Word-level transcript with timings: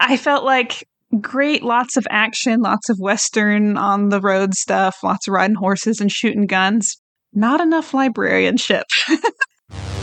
I 0.00 0.16
felt 0.16 0.44
like 0.44 0.88
great, 1.20 1.62
lots 1.62 1.98
of 1.98 2.06
action, 2.08 2.60
lots 2.60 2.88
of 2.88 2.96
Western 2.98 3.76
on 3.76 4.08
the 4.08 4.20
road 4.20 4.54
stuff, 4.54 4.96
lots 5.04 5.28
of 5.28 5.34
riding 5.34 5.56
horses 5.56 6.00
and 6.00 6.10
shooting 6.10 6.46
guns. 6.46 6.96
Not 7.34 7.60
enough 7.60 7.92
librarianship. 7.94 8.86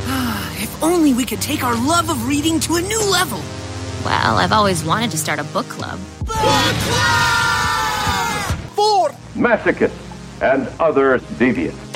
Ah, 0.09 0.63
if 0.63 0.81
only 0.81 1.13
we 1.13 1.25
could 1.25 1.41
take 1.41 1.65
our 1.65 1.75
love 1.85 2.09
of 2.09 2.29
reading 2.29 2.61
to 2.61 2.75
a 2.75 2.81
new 2.81 3.11
level. 3.11 3.39
Well, 4.05 4.37
I've 4.37 4.53
always 4.53 4.85
wanted 4.85 5.11
to 5.11 5.17
start 5.17 5.37
a 5.37 5.43
book 5.43 5.67
club. 5.67 5.99
Book 6.19 6.27
club! 6.37 6.45
For 8.73 9.09
masochists 9.35 9.91
and 10.41 10.69
other 10.79 11.19
deviants. 11.19 11.86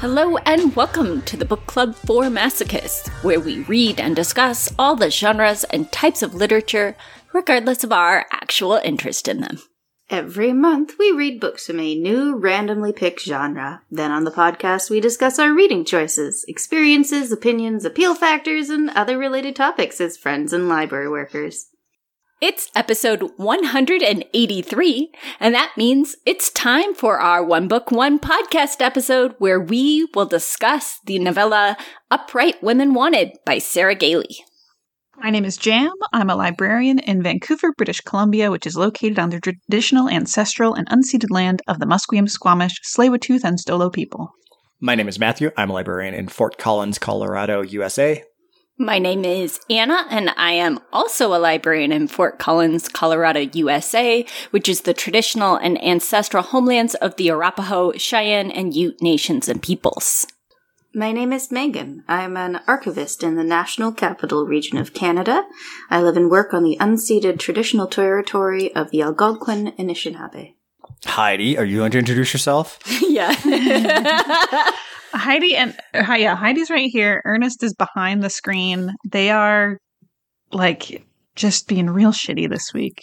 Hello 0.00 0.36
and 0.44 0.76
welcome 0.76 1.22
to 1.22 1.38
the 1.38 1.46
Book 1.46 1.64
Club 1.66 1.94
for 1.94 2.24
Masochists, 2.24 3.08
where 3.24 3.40
we 3.40 3.60
read 3.60 3.98
and 3.98 4.14
discuss 4.14 4.70
all 4.78 4.94
the 4.94 5.10
genres 5.10 5.64
and 5.64 5.90
types 5.90 6.20
of 6.20 6.34
literature, 6.34 6.94
regardless 7.32 7.82
of 7.82 7.92
our 7.92 8.26
actual 8.30 8.74
interest 8.74 9.26
in 9.26 9.40
them. 9.40 9.58
Every 10.10 10.52
month, 10.52 10.96
we 10.98 11.12
read 11.12 11.40
books 11.40 11.66
from 11.66 11.80
a 11.80 11.94
new 11.94 12.36
randomly 12.36 12.92
picked 12.92 13.22
genre. 13.22 13.80
Then 13.90 14.12
on 14.12 14.24
the 14.24 14.30
podcast, 14.30 14.90
we 14.90 15.00
discuss 15.00 15.38
our 15.38 15.54
reading 15.54 15.82
choices, 15.82 16.44
experiences, 16.46 17.32
opinions, 17.32 17.86
appeal 17.86 18.14
factors, 18.14 18.68
and 18.68 18.90
other 18.90 19.16
related 19.16 19.56
topics 19.56 19.98
as 19.98 20.18
friends 20.18 20.52
and 20.52 20.68
library 20.68 21.08
workers. 21.08 21.68
It's 22.38 22.70
episode 22.76 23.30
183, 23.38 25.10
and 25.40 25.54
that 25.54 25.72
means 25.74 26.16
it's 26.26 26.50
time 26.50 26.94
for 26.94 27.18
our 27.18 27.42
One 27.42 27.66
Book, 27.66 27.90
One 27.90 28.18
Podcast 28.18 28.82
episode 28.82 29.34
where 29.38 29.58
we 29.58 30.06
will 30.14 30.26
discuss 30.26 31.00
the 31.06 31.18
novella 31.18 31.78
Upright 32.10 32.62
Women 32.62 32.92
Wanted 32.92 33.38
by 33.46 33.56
Sarah 33.56 33.94
Gailey. 33.94 34.44
My 35.16 35.30
name 35.30 35.46
is 35.46 35.56
Jam. 35.56 35.90
I'm 36.12 36.28
a 36.28 36.36
librarian 36.36 36.98
in 36.98 37.22
Vancouver, 37.22 37.72
British 37.72 38.02
Columbia, 38.02 38.50
which 38.50 38.66
is 38.66 38.76
located 38.76 39.18
on 39.18 39.30
the 39.30 39.40
traditional, 39.40 40.06
ancestral, 40.06 40.74
and 40.74 40.86
unceded 40.90 41.30
land 41.30 41.62
of 41.66 41.78
the 41.78 41.86
Musqueam, 41.86 42.28
Squamish, 42.28 42.82
Tsleil-Waututh, 42.82 43.44
and 43.44 43.58
Stolo 43.58 43.90
people. 43.90 44.30
My 44.78 44.94
name 44.94 45.08
is 45.08 45.18
Matthew. 45.18 45.52
I'm 45.56 45.70
a 45.70 45.72
librarian 45.72 46.12
in 46.12 46.28
Fort 46.28 46.58
Collins, 46.58 46.98
Colorado, 46.98 47.62
USA. 47.62 48.24
My 48.78 48.98
name 48.98 49.24
is 49.24 49.58
Anna, 49.70 50.04
and 50.10 50.34
I 50.36 50.52
am 50.52 50.80
also 50.92 51.34
a 51.34 51.40
librarian 51.40 51.92
in 51.92 52.08
Fort 52.08 52.38
Collins, 52.38 52.90
Colorado, 52.90 53.40
USA, 53.54 54.26
which 54.50 54.68
is 54.68 54.82
the 54.82 54.92
traditional 54.92 55.56
and 55.56 55.82
ancestral 55.82 56.42
homelands 56.42 56.94
of 56.96 57.16
the 57.16 57.30
Arapaho, 57.30 57.92
Cheyenne, 57.92 58.50
and 58.50 58.76
Ute 58.76 59.00
nations 59.00 59.48
and 59.48 59.62
peoples. 59.62 60.26
My 60.94 61.10
name 61.10 61.32
is 61.32 61.48
Meghan. 61.48 62.02
I'm 62.06 62.36
an 62.36 62.60
archivist 62.66 63.22
in 63.22 63.36
the 63.36 63.44
National 63.44 63.92
Capital 63.92 64.44
Region 64.44 64.76
of 64.76 64.92
Canada. 64.92 65.44
I 65.88 66.02
live 66.02 66.18
and 66.18 66.30
work 66.30 66.52
on 66.52 66.62
the 66.62 66.76
unceded 66.78 67.38
traditional 67.38 67.86
territory 67.86 68.74
of 68.74 68.90
the 68.90 69.00
Algonquin 69.00 69.68
and 69.78 69.88
Anishinaabe. 69.88 70.55
Heidi, 71.04 71.58
are 71.58 71.64
you 71.64 71.78
going 71.78 71.90
to 71.92 71.98
introduce 71.98 72.32
yourself? 72.32 72.78
yeah. 73.02 73.34
Heidi 75.12 75.56
and 75.56 75.76
hi, 75.94 76.18
yeah, 76.18 76.36
Heidi's 76.36 76.70
right 76.70 76.90
here. 76.90 77.22
Ernest 77.24 77.62
is 77.62 77.74
behind 77.74 78.22
the 78.22 78.30
screen. 78.30 78.94
They 79.10 79.30
are 79.30 79.78
like 80.52 81.06
just 81.34 81.68
being 81.68 81.88
real 81.88 82.12
shitty 82.12 82.48
this 82.48 82.72
week. 82.74 83.02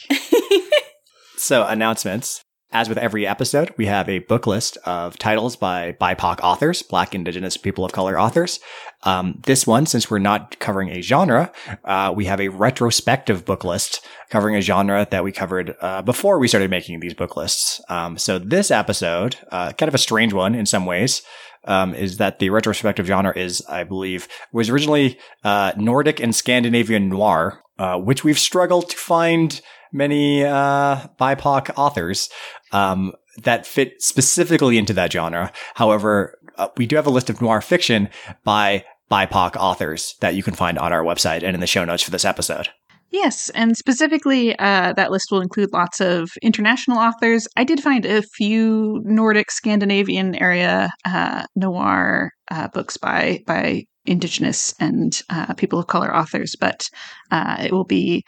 so, 1.38 1.66
announcements. 1.66 2.44
As 2.76 2.90
with 2.90 2.98
every 2.98 3.28
episode, 3.28 3.72
we 3.78 3.86
have 3.86 4.10
a 4.10 4.18
book 4.18 4.48
list 4.48 4.80
of 4.84 5.16
titles 5.20 5.56
by 5.56 5.92
BIPOC 6.02 6.40
authors, 6.42 6.82
Black, 6.82 7.14
Indigenous, 7.14 7.56
People 7.56 7.86
of 7.86 7.92
Color 7.92 8.20
authors. 8.20 8.60
Um, 9.04 9.40
this 9.46 9.68
one, 9.68 9.86
since 9.86 10.10
we're 10.10 10.18
not 10.18 10.58
covering 10.58 10.90
a 10.90 11.00
genre, 11.00 11.52
uh, 11.86 12.12
we 12.16 12.26
have 12.26 12.42
a 12.42 12.48
retrospective 12.48 13.46
book 13.46 13.64
list 13.64 14.04
covering 14.32 14.56
a 14.56 14.62
genre 14.62 15.08
that 15.12 15.24
we 15.24 15.32
covered 15.32 15.76
uh, 15.82 16.02
before 16.02 16.40
we 16.40 16.48
started 16.48 16.72
making 16.72 17.00
these 17.00 17.14
book 17.14 17.38
lists. 17.38 17.80
Um, 17.90 18.18
so 18.18 18.40
this 18.40 18.72
episode, 18.72 19.38
uh, 19.52 19.74
kind 19.74 19.88
of 19.88 19.94
a 19.94 20.00
strange 20.00 20.34
one 20.34 20.56
in 20.56 20.66
some 20.66 20.88
ways, 20.88 21.22
um, 21.66 21.94
is 21.94 22.18
that 22.18 22.40
the 22.40 22.50
retrospective 22.50 23.06
genre 23.06 23.38
is, 23.38 23.64
I 23.70 23.84
believe, 23.84 24.28
was 24.52 24.72
originally 24.72 25.20
uh, 25.44 25.74
Nordic 25.78 26.20
and 26.20 26.34
Scandinavian 26.34 27.08
noir, 27.08 27.62
uh, 27.78 28.00
which 28.00 28.24
we've 28.24 28.40
struggled 28.40 28.90
to 28.90 28.98
find 28.98 29.62
many 29.94 30.44
uh, 30.44 31.08
BIPOC 31.20 31.72
authors 31.78 32.30
um, 32.74 33.14
that 33.44 33.66
fit 33.66 34.02
specifically 34.02 34.78
into 34.78 34.94
that 34.94 35.12
genre. 35.12 35.52
However, 35.76 36.38
uh, 36.58 36.68
we 36.78 36.86
do 36.86 36.96
have 36.96 37.08
a 37.08 37.12
list 37.12 37.30
of 37.30 37.42
noir 37.42 37.62
fiction 37.62 38.10
by 38.44 38.84
BIPOC 39.10 39.56
authors 39.56 40.16
that 40.20 40.36
you 40.36 40.44
can 40.44 40.54
find 40.54 40.78
on 40.78 40.94
our 40.94 41.04
website 41.04 41.44
and 41.44 41.56
in 41.56 41.60
the 41.60 41.68
show 41.68 41.86
notes 41.86 42.04
for 42.04 42.12
this 42.12 42.26
episode. 42.26 42.70
Yes, 43.12 43.52
and 43.52 43.78
specifically, 43.78 44.58
uh, 44.58 44.94
that 44.94 45.12
list 45.12 45.28
will 45.32 45.42
include 45.42 45.72
lots 45.72 46.02
of 46.02 46.32
international 46.42 46.98
authors. 46.98 47.48
I 47.56 47.64
did 47.64 47.80
find 47.80 48.08
a 48.08 48.24
few 48.24 49.02
Nordic, 49.04 49.52
Scandinavian 49.52 50.34
area 50.42 50.90
uh, 51.06 51.46
noir 51.56 52.32
uh, 52.50 52.70
books 52.70 52.98
by 52.98 53.44
by 53.46 53.84
Indigenous 54.06 54.74
and 54.80 55.22
uh, 55.30 55.54
people 55.54 55.78
of 55.78 55.86
color 55.86 56.14
authors, 56.14 56.56
but 56.60 56.82
uh, 57.30 57.58
it 57.60 57.72
will 57.72 57.86
be 57.86 58.24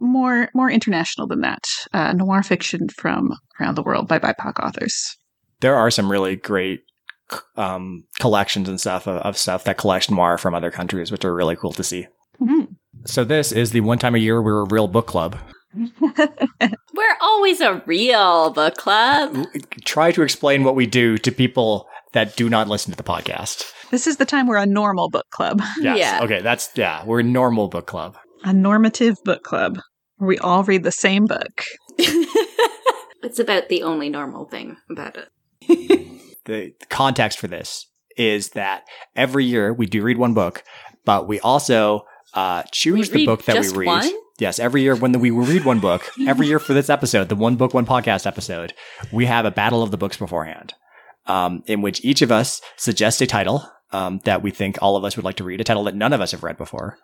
more 0.00 0.48
more 0.54 0.70
international 0.70 1.26
than 1.26 1.40
that. 1.40 1.64
Uh, 1.92 2.12
noir 2.12 2.42
fiction 2.42 2.88
from 2.88 3.32
around 3.60 3.76
the 3.76 3.82
world 3.82 4.08
by 4.08 4.18
BIPOC 4.18 4.64
authors. 4.64 5.16
There 5.60 5.74
are 5.74 5.90
some 5.90 6.10
really 6.10 6.36
great 6.36 6.80
um, 7.56 8.04
collections 8.20 8.68
and 8.68 8.80
stuff 8.80 9.06
of, 9.06 9.16
of, 9.22 9.36
stuff 9.36 9.64
that 9.64 9.78
collect 9.78 10.10
noir 10.10 10.38
from 10.38 10.54
other 10.54 10.70
countries, 10.70 11.10
which 11.10 11.24
are 11.24 11.34
really 11.34 11.56
cool 11.56 11.72
to 11.72 11.82
see. 11.82 12.06
Mm-hmm. 12.40 12.72
So 13.04 13.24
this 13.24 13.50
is 13.50 13.72
the 13.72 13.80
one 13.80 13.98
time 13.98 14.14
a 14.14 14.18
year 14.18 14.40
we're 14.40 14.60
a 14.60 14.68
real 14.68 14.86
book 14.86 15.06
club. 15.06 15.36
we're 16.00 17.16
always 17.20 17.60
a 17.60 17.82
real 17.86 18.50
book 18.50 18.76
club. 18.76 19.44
Try 19.84 20.12
to 20.12 20.22
explain 20.22 20.62
what 20.62 20.76
we 20.76 20.86
do 20.86 21.18
to 21.18 21.32
people 21.32 21.88
that 22.12 22.36
do 22.36 22.48
not 22.48 22.68
listen 22.68 22.92
to 22.92 22.96
the 22.96 23.02
podcast. 23.02 23.72
This 23.90 24.06
is 24.06 24.16
the 24.16 24.24
time 24.24 24.46
we're 24.46 24.56
a 24.56 24.66
normal 24.66 25.10
book 25.10 25.26
club. 25.30 25.60
Yes. 25.80 25.98
Yeah. 25.98 26.20
Okay. 26.22 26.40
That's 26.40 26.70
yeah. 26.76 27.04
We're 27.04 27.20
a 27.20 27.24
normal 27.24 27.68
book 27.68 27.86
club 27.86 28.16
a 28.44 28.52
normative 28.52 29.16
book 29.24 29.42
club 29.42 29.78
where 30.16 30.28
we 30.28 30.38
all 30.38 30.64
read 30.64 30.82
the 30.82 30.92
same 30.92 31.26
book. 31.26 31.64
it's 31.98 33.38
about 33.38 33.68
the 33.68 33.82
only 33.82 34.08
normal 34.08 34.46
thing 34.46 34.76
about 34.90 35.16
it. 35.16 35.28
the, 35.66 36.20
the 36.78 36.86
context 36.88 37.38
for 37.38 37.46
this 37.46 37.86
is 38.16 38.50
that 38.50 38.84
every 39.14 39.44
year 39.44 39.72
we 39.72 39.86
do 39.86 40.02
read 40.02 40.18
one 40.18 40.34
book, 40.34 40.64
but 41.04 41.28
we 41.28 41.38
also 41.40 42.02
uh, 42.34 42.62
choose 42.72 43.10
we 43.10 43.18
the 43.18 43.26
book 43.26 43.44
that 43.44 43.60
we 43.60 43.68
read. 43.70 43.86
One? 43.86 44.10
Yes, 44.38 44.58
every 44.58 44.82
year 44.82 44.94
when 44.94 45.12
the, 45.12 45.18
we 45.18 45.30
read 45.30 45.64
one 45.64 45.80
book, 45.80 46.10
every 46.26 46.46
year 46.46 46.58
for 46.58 46.74
this 46.74 46.90
episode, 46.90 47.28
the 47.28 47.36
one 47.36 47.56
book, 47.56 47.72
one 47.72 47.86
podcast 47.86 48.26
episode, 48.26 48.74
we 49.12 49.26
have 49.26 49.44
a 49.44 49.50
battle 49.50 49.82
of 49.82 49.90
the 49.90 49.96
books 49.96 50.16
beforehand, 50.16 50.74
um, 51.26 51.62
in 51.66 51.82
which 51.82 52.04
each 52.04 52.22
of 52.22 52.30
us 52.30 52.60
suggests 52.76 53.20
a 53.20 53.26
title 53.26 53.66
um, 53.92 54.20
that 54.24 54.42
we 54.42 54.50
think 54.50 54.78
all 54.80 54.96
of 54.96 55.04
us 55.04 55.16
would 55.16 55.24
like 55.24 55.36
to 55.36 55.44
read, 55.44 55.60
a 55.60 55.64
title 55.64 55.84
that 55.84 55.94
none 55.94 56.12
of 56.12 56.20
us 56.20 56.32
have 56.32 56.42
read 56.42 56.58
before. 56.58 56.98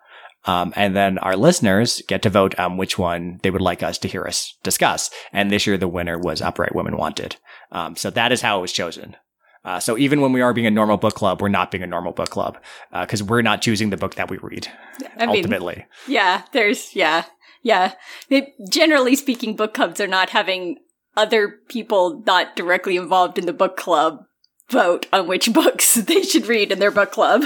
Um, 0.45 0.73
and 0.75 0.97
then 0.97 1.19
our 1.19 1.37
listeners 1.37 2.03
get 2.09 2.23
to 2.23 2.31
vote 2.31 2.59
on 2.59 2.77
which 2.77 2.99
one 2.99 3.39
they 3.43 3.51
would 3.51 3.61
like 3.61 3.83
us 3.83 3.99
to 3.99 4.09
hear 4.09 4.25
us 4.25 4.57
discuss. 4.63 5.11
And 5.33 5.51
this 5.51 5.67
year, 5.67 5.77
the 5.77 5.89
winner 5.89 6.19
was 6.19 6.43
Upright 6.43 6.75
Women 6.75 6.97
Wanted. 6.97 7.37
Um, 7.71 7.97
so 7.97 8.11
that 8.11 8.33
is 8.33 8.43
how 8.43 8.59
it 8.59 8.63
was 8.63 8.73
chosen. 8.73 9.17
Uh, 9.65 9.79
so 9.79 9.97
even 9.97 10.21
when 10.21 10.33
we 10.33 10.41
are 10.41 10.53
being 10.53 10.67
a 10.67 10.71
normal 10.71 10.97
book 10.97 11.15
club, 11.15 11.41
we're 11.41 11.49
not 11.49 11.71
being 11.71 11.85
a 11.85 11.87
normal 11.87 12.13
book 12.13 12.31
club 12.31 12.59
because 13.01 13.23
uh, 13.23 13.27
we're 13.27 13.43
not 13.43 13.63
choosing 13.63 13.91
the 13.91 13.97
book 13.97 14.17
that 14.17 14.29
we 14.29 14.37
read. 14.39 14.69
I 15.17 15.27
ultimately, 15.27 15.77
mean, 15.77 15.87
yeah. 16.09 16.43
There's 16.53 16.97
yeah, 16.97 17.27
yeah. 17.63 17.95
It, 18.29 18.49
generally 18.69 19.15
speaking, 19.15 19.55
book 19.55 19.75
clubs 19.75 20.01
are 20.01 20.09
not 20.09 20.31
having 20.31 20.79
other 21.17 21.61
people 21.69 22.23
not 22.27 22.57
directly 22.57 22.97
involved 22.97 23.39
in 23.39 23.47
the 23.47 23.53
book 23.53 23.77
club 23.77 24.25
vote 24.69 25.07
on 25.13 25.29
which 25.29 25.53
books 25.53 25.95
they 25.95 26.23
should 26.23 26.47
read 26.47 26.73
in 26.73 26.81
their 26.81 26.91
book 26.91 27.13
club. 27.13 27.45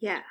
yeah. 0.00 0.22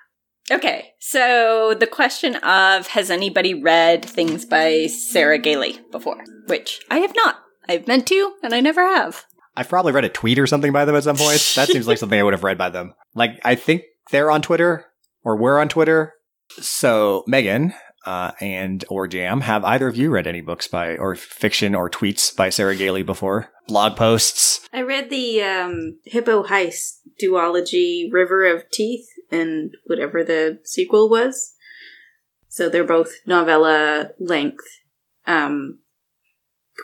Okay, 0.52 0.94
so 1.00 1.74
the 1.74 1.88
question 1.88 2.36
of 2.36 2.88
has 2.88 3.10
anybody 3.10 3.54
read 3.56 4.06
things 4.06 4.46
by 4.46 4.88
Sarah 4.88 5.40
Gailey 5.40 5.80
before? 5.92 6.24
Which 6.48 6.82
I 6.92 7.00
have 7.00 7.16
not. 7.16 7.38
I've 7.68 7.88
meant 7.88 8.06
to, 8.08 8.34
and 8.44 8.54
I 8.54 8.62
never 8.62 8.84
have. 8.84 9.26
I've 9.58 9.70
probably 9.70 9.92
read 9.92 10.06
a 10.06 10.10
tweet 10.10 10.38
or 10.38 10.46
something 10.46 10.72
by 10.72 10.86
them 10.86 10.96
at 10.96 11.04
some 11.04 11.16
point. 11.16 11.40
that 11.56 11.70
seems 11.70 11.88
like 11.88 11.98
something 11.98 12.20
I 12.20 12.24
would 12.24 12.34
have 12.34 12.44
read 12.44 12.60
by 12.60 12.70
them. 12.70 12.94
Like, 13.16 13.40
I 13.44 13.56
think 13.56 13.84
they're 14.12 14.30
on 14.30 14.44
Twitter, 14.44 14.86
or 15.24 15.36
we're 15.36 15.60
on 15.60 15.70
Twitter. 15.70 16.14
So, 16.62 17.24
Meghan 17.28 17.74
uh, 18.06 18.32
and 18.40 18.86
or 18.90 19.08
Jam, 19.08 19.42
have 19.42 19.64
either 19.64 19.88
of 19.88 19.96
you 19.96 20.12
read 20.12 20.28
any 20.28 20.42
books 20.42 20.68
by, 20.68 20.96
or 20.98 21.16
fiction 21.16 21.74
or 21.74 21.90
tweets 21.90 22.36
by 22.36 22.50
Sarah 22.50 22.76
Gailey 22.76 23.02
before? 23.02 23.50
Blog 23.68 23.98
posts? 23.98 24.68
I 24.72 24.82
read 24.82 25.10
the 25.10 25.42
um, 25.42 25.98
Hippo 26.06 26.44
Heist 26.44 27.00
duology 27.22 28.12
River 28.12 28.46
of 28.46 28.70
Teeth 28.72 29.08
and 29.32 29.72
whatever 29.86 30.24
the 30.24 30.60
sequel 30.64 31.10
was. 31.10 31.54
So 32.48 32.70
they're 32.70 32.84
both 32.84 33.12
novella 33.26 34.12
length, 34.20 34.66
um, 35.28 35.80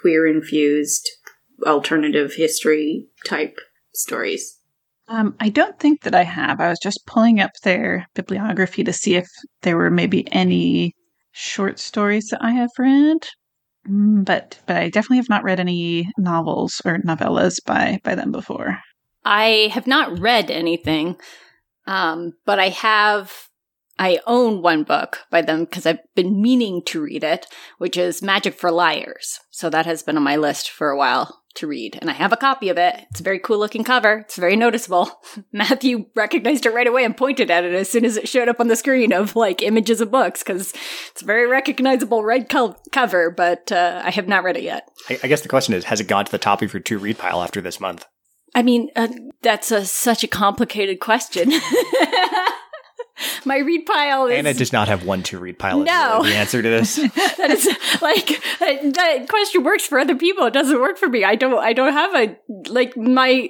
queer 0.02 0.28
infused, 0.28 1.10
alternative 1.66 2.34
history 2.36 3.06
type 3.26 3.58
stories. 3.94 4.58
Um, 5.08 5.36
I 5.40 5.50
don't 5.50 5.78
think 5.80 6.02
that 6.04 6.16
I 6.16 6.24
have. 6.24 6.60
I 6.60 6.70
was 6.70 6.80
just 6.82 7.06
pulling 7.06 7.40
up 7.40 7.52
their 7.64 8.08
bibliography 8.14 8.84
to 8.84 8.94
see 8.94 9.16
if 9.16 9.28
there 9.62 9.78
were 9.78 9.92
maybe 9.92 10.32
any 10.32 10.94
short 11.32 11.80
stories 11.80 12.28
that 12.30 12.42
I 12.42 12.52
have 12.52 12.70
read, 12.78 13.28
Mm, 13.88 14.26
but 14.26 14.60
but 14.68 14.78
I 14.78 14.90
definitely 14.90 15.18
have 15.18 15.30
not 15.30 15.44
read 15.44 15.60
any 15.60 16.12
novels 16.18 16.82
or 16.86 17.00
novellas 17.00 17.58
by 17.66 18.00
by 18.04 18.16
them 18.16 18.32
before. 18.32 18.78
I 19.24 19.70
have 19.72 19.88
not 19.88 20.20
read 20.20 20.50
anything, 20.52 21.16
um, 21.88 22.34
but 22.46 22.60
I 22.60 22.70
have. 22.70 23.48
I 24.00 24.20
own 24.26 24.64
one 24.64 24.84
book 24.84 25.20
by 25.30 25.44
them 25.44 25.66
because 25.66 25.86
I've 25.86 26.00
been 26.16 26.42
meaning 26.42 26.82
to 26.86 27.02
read 27.04 27.24
it, 27.24 27.46
which 27.78 27.98
is 27.98 28.24
Magic 28.24 28.56
for 28.56 28.72
Liars. 28.72 29.40
So 29.52 29.70
that 29.70 29.86
has 29.86 30.02
been 30.02 30.18
on 30.18 30.24
my 30.24 30.38
list 30.38 30.72
for 30.72 30.90
a 30.90 30.98
while 30.98 31.42
to 31.56 31.68
read, 31.68 31.98
and 32.00 32.10
I 32.10 32.14
have 32.14 32.32
a 32.32 32.38
copy 32.38 32.70
of 32.70 32.78
it. 32.78 32.96
It's 33.10 33.20
a 33.20 33.24
very 33.24 33.40
cool 33.40 33.60
looking 33.60 33.84
cover. 33.84 34.20
It's 34.20 34.38
very 34.38 34.56
noticeable. 34.56 35.12
Matthew 35.52 36.06
recognized 36.16 36.66
it 36.66 36.74
right 36.74 36.88
away 36.88 37.04
and 37.04 37.16
pointed 37.16 37.52
at 37.52 37.64
it 37.64 37.74
as 37.74 37.90
soon 37.90 38.06
as 38.06 38.18
it 38.18 38.30
showed 38.30 38.50
up 38.50 38.60
on 38.60 38.68
the 38.68 38.76
screen 38.76 39.14
of 39.14 39.36
like 39.36 39.62
images 39.62 40.02
of 40.02 40.12
books 40.12 40.44
because 40.44 40.74
it's 41.12 41.22
a 41.22 41.26
very 41.26 41.48
recognizable 41.48 42.24
red 42.24 42.50
co- 42.50 42.78
cover. 42.92 43.30
But 43.30 43.72
uh, 43.72 44.02
I 44.04 44.12
have 44.12 44.28
not 44.28 44.44
read 44.44 44.58
it 44.58 44.64
yet. 44.64 44.88
I, 45.10 45.20
I 45.24 45.28
guess 45.28 45.42
the 45.42 45.50
question 45.50 45.74
is, 45.74 45.86
has 45.86 46.00
it 46.00 46.08
gone 46.08 46.26
to 46.26 46.32
the 46.32 46.38
top 46.38 46.62
of 46.62 46.74
your 46.74 46.82
to 46.82 46.98
read 46.98 47.18
pile 47.18 47.44
after 47.44 47.62
this 47.62 47.80
month? 47.80 48.06
I 48.54 48.64
mean, 48.64 48.90
uh, 48.96 49.08
that's 49.42 49.72
a, 49.72 49.86
such 49.86 50.24
a 50.24 50.28
complicated 50.28 51.00
question. 51.00 51.52
My 53.46 53.58
read 53.58 53.86
pile 53.86 54.28
is. 54.28 54.38
Anna 54.38 54.54
does 54.54 54.74
not 54.74 54.88
have 54.88 55.06
one 55.06 55.24
to 55.24 55.40
read 55.40 55.60
pile. 55.60 55.80
No. 55.80 56.24
The 56.24 56.36
answer 56.36 56.62
to 56.62 56.70
this. 56.70 56.96
that 57.16 57.52
is 57.52 57.68
like 58.02 58.28
that, 58.60 58.94
that 58.96 59.30
question 59.30 59.64
works 59.64 59.86
for 59.86 60.00
other 60.00 60.16
people. 60.16 60.46
It 60.46 60.54
doesn't 60.54 60.80
work 60.80 60.98
for 60.98 61.08
me. 61.08 61.24
I 61.24 61.36
don't. 61.36 61.60
I 61.60 61.74
don't 61.74 61.94
have 61.94 62.16
a 62.16 62.38
like 62.70 62.98
my 62.98 63.50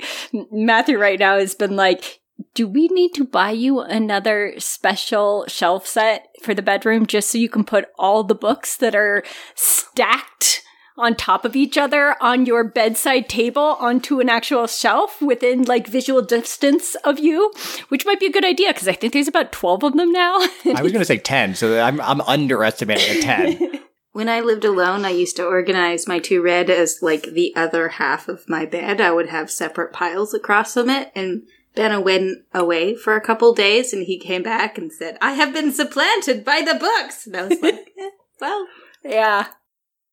Matthew 0.51 0.97
right 0.97 1.19
now 1.19 1.37
has 1.37 1.55
been 1.55 1.75
like. 1.75 2.19
Do 2.53 2.67
we 2.67 2.87
need 2.87 3.13
to 3.13 3.23
buy 3.23 3.51
you 3.51 3.79
another 3.81 4.55
special 4.57 5.45
shelf 5.47 5.85
set 5.87 6.27
for 6.41 6.53
the 6.53 6.63
bedroom 6.63 7.05
just 7.05 7.29
so 7.29 7.37
you 7.37 7.47
can 7.47 7.63
put 7.63 7.85
all 7.99 8.23
the 8.23 8.35
books 8.35 8.75
that 8.77 8.95
are 8.95 9.23
stacked 9.55 10.60
on 11.01 11.15
top 11.15 11.43
of 11.45 11.55
each 11.55 11.77
other 11.77 12.15
on 12.21 12.45
your 12.45 12.63
bedside 12.63 13.27
table 13.27 13.75
onto 13.79 14.19
an 14.19 14.29
actual 14.29 14.67
shelf 14.67 15.21
within 15.21 15.63
like 15.63 15.87
visual 15.87 16.21
distance 16.21 16.95
of 17.03 17.19
you, 17.19 17.51
which 17.89 18.05
might 18.05 18.19
be 18.19 18.27
a 18.27 18.31
good 18.31 18.45
idea 18.45 18.69
because 18.69 18.87
I 18.87 18.93
think 18.93 19.13
there's 19.13 19.27
about 19.27 19.51
12 19.51 19.83
of 19.83 19.93
them 19.93 20.11
now. 20.11 20.35
I 20.75 20.81
was 20.81 20.91
going 20.91 21.01
to 21.01 21.05
say 21.05 21.17
10, 21.17 21.55
so 21.55 21.81
I'm, 21.81 21.99
I'm 22.01 22.21
underestimating 22.21 23.17
a 23.17 23.21
10. 23.21 23.79
When 24.13 24.27
I 24.27 24.41
lived 24.41 24.65
alone, 24.65 25.05
I 25.05 25.11
used 25.11 25.37
to 25.37 25.45
organize 25.45 26.05
my 26.05 26.19
two 26.19 26.41
read 26.41 26.69
as 26.69 26.99
like 27.01 27.23
the 27.23 27.55
other 27.55 27.87
half 27.87 28.27
of 28.27 28.49
my 28.49 28.65
bed. 28.65 28.99
I 28.99 29.11
would 29.11 29.29
have 29.29 29.49
separate 29.49 29.93
piles 29.93 30.33
across 30.33 30.73
from 30.73 30.89
it 30.89 31.13
and 31.15 31.43
Ben 31.75 32.03
went 32.03 32.39
away 32.53 32.95
for 32.95 33.15
a 33.15 33.21
couple 33.21 33.53
days 33.53 33.93
and 33.93 34.03
he 34.03 34.19
came 34.19 34.43
back 34.43 34.77
and 34.77 34.91
said, 34.91 35.17
I 35.21 35.33
have 35.33 35.53
been 35.53 35.71
supplanted 35.71 36.43
by 36.43 36.61
the 36.61 36.75
books. 36.75 37.25
And 37.25 37.37
I 37.37 37.47
was 37.47 37.61
like, 37.61 37.75
eh, 37.97 38.09
well, 38.41 38.67
yeah. 39.03 39.47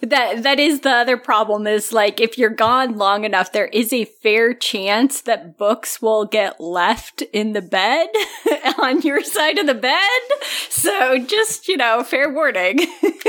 That 0.00 0.44
that 0.44 0.60
is 0.60 0.80
the 0.80 0.90
other 0.90 1.16
problem 1.16 1.66
is 1.66 1.92
like 1.92 2.20
if 2.20 2.38
you're 2.38 2.50
gone 2.50 2.96
long 2.96 3.24
enough 3.24 3.50
there 3.50 3.66
is 3.66 3.92
a 3.92 4.04
fair 4.04 4.54
chance 4.54 5.22
that 5.22 5.58
books 5.58 6.00
will 6.00 6.24
get 6.24 6.60
left 6.60 7.22
in 7.32 7.52
the 7.52 7.62
bed 7.62 8.06
on 8.78 9.02
your 9.02 9.24
side 9.24 9.58
of 9.58 9.66
the 9.66 9.74
bed. 9.74 10.20
So 10.68 11.18
just, 11.18 11.66
you 11.66 11.76
know, 11.76 12.04
fair 12.04 12.32
warning. 12.32 12.78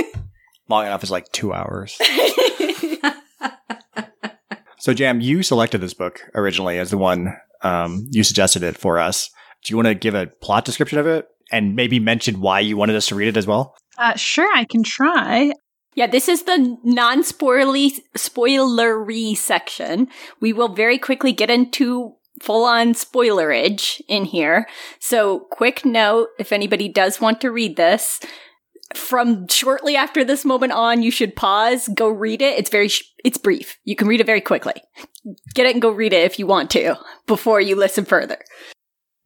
Long 0.69 0.85
enough 0.85 1.01
is 1.01 1.09
like 1.09 1.31
two 1.31 1.51
hours. 1.51 1.99
so, 4.77 4.93
Jam, 4.93 5.19
you 5.19 5.41
selected 5.41 5.81
this 5.81 5.95
book 5.95 6.21
originally 6.35 6.77
as 6.77 6.91
the 6.91 6.97
one 6.97 7.35
um, 7.63 8.05
you 8.11 8.23
suggested 8.23 8.61
it 8.61 8.77
for 8.77 8.99
us. 8.99 9.31
Do 9.65 9.71
you 9.71 9.77
want 9.77 9.87
to 9.87 9.95
give 9.95 10.13
a 10.13 10.27
plot 10.27 10.65
description 10.65 10.99
of 10.99 11.07
it 11.07 11.25
and 11.51 11.75
maybe 11.75 11.99
mention 11.99 12.39
why 12.39 12.59
you 12.59 12.77
wanted 12.77 12.95
us 12.95 13.07
to 13.07 13.15
read 13.15 13.29
it 13.29 13.37
as 13.37 13.47
well? 13.47 13.75
Uh, 13.97 14.15
sure, 14.15 14.49
I 14.55 14.65
can 14.65 14.83
try. 14.83 15.51
Yeah, 15.99 16.07
this 16.07 16.29
is 16.29 16.43
the 16.43 16.77
non-spoilery 16.85 17.99
spoilery 18.17 19.35
section. 19.35 20.07
We 20.39 20.53
will 20.53 20.69
very 20.69 20.97
quickly 20.97 21.33
get 21.33 21.49
into 21.49 22.13
full-on 22.41 22.93
spoilerage 22.93 23.99
in 24.07 24.23
here. 24.23 24.65
So, 25.01 25.41
quick 25.51 25.83
note, 25.83 26.29
if 26.39 26.53
anybody 26.53 26.87
does 26.87 27.19
want 27.19 27.41
to 27.41 27.51
read 27.51 27.75
this, 27.75 28.21
from 28.95 29.49
shortly 29.49 29.97
after 29.97 30.23
this 30.23 30.45
moment 30.45 30.71
on, 30.71 31.03
you 31.03 31.11
should 31.11 31.35
pause, 31.35 31.89
go 31.93 32.07
read 32.07 32.41
it. 32.41 32.57
It's 32.57 32.69
very, 32.69 32.87
sh- 32.87 33.03
it's 33.25 33.37
brief. 33.37 33.77
You 33.83 33.97
can 33.97 34.07
read 34.07 34.21
it 34.21 34.25
very 34.25 34.39
quickly. 34.39 34.81
Get 35.53 35.65
it 35.65 35.75
and 35.75 35.81
go 35.81 35.91
read 35.91 36.13
it 36.13 36.23
if 36.23 36.39
you 36.39 36.47
want 36.47 36.71
to 36.71 36.95
before 37.27 37.59
you 37.59 37.75
listen 37.75 38.05
further. 38.05 38.37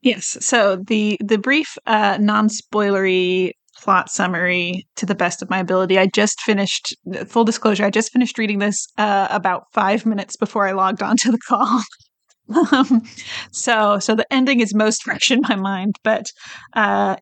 Yes. 0.01 0.39
So 0.41 0.77
the 0.77 1.19
the 1.23 1.37
brief, 1.37 1.77
uh, 1.85 2.17
non-spoilery 2.19 3.51
plot 3.83 4.09
summary 4.09 4.87
to 4.95 5.05
the 5.05 5.15
best 5.15 5.41
of 5.41 5.49
my 5.49 5.59
ability. 5.59 5.99
I 5.99 6.07
just 6.07 6.39
finished. 6.41 6.95
Full 7.27 7.43
disclosure: 7.43 7.85
I 7.85 7.89
just 7.89 8.11
finished 8.11 8.37
reading 8.37 8.59
this 8.59 8.87
uh, 8.97 9.27
about 9.29 9.65
five 9.73 10.05
minutes 10.05 10.35
before 10.37 10.67
I 10.67 10.71
logged 10.71 11.03
onto 11.03 11.31
the 11.31 11.39
call. 11.47 11.81
um, 12.71 13.03
so, 13.51 13.99
so 13.99 14.15
the 14.15 14.31
ending 14.33 14.61
is 14.61 14.73
most 14.73 15.03
fresh 15.03 15.31
in 15.31 15.41
my 15.41 15.55
mind. 15.55 15.97
But 16.03 16.27
uh, 16.73 17.17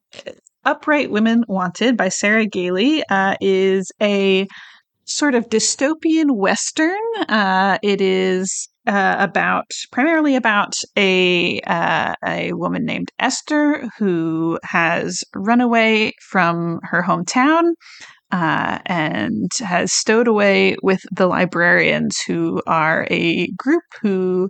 "Upright 0.63 1.09
Women 1.09 1.43
Wanted" 1.47 1.97
by 1.97 2.09
Sarah 2.09 2.45
Gailey 2.45 3.03
uh, 3.09 3.35
is 3.41 3.91
a 4.01 4.47
sort 5.05 5.33
of 5.33 5.49
dystopian 5.49 6.35
western. 6.35 6.99
Uh, 7.27 7.79
it 7.81 8.01
is 8.01 8.69
uh, 8.87 9.15
about 9.19 9.71
primarily 9.91 10.35
about 10.35 10.73
a 10.97 11.59
uh, 11.61 12.13
a 12.25 12.53
woman 12.53 12.85
named 12.85 13.09
Esther 13.19 13.89
who 13.97 14.59
has 14.63 15.23
run 15.35 15.61
away 15.61 16.13
from 16.29 16.79
her 16.83 17.03
hometown. 17.03 17.73
Uh, 18.33 18.79
and 18.85 19.51
has 19.59 19.91
stowed 19.91 20.25
away 20.25 20.77
with 20.81 21.01
the 21.11 21.27
librarians, 21.27 22.17
who 22.21 22.61
are 22.65 23.05
a 23.11 23.51
group 23.57 23.83
who 24.01 24.49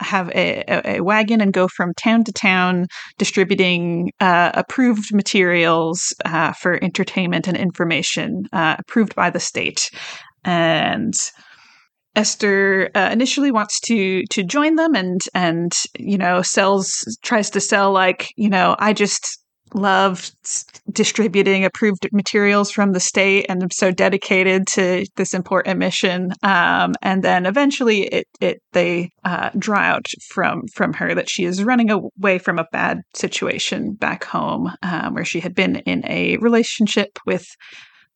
have 0.00 0.30
a, 0.30 0.64
a, 0.66 0.96
a 0.96 1.00
wagon 1.00 1.40
and 1.40 1.52
go 1.52 1.68
from 1.68 1.92
town 1.94 2.24
to 2.24 2.32
town 2.32 2.86
distributing 3.18 4.12
uh, 4.20 4.50
approved 4.54 5.12
materials 5.12 6.14
uh, 6.24 6.52
for 6.52 6.82
entertainment 6.82 7.46
and 7.46 7.56
information 7.56 8.44
uh, 8.52 8.76
approved 8.78 9.14
by 9.14 9.28
the 9.28 9.40
state. 9.40 9.90
And 10.44 11.12
Esther 12.18 12.90
uh, 12.96 13.10
initially 13.12 13.52
wants 13.52 13.78
to 13.78 14.24
to 14.30 14.42
join 14.42 14.74
them 14.74 14.96
and 14.96 15.20
and 15.34 15.72
you 15.96 16.18
know 16.18 16.42
sells 16.42 17.06
tries 17.22 17.48
to 17.50 17.60
sell 17.60 17.92
like 17.92 18.32
you 18.36 18.48
know 18.48 18.74
I 18.80 18.92
just 18.92 19.38
love 19.74 20.30
distributing 20.90 21.64
approved 21.64 22.08
materials 22.12 22.70
from 22.70 22.92
the 22.92 23.00
state 23.00 23.46
and 23.48 23.62
I'm 23.62 23.70
so 23.70 23.90
dedicated 23.90 24.66
to 24.68 25.04
this 25.16 25.34
important 25.34 25.78
mission. 25.78 26.32
Um, 26.42 26.94
and 27.02 27.22
then 27.22 27.46
eventually 27.46 28.02
it 28.02 28.26
it 28.40 28.62
they 28.72 29.10
uh, 29.24 29.50
draw 29.56 29.78
out 29.78 30.06
from 30.30 30.62
from 30.74 30.94
her 30.94 31.14
that 31.14 31.30
she 31.30 31.44
is 31.44 31.62
running 31.62 31.90
away 31.90 32.38
from 32.38 32.58
a 32.58 32.66
bad 32.72 33.02
situation 33.14 33.92
back 33.92 34.24
home 34.24 34.72
um, 34.82 35.14
where 35.14 35.24
she 35.24 35.38
had 35.38 35.54
been 35.54 35.76
in 35.76 36.04
a 36.06 36.36
relationship 36.38 37.18
with 37.26 37.46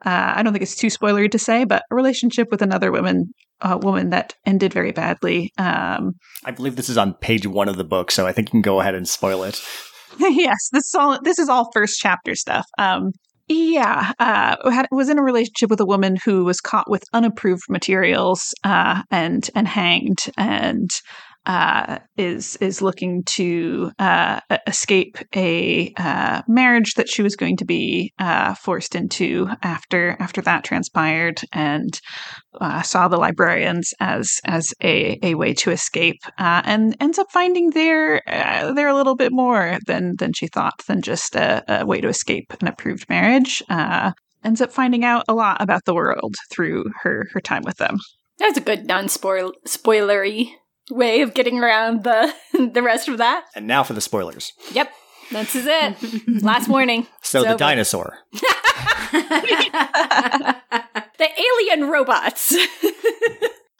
uh, 0.04 0.34
I 0.36 0.42
don't 0.42 0.52
think 0.52 0.62
it's 0.62 0.76
too 0.76 0.88
spoilery 0.88 1.30
to 1.30 1.38
say, 1.38 1.64
but 1.64 1.84
a 1.90 1.94
relationship 1.94 2.48
with 2.50 2.62
another 2.62 2.90
woman, 2.90 3.32
uh, 3.60 3.78
woman 3.80 4.10
that 4.10 4.34
ended 4.44 4.72
very 4.72 4.92
badly. 4.92 5.52
Um, 5.58 6.12
I 6.44 6.50
believe 6.50 6.76
this 6.76 6.88
is 6.88 6.98
on 6.98 7.14
page 7.14 7.46
one 7.46 7.68
of 7.68 7.76
the 7.76 7.84
book, 7.84 8.10
so 8.10 8.26
I 8.26 8.32
think 8.32 8.48
you 8.48 8.52
can 8.52 8.62
go 8.62 8.80
ahead 8.80 8.94
and 8.94 9.08
spoil 9.08 9.44
it. 9.44 9.62
yes, 10.18 10.68
this 10.72 10.84
is 10.88 10.94
all. 10.94 11.18
This 11.22 11.38
is 11.38 11.48
all 11.48 11.70
first 11.72 11.98
chapter 11.98 12.34
stuff. 12.34 12.66
Um, 12.78 13.12
yeah, 13.48 14.12
uh, 14.18 14.70
had, 14.70 14.86
was 14.90 15.08
in 15.08 15.18
a 15.18 15.22
relationship 15.22 15.70
with 15.70 15.80
a 15.80 15.86
woman 15.86 16.16
who 16.24 16.44
was 16.44 16.60
caught 16.60 16.90
with 16.90 17.04
unapproved 17.12 17.64
materials 17.68 18.54
uh, 18.64 19.02
and 19.10 19.48
and 19.54 19.68
hanged, 19.68 20.18
and 20.36 20.90
uh, 21.46 21.98
is 22.16 22.56
is 22.56 22.82
looking 22.82 23.24
to 23.24 23.90
uh, 23.98 24.40
escape 24.66 25.18
a 25.34 25.92
uh, 25.96 26.42
marriage 26.46 26.94
that 26.94 27.08
she 27.08 27.22
was 27.22 27.34
going 27.34 27.56
to 27.56 27.64
be 27.64 28.12
uh, 28.18 28.54
forced 28.54 28.94
into 28.94 29.48
after 29.62 30.16
after 30.20 30.40
that 30.42 30.64
transpired, 30.64 31.40
and 31.52 32.00
uh, 32.60 32.82
saw 32.82 33.08
the 33.08 33.16
librarians 33.16 33.92
as 33.98 34.40
as 34.44 34.72
a, 34.82 35.18
a 35.22 35.34
way 35.34 35.52
to 35.52 35.70
escape, 35.70 36.20
uh, 36.38 36.62
and 36.64 36.96
ends 37.00 37.18
up 37.18 37.30
finding 37.30 37.70
they're 37.70 38.20
they're 38.26 38.88
a 38.88 38.94
little 38.94 39.16
bit 39.16 39.32
more 39.32 39.78
than 39.86 40.14
than 40.18 40.32
she 40.32 40.46
thought 40.46 40.80
than 40.86 41.02
just 41.02 41.34
a, 41.34 41.80
a 41.80 41.84
way 41.86 42.00
to 42.00 42.08
escape 42.08 42.52
an 42.60 42.68
approved 42.68 43.08
marriage. 43.08 43.62
ends 44.44 44.60
up 44.60 44.72
finding 44.72 45.04
out 45.04 45.24
a 45.28 45.34
lot 45.34 45.60
about 45.60 45.84
the 45.86 45.94
world 45.94 46.34
through 46.50 46.84
her 47.02 47.26
her 47.32 47.40
time 47.40 47.62
with 47.64 47.78
them. 47.78 47.98
That's 48.38 48.58
a 48.58 48.62
good 48.62 48.86
non-spoilery 48.86 50.52
way 50.92 51.22
of 51.22 51.34
getting 51.34 51.58
around 51.58 52.04
the 52.04 52.32
the 52.72 52.82
rest 52.82 53.08
of 53.08 53.18
that. 53.18 53.44
And 53.54 53.66
now 53.66 53.82
for 53.82 53.92
the 53.94 54.00
spoilers. 54.00 54.52
Yep. 54.72 54.90
This 55.30 55.54
is 55.56 55.66
it. 55.66 55.96
Last 56.42 56.68
warning. 56.68 57.06
So 57.22 57.38
It's 57.40 57.46
the 57.46 57.50
over. 57.54 57.58
dinosaur. 57.58 58.18
the 61.18 61.28
alien 61.38 61.88
robots. 61.90 62.54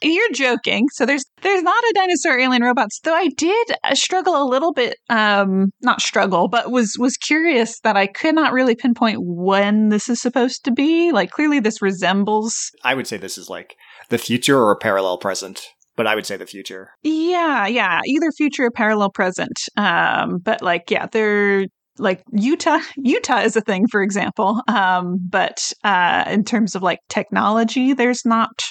You're 0.01 0.31
joking. 0.33 0.87
So 0.93 1.05
there's 1.05 1.23
there's 1.43 1.63
not 1.63 1.81
a 1.81 1.93
dinosaur 1.95 2.37
alien 2.37 2.61
robots. 2.61 2.99
Though 3.03 3.13
I 3.15 3.29
did 3.37 3.71
uh, 3.85 3.95
struggle 3.95 4.41
a 4.41 4.43
little 4.49 4.73
bit. 4.73 4.97
Um, 5.09 5.67
not 5.81 6.01
struggle, 6.01 6.49
but 6.49 6.71
was 6.71 6.97
was 6.99 7.15
curious 7.15 7.79
that 7.81 7.95
I 7.95 8.07
could 8.07 8.35
not 8.35 8.51
really 8.51 8.75
pinpoint 8.75 9.19
when 9.21 9.89
this 9.89 10.09
is 10.09 10.19
supposed 10.19 10.65
to 10.65 10.71
be. 10.71 11.11
Like 11.13 11.31
clearly, 11.31 11.59
this 11.61 11.81
resembles. 11.81 12.53
I 12.83 12.95
would 12.95 13.07
say 13.07 13.15
this 13.17 13.37
is 13.37 13.49
like 13.49 13.75
the 14.09 14.17
future 14.17 14.57
or 14.59 14.71
a 14.71 14.77
parallel 14.77 15.17
present, 15.19 15.67
but 15.95 16.07
I 16.07 16.15
would 16.15 16.25
say 16.25 16.37
the 16.37 16.45
future. 16.45 16.89
Yeah, 17.03 17.67
yeah, 17.67 18.01
either 18.05 18.31
future 18.31 18.65
or 18.65 18.71
parallel 18.71 19.11
present. 19.11 19.57
Um, 19.77 20.39
but 20.39 20.61
like, 20.61 20.89
yeah, 20.89 21.07
they're 21.07 21.65
like 21.97 22.23
Utah. 22.31 22.79
Utah 22.97 23.39
is 23.39 23.55
a 23.55 23.61
thing, 23.61 23.87
for 23.87 24.01
example. 24.01 24.61
Um, 24.67 25.17
but 25.29 25.71
uh, 25.83 26.25
in 26.27 26.43
terms 26.43 26.75
of 26.75 26.81
like 26.81 26.99
technology, 27.09 27.93
there's 27.93 28.25
not 28.25 28.63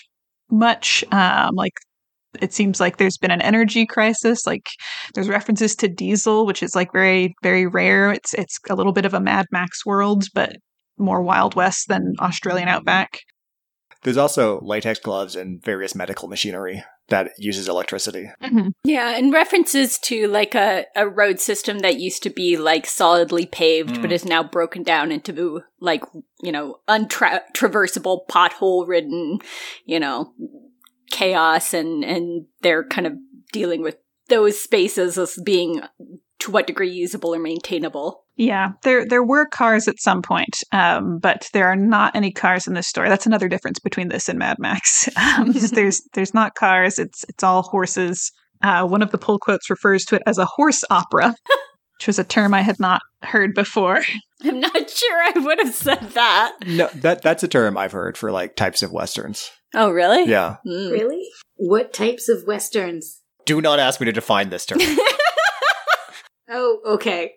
much. 0.50 1.04
Um, 1.12 1.54
like 1.54 1.74
it 2.40 2.52
seems 2.52 2.80
like 2.80 2.96
there's 2.96 3.18
been 3.18 3.30
an 3.30 3.42
energy 3.42 3.86
crisis. 3.86 4.46
Like 4.46 4.68
there's 5.14 5.28
references 5.28 5.76
to 5.76 5.88
diesel, 5.88 6.46
which 6.46 6.62
is 6.62 6.74
like 6.74 6.92
very 6.92 7.34
very 7.42 7.66
rare. 7.66 8.12
It's 8.12 8.34
it's 8.34 8.58
a 8.68 8.74
little 8.74 8.92
bit 8.92 9.04
of 9.04 9.14
a 9.14 9.20
Mad 9.20 9.46
Max 9.52 9.84
world, 9.86 10.24
but 10.34 10.56
more 10.98 11.22
Wild 11.22 11.54
West 11.54 11.88
than 11.88 12.14
Australian 12.20 12.68
outback. 12.68 13.20
There's 14.02 14.16
also 14.16 14.60
latex 14.60 14.98
gloves 14.98 15.36
and 15.36 15.62
various 15.62 15.94
medical 15.94 16.28
machinery 16.28 16.82
that 17.08 17.30
uses 17.38 17.68
electricity. 17.68 18.30
Mm-hmm. 18.42 18.68
Yeah, 18.84 19.16
and 19.16 19.32
references 19.32 19.98
to 20.00 20.26
like 20.28 20.54
a, 20.54 20.86
a 20.96 21.08
road 21.08 21.38
system 21.40 21.80
that 21.80 22.00
used 22.00 22.22
to 22.24 22.30
be 22.30 22.56
like 22.56 22.86
solidly 22.86 23.46
paved 23.46 24.00
but 24.00 24.12
is 24.12 24.24
now 24.24 24.42
broken 24.42 24.82
down 24.82 25.12
into 25.12 25.62
like, 25.80 26.02
you 26.42 26.50
know, 26.50 26.80
untraversable, 26.88 28.26
pothole 28.28 28.88
ridden, 28.88 29.38
you 29.84 30.00
know, 30.00 30.32
chaos 31.10 31.74
and, 31.74 32.04
and 32.04 32.46
they're 32.62 32.84
kind 32.84 33.06
of 33.06 33.14
dealing 33.52 33.82
with 33.82 33.98
those 34.28 34.60
spaces 34.60 35.18
as 35.18 35.38
being 35.44 35.82
to 36.38 36.50
what 36.50 36.66
degree 36.66 36.90
usable 36.90 37.34
or 37.34 37.38
maintainable. 37.38 38.24
Yeah, 38.42 38.72
there 38.82 39.06
there 39.06 39.22
were 39.22 39.46
cars 39.46 39.86
at 39.86 40.00
some 40.00 40.20
point, 40.20 40.64
um, 40.72 41.20
but 41.20 41.48
there 41.52 41.68
are 41.68 41.76
not 41.76 42.16
any 42.16 42.32
cars 42.32 42.66
in 42.66 42.74
this 42.74 42.88
story. 42.88 43.08
That's 43.08 43.24
another 43.24 43.48
difference 43.48 43.78
between 43.78 44.08
this 44.08 44.28
and 44.28 44.36
Mad 44.36 44.58
Max. 44.58 45.08
Um, 45.22 45.52
there's 45.72 46.02
there's 46.14 46.34
not 46.34 46.56
cars. 46.56 46.98
It's 46.98 47.24
it's 47.28 47.44
all 47.44 47.62
horses. 47.62 48.32
Uh, 48.60 48.84
one 48.86 49.02
of 49.02 49.12
the 49.12 49.18
pull 49.18 49.38
quotes 49.38 49.70
refers 49.70 50.04
to 50.06 50.16
it 50.16 50.22
as 50.26 50.38
a 50.38 50.44
horse 50.44 50.82
opera, 50.90 51.28
which 51.98 52.06
was 52.08 52.18
a 52.18 52.24
term 52.24 52.52
I 52.52 52.62
had 52.62 52.80
not 52.80 53.00
heard 53.22 53.54
before. 53.54 54.02
I'm 54.42 54.58
not 54.58 54.90
sure 54.90 55.22
I 55.22 55.32
would 55.38 55.58
have 55.60 55.74
said 55.74 56.00
that. 56.10 56.56
No, 56.66 56.88
that 56.94 57.22
that's 57.22 57.44
a 57.44 57.48
term 57.48 57.76
I've 57.78 57.92
heard 57.92 58.18
for 58.18 58.32
like 58.32 58.56
types 58.56 58.82
of 58.82 58.90
westerns. 58.90 59.50
Oh, 59.74 59.90
really? 59.90 60.28
Yeah. 60.28 60.56
Mm. 60.66 60.90
Really? 60.90 61.28
What 61.56 61.92
types 61.92 62.28
of 62.28 62.44
westerns? 62.46 63.22
Do 63.46 63.60
not 63.60 63.78
ask 63.78 64.00
me 64.00 64.06
to 64.06 64.12
define 64.12 64.50
this 64.50 64.66
term. 64.66 64.80
Oh, 66.54 66.80
okay. 66.84 67.32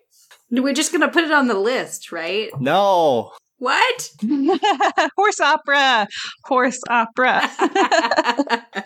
We're 0.50 0.74
just 0.74 0.92
gonna 0.92 1.10
put 1.10 1.24
it 1.24 1.32
on 1.32 1.48
the 1.48 1.58
list, 1.58 2.12
right? 2.12 2.50
no. 2.60 3.32
What? 3.58 4.10
horse 5.16 5.40
opera, 5.40 6.08
horse 6.44 6.80
opera. 6.88 7.50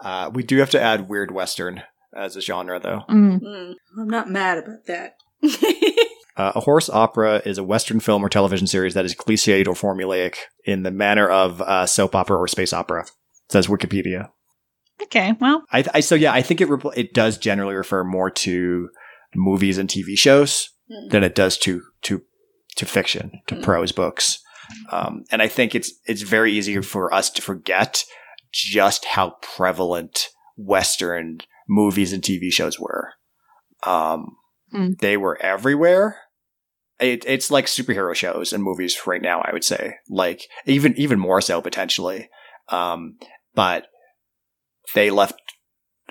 Uh, 0.00 0.30
we 0.32 0.42
do 0.44 0.58
have 0.58 0.70
to 0.70 0.80
add 0.80 1.08
weird 1.08 1.32
western 1.32 1.82
as 2.16 2.36
a 2.36 2.40
genre, 2.40 2.78
though. 2.78 3.02
Mm. 3.10 3.40
Mm. 3.40 3.74
I'm 3.98 4.08
not 4.08 4.30
mad 4.30 4.58
about 4.58 4.86
that. 4.86 5.14
Uh, 6.36 6.52
a 6.54 6.60
horse 6.60 6.88
opera 6.88 7.42
is 7.44 7.58
a 7.58 7.64
Western 7.64 7.98
film 7.98 8.24
or 8.24 8.28
television 8.28 8.68
series 8.68 8.94
that 8.94 9.04
is 9.04 9.12
cliched 9.12 9.66
or 9.66 9.74
formulaic 9.74 10.36
in 10.64 10.84
the 10.84 10.90
manner 10.92 11.28
of 11.28 11.60
uh, 11.62 11.84
soap 11.84 12.14
opera 12.14 12.36
or 12.36 12.46
space 12.46 12.72
opera. 12.72 13.04
Says 13.50 13.66
Wikipedia. 13.66 14.28
Okay, 15.02 15.34
well, 15.40 15.64
I, 15.72 15.84
I 15.94 16.00
so 16.00 16.14
yeah, 16.14 16.32
I 16.32 16.42
think 16.42 16.60
it 16.60 16.68
repl- 16.68 16.96
it 16.96 17.12
does 17.12 17.38
generally 17.38 17.74
refer 17.74 18.04
more 18.04 18.30
to 18.30 18.88
movies 19.34 19.78
and 19.78 19.88
TV 19.88 20.16
shows 20.16 20.70
Mm. 20.90 21.10
than 21.10 21.24
it 21.24 21.34
does 21.34 21.58
to 21.58 21.82
to 22.02 22.22
to 22.76 22.86
fiction, 22.86 23.40
to 23.48 23.56
Mm. 23.56 23.62
prose 23.62 23.92
books. 23.92 24.38
Um, 24.90 25.24
and 25.30 25.42
I 25.42 25.48
think 25.48 25.74
it's 25.74 25.92
it's 26.06 26.22
very 26.22 26.52
easy 26.52 26.80
for 26.82 27.12
us 27.12 27.30
to 27.30 27.42
forget 27.42 28.04
just 28.52 29.04
how 29.04 29.36
prevalent 29.42 30.28
Western 30.56 31.40
movies 31.68 32.12
and 32.12 32.22
TV 32.22 32.50
shows 32.50 32.78
were. 32.78 33.12
Um, 33.84 34.36
Mm. 34.72 34.98
They 34.98 35.16
were 35.16 35.40
everywhere. 35.40 36.20
It, 37.00 37.24
it's 37.26 37.50
like 37.50 37.64
superhero 37.66 38.14
shows 38.14 38.52
and 38.52 38.62
movies 38.62 39.06
right 39.06 39.22
now. 39.22 39.40
I 39.40 39.52
would 39.52 39.64
say, 39.64 39.94
like 40.10 40.42
even 40.66 40.94
even 40.98 41.18
more 41.18 41.40
so 41.40 41.62
potentially. 41.62 42.28
Um, 42.68 43.18
but 43.54 43.86
they 44.94 45.10
left 45.10 45.34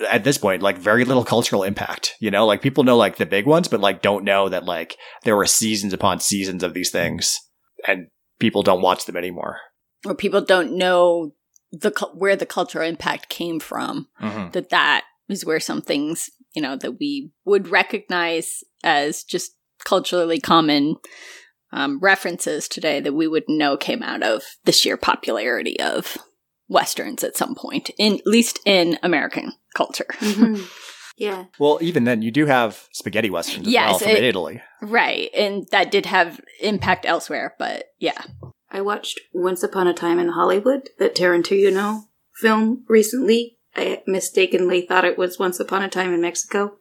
at 0.09 0.23
this 0.23 0.37
point 0.37 0.61
like 0.61 0.77
very 0.77 1.05
little 1.05 1.23
cultural 1.25 1.63
impact. 1.63 2.13
You 2.19 2.31
know, 2.31 2.45
like 2.45 2.61
people 2.61 2.83
know 2.83 2.97
like 2.97 3.17
the 3.17 3.25
big 3.25 3.45
ones, 3.45 3.67
but 3.67 3.79
like 3.79 4.01
don't 4.01 4.23
know 4.23 4.49
that 4.49 4.65
like 4.65 4.97
there 5.23 5.35
were 5.35 5.45
seasons 5.45 5.93
upon 5.93 6.19
seasons 6.19 6.63
of 6.63 6.73
these 6.73 6.91
things, 6.91 7.39
and 7.87 8.07
people 8.39 8.63
don't 8.63 8.81
watch 8.81 9.05
them 9.05 9.17
anymore. 9.17 9.57
or 10.05 10.15
people 10.15 10.41
don't 10.41 10.77
know 10.77 11.33
the 11.71 11.91
where 12.13 12.35
the 12.35 12.45
cultural 12.45 12.87
impact 12.87 13.29
came 13.29 13.59
from. 13.59 14.07
That 14.51 14.69
that 14.69 15.03
is 15.29 15.45
where 15.45 15.59
some 15.59 15.81
things 15.81 16.29
you 16.55 16.61
know 16.61 16.75
that 16.77 16.99
we 16.99 17.31
would 17.45 17.67
recognize 17.67 18.63
as 18.83 19.23
just 19.23 19.51
culturally 19.83 20.39
common 20.39 20.95
um, 21.71 21.99
references 21.99 22.67
today 22.67 22.99
that 23.01 23.13
we 23.13 23.27
would 23.27 23.43
know 23.47 23.75
came 23.77 24.01
out 24.01 24.23
of 24.23 24.43
the 24.63 24.71
sheer 24.71 24.97
popularity 24.97 25.79
of 25.79 26.17
westerns 26.69 27.23
at 27.23 27.37
some 27.37 27.55
point, 27.55 27.91
in 27.97 28.15
at 28.15 28.25
least 28.27 28.59
in 28.65 28.97
American 29.03 29.51
culture. 29.77 30.07
Mhm. 30.19 30.67
yeah. 31.17 31.45
Well, 31.59 31.79
even 31.81 32.03
then, 32.03 32.21
you 32.21 32.31
do 32.31 32.45
have 32.45 32.87
spaghetti 32.91 33.29
westerns 33.29 33.67
as 33.67 33.73
Yes, 33.73 33.89
well 33.89 33.99
from 33.99 34.09
it- 34.17 34.23
Italy. 34.23 34.61
right, 34.81 35.29
and 35.33 35.67
that 35.71 35.91
did 35.91 36.05
have 36.05 36.39
impact 36.61 37.05
elsewhere, 37.05 37.55
but 37.57 37.85
yeah. 37.99 38.21
I 38.69 38.81
watched 38.81 39.19
Once 39.33 39.63
Upon 39.63 39.87
a 39.87 39.93
Time 39.93 40.19
in 40.19 40.29
Hollywood, 40.29 40.89
that 40.99 41.15
Tarantino 41.15 42.01
film 42.41 42.83
recently. 42.89 43.57
I 43.75 44.01
mistakenly 44.05 44.81
thought 44.81 45.05
it 45.05 45.17
was 45.17 45.39
Once 45.39 45.59
Upon 45.59 45.81
a 45.83 45.89
Time 45.89 46.13
in 46.13 46.21
Mexico. 46.21 46.77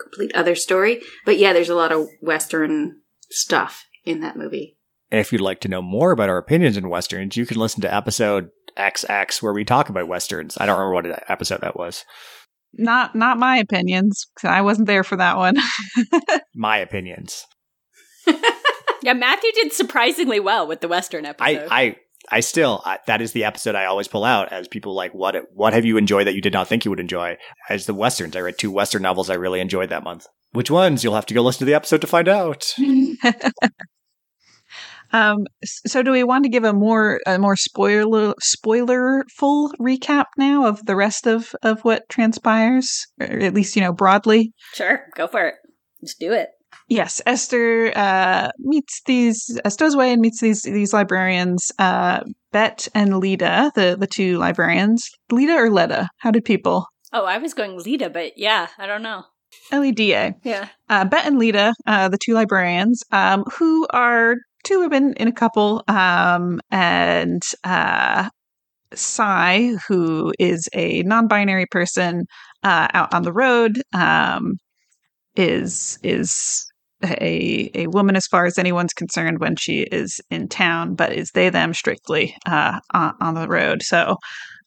Complete 0.00 0.34
other 0.34 0.54
story. 0.54 1.02
But 1.26 1.38
yeah, 1.38 1.52
there's 1.52 1.68
a 1.68 1.74
lot 1.74 1.92
of 1.92 2.08
Western 2.22 3.00
stuff 3.30 3.84
in 4.04 4.20
that 4.20 4.36
movie. 4.36 4.76
And 5.10 5.20
if 5.20 5.30
you'd 5.32 5.40
like 5.42 5.60
to 5.60 5.68
know 5.68 5.82
more 5.82 6.10
about 6.10 6.28
our 6.30 6.38
opinions 6.38 6.76
in 6.76 6.88
westerns, 6.88 7.36
you 7.36 7.46
can 7.46 7.58
listen 7.58 7.80
to 7.82 7.94
episode 7.94 8.48
XX 8.76 9.42
where 9.42 9.52
we 9.52 9.64
talk 9.64 9.88
about 9.88 10.08
westerns. 10.08 10.56
I 10.58 10.66
don't 10.66 10.78
remember 10.78 11.10
what 11.10 11.24
episode 11.30 11.60
that 11.62 11.76
was. 11.76 12.04
not 12.72 13.14
not 13.14 13.38
my 13.38 13.56
opinions. 13.58 14.26
'cause 14.38 14.48
I 14.50 14.60
wasn't 14.62 14.86
there 14.88 15.04
for 15.04 15.16
that 15.16 15.36
one. 15.36 15.56
My 16.54 16.78
opinions. 16.78 17.46
Yeah, 19.02 19.12
Matthew 19.12 19.50
did 19.52 19.70
surprisingly 19.74 20.40
well 20.40 20.66
with 20.66 20.80
the 20.80 20.88
Western 20.88 21.26
I, 21.26 21.28
episode. 21.28 21.68
I, 21.70 21.96
I 22.32 22.40
still 22.40 22.80
I, 22.86 23.00
that 23.06 23.20
is 23.20 23.32
the 23.32 23.44
episode 23.44 23.74
I 23.74 23.84
always 23.84 24.08
pull 24.08 24.24
out 24.24 24.50
as 24.50 24.66
people 24.66 24.94
like 24.94 25.12
what 25.12 25.36
what 25.52 25.74
have 25.74 25.84
you 25.84 25.98
enjoyed 25.98 26.26
that 26.26 26.34
you 26.34 26.40
did 26.40 26.54
not 26.54 26.68
think 26.68 26.86
you 26.86 26.90
would 26.90 27.00
enjoy? 27.00 27.36
As 27.68 27.84
the 27.84 27.92
westerns, 27.92 28.34
I 28.34 28.40
read 28.40 28.56
two 28.56 28.70
western 28.70 29.02
novels 29.02 29.28
I 29.28 29.34
really 29.34 29.60
enjoyed 29.60 29.90
that 29.90 30.04
month. 30.04 30.26
Which 30.52 30.70
ones? 30.70 31.04
You'll 31.04 31.16
have 31.16 31.26
to 31.26 31.34
go 31.34 31.42
listen 31.42 31.58
to 31.58 31.64
the 31.66 31.74
episode 31.74 32.00
to 32.00 32.06
find 32.06 32.28
out. 32.28 32.72
um, 35.14 35.38
so 35.64 36.02
do 36.02 36.10
we 36.10 36.24
want 36.24 36.42
to 36.44 36.48
give 36.50 36.64
a 36.64 36.72
more 36.72 37.20
a 37.26 37.38
more 37.38 37.56
spoiler 37.56 38.34
spoilerful 38.42 39.70
recap 39.80 40.26
now 40.36 40.66
of 40.66 40.84
the 40.86 40.96
rest 40.96 41.26
of 41.26 41.54
of 41.62 41.80
what 41.84 42.08
transpires, 42.08 43.06
or 43.20 43.26
at 43.26 43.54
least 43.54 43.76
you 43.76 43.82
know 43.82 43.92
broadly? 43.92 44.52
sure, 44.74 45.06
go 45.16 45.26
for 45.26 45.46
it. 45.46 45.54
Just 46.02 46.18
do 46.18 46.32
it. 46.32 46.48
Yes, 46.88 47.22
Esther 47.24 47.92
uh, 47.96 48.50
meets 48.58 49.00
these 49.06 49.58
uh, 49.64 49.70
stows 49.70 49.94
away 49.94 50.12
and 50.12 50.20
meets 50.20 50.40
these 50.40 50.62
these 50.62 50.92
librarians, 50.92 51.72
uh, 51.78 52.20
Bet 52.52 52.88
and 52.94 53.18
Leda, 53.18 53.72
the 53.74 53.96
the 53.98 54.06
two 54.08 54.36
librarians. 54.38 55.08
Leda 55.30 55.54
or 55.54 55.70
Leda? 55.70 56.08
How 56.18 56.30
did 56.30 56.44
people? 56.44 56.86
Oh, 57.12 57.24
I 57.24 57.38
was 57.38 57.54
going 57.54 57.78
Lita, 57.78 58.10
but 58.10 58.32
yeah, 58.36 58.66
I 58.76 58.86
don't 58.86 59.02
know. 59.02 59.22
L 59.70 59.84
E 59.84 59.92
D 59.92 60.12
A. 60.14 60.34
Yeah. 60.42 60.68
uh, 60.90 61.04
Bet 61.04 61.24
and 61.26 61.38
Leda, 61.38 61.72
uh, 61.86 62.08
the 62.08 62.18
two 62.18 62.34
librarians, 62.34 63.02
um, 63.12 63.44
who 63.56 63.86
are 63.90 64.34
two 64.64 64.80
women 64.80 65.14
in 65.14 65.28
a 65.28 65.32
couple, 65.32 65.84
um, 65.88 66.60
and 66.70 67.42
uh, 67.62 68.28
Cye, 68.94 69.76
who 69.88 70.32
is 70.38 70.68
a 70.74 71.02
non-binary 71.02 71.66
person 71.70 72.24
uh, 72.62 72.88
out 72.94 73.14
on 73.14 73.22
the 73.22 73.32
road, 73.32 73.82
um, 73.92 74.54
is 75.36 75.98
is 76.02 76.64
a 77.04 77.70
a 77.74 77.86
woman 77.88 78.16
as 78.16 78.26
far 78.26 78.46
as 78.46 78.58
anyone's 78.58 78.94
concerned 78.94 79.40
when 79.40 79.56
she 79.56 79.82
is 79.82 80.20
in 80.30 80.48
town, 80.48 80.94
but 80.94 81.12
is 81.12 81.30
they 81.32 81.50
them 81.50 81.74
strictly 81.74 82.36
uh, 82.46 82.80
on, 82.92 83.14
on 83.20 83.34
the 83.34 83.48
road. 83.48 83.82
So 83.82 84.16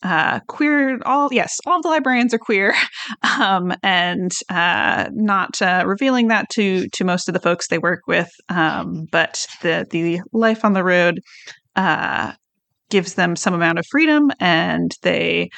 uh, 0.03 0.39
queer 0.47 0.99
all 1.05 1.29
yes 1.31 1.57
all 1.65 1.81
the 1.81 1.89
librarians 1.89 2.33
are 2.33 2.39
queer. 2.39 2.73
Um, 3.39 3.71
and 3.83 4.31
uh, 4.49 5.09
not 5.13 5.61
uh, 5.61 5.83
revealing 5.85 6.29
that 6.29 6.49
to 6.51 6.87
to 6.89 7.03
most 7.03 7.27
of 7.27 7.33
the 7.33 7.39
folks 7.39 7.67
they 7.67 7.77
work 7.77 8.01
with. 8.07 8.29
Um, 8.49 9.05
but 9.11 9.45
the 9.61 9.85
the 9.89 10.21
life 10.33 10.65
on 10.65 10.73
the 10.73 10.83
road 10.83 11.19
uh, 11.75 12.33
gives 12.89 13.13
them 13.13 13.35
some 13.35 13.53
amount 13.53 13.79
of 13.79 13.85
freedom. 13.89 14.31
And 14.39 14.91
they 15.03 15.49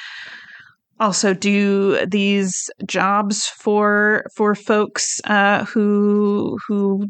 also 0.98 1.32
do 1.32 2.04
these 2.06 2.70
jobs 2.86 3.46
for 3.46 4.24
for 4.36 4.54
folks 4.54 5.20
uh, 5.24 5.64
who 5.64 6.58
who 6.68 7.06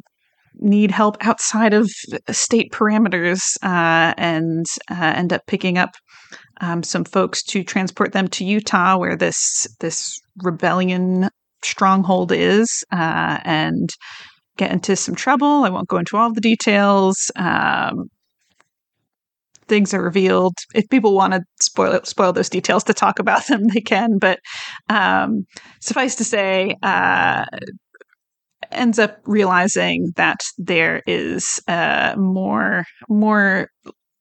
need 0.61 0.91
help 0.91 1.17
outside 1.21 1.73
of 1.73 1.91
state 2.31 2.71
parameters 2.71 3.57
uh, 3.63 4.15
and 4.17 4.67
uh, 4.91 5.13
end 5.17 5.33
up 5.33 5.43
picking 5.47 5.79
up 5.79 5.91
um, 6.61 6.83
some 6.83 7.05
folks 7.05 7.43
to 7.45 7.65
transport 7.65 8.13
them 8.13 8.29
to 8.29 8.45
Utah, 8.45 8.99
where 8.99 9.17
this 9.17 9.67
this 9.81 10.21
rebellion 10.43 11.29
stronghold 11.63 12.33
is, 12.33 12.85
uh, 12.93 13.39
and 13.45 13.91
get 14.57 14.73
into 14.73 14.97
some 14.97 15.15
trouble. 15.15 15.65
I 15.65 15.71
won't 15.71 15.89
go 15.89 15.99
into 15.99 16.17
all 16.17 16.33
the 16.33 16.41
details. 16.41 17.31
Um, 17.37 18.09
things 19.69 19.95
are 19.95 20.03
revealed. 20.03 20.55
If 20.75 20.89
people 20.91 21.15
want 21.15 21.33
to 21.33 21.43
spoil 21.61 22.01
spoil 22.05 22.33
those 22.33 22.51
details 22.51 22.85
to 22.85 22.95
talk 22.95 23.19
about 23.19 23.47
them, 23.47 23.69
they 23.69 23.81
can. 23.81 24.19
But 24.19 24.41
um, 24.89 25.45
suffice 25.81 26.17
to 26.17 26.25
say, 26.25 26.77
uh, 26.83 27.45
ends 28.73 28.99
up 28.99 29.19
realizing 29.25 30.13
that 30.17 30.41
there 30.59 31.03
is 31.07 31.61
uh, 31.69 32.15
more 32.17 32.85
more 33.09 33.69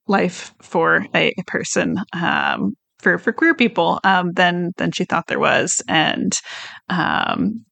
life 0.10 0.54
for 0.62 1.06
a, 1.16 1.34
person 1.48 1.98
um, 2.14 2.74
for 3.00 3.18
for 3.18 3.32
queer 3.32 3.56
people 3.56 4.00
um, 4.04 4.32
than 4.34 4.72
than 4.78 4.92
she 4.92 5.06
thought 5.06 5.28
there 5.28 5.40
was, 5.40 5.82
and 5.88 6.34
um, 6.90 7.64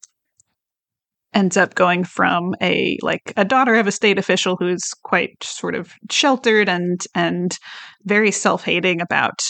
ends 1.34 1.58
up 1.58 1.75
going 1.75 2.03
from 2.03 2.56
a 2.62 2.98
like 3.01 3.34
a 3.36 3.44
daughter 3.44 3.75
of 3.75 3.88
a 3.88 3.91
state 3.91 4.17
official 4.17 4.56
who's 4.58 4.84
quite 5.03 5.36
sort 5.44 5.75
of 5.75 5.91
sheltered 6.10 6.70
and 6.70 7.01
and 7.13 7.58
very 8.06 8.32
self-hating 8.32 9.01
about 9.01 9.41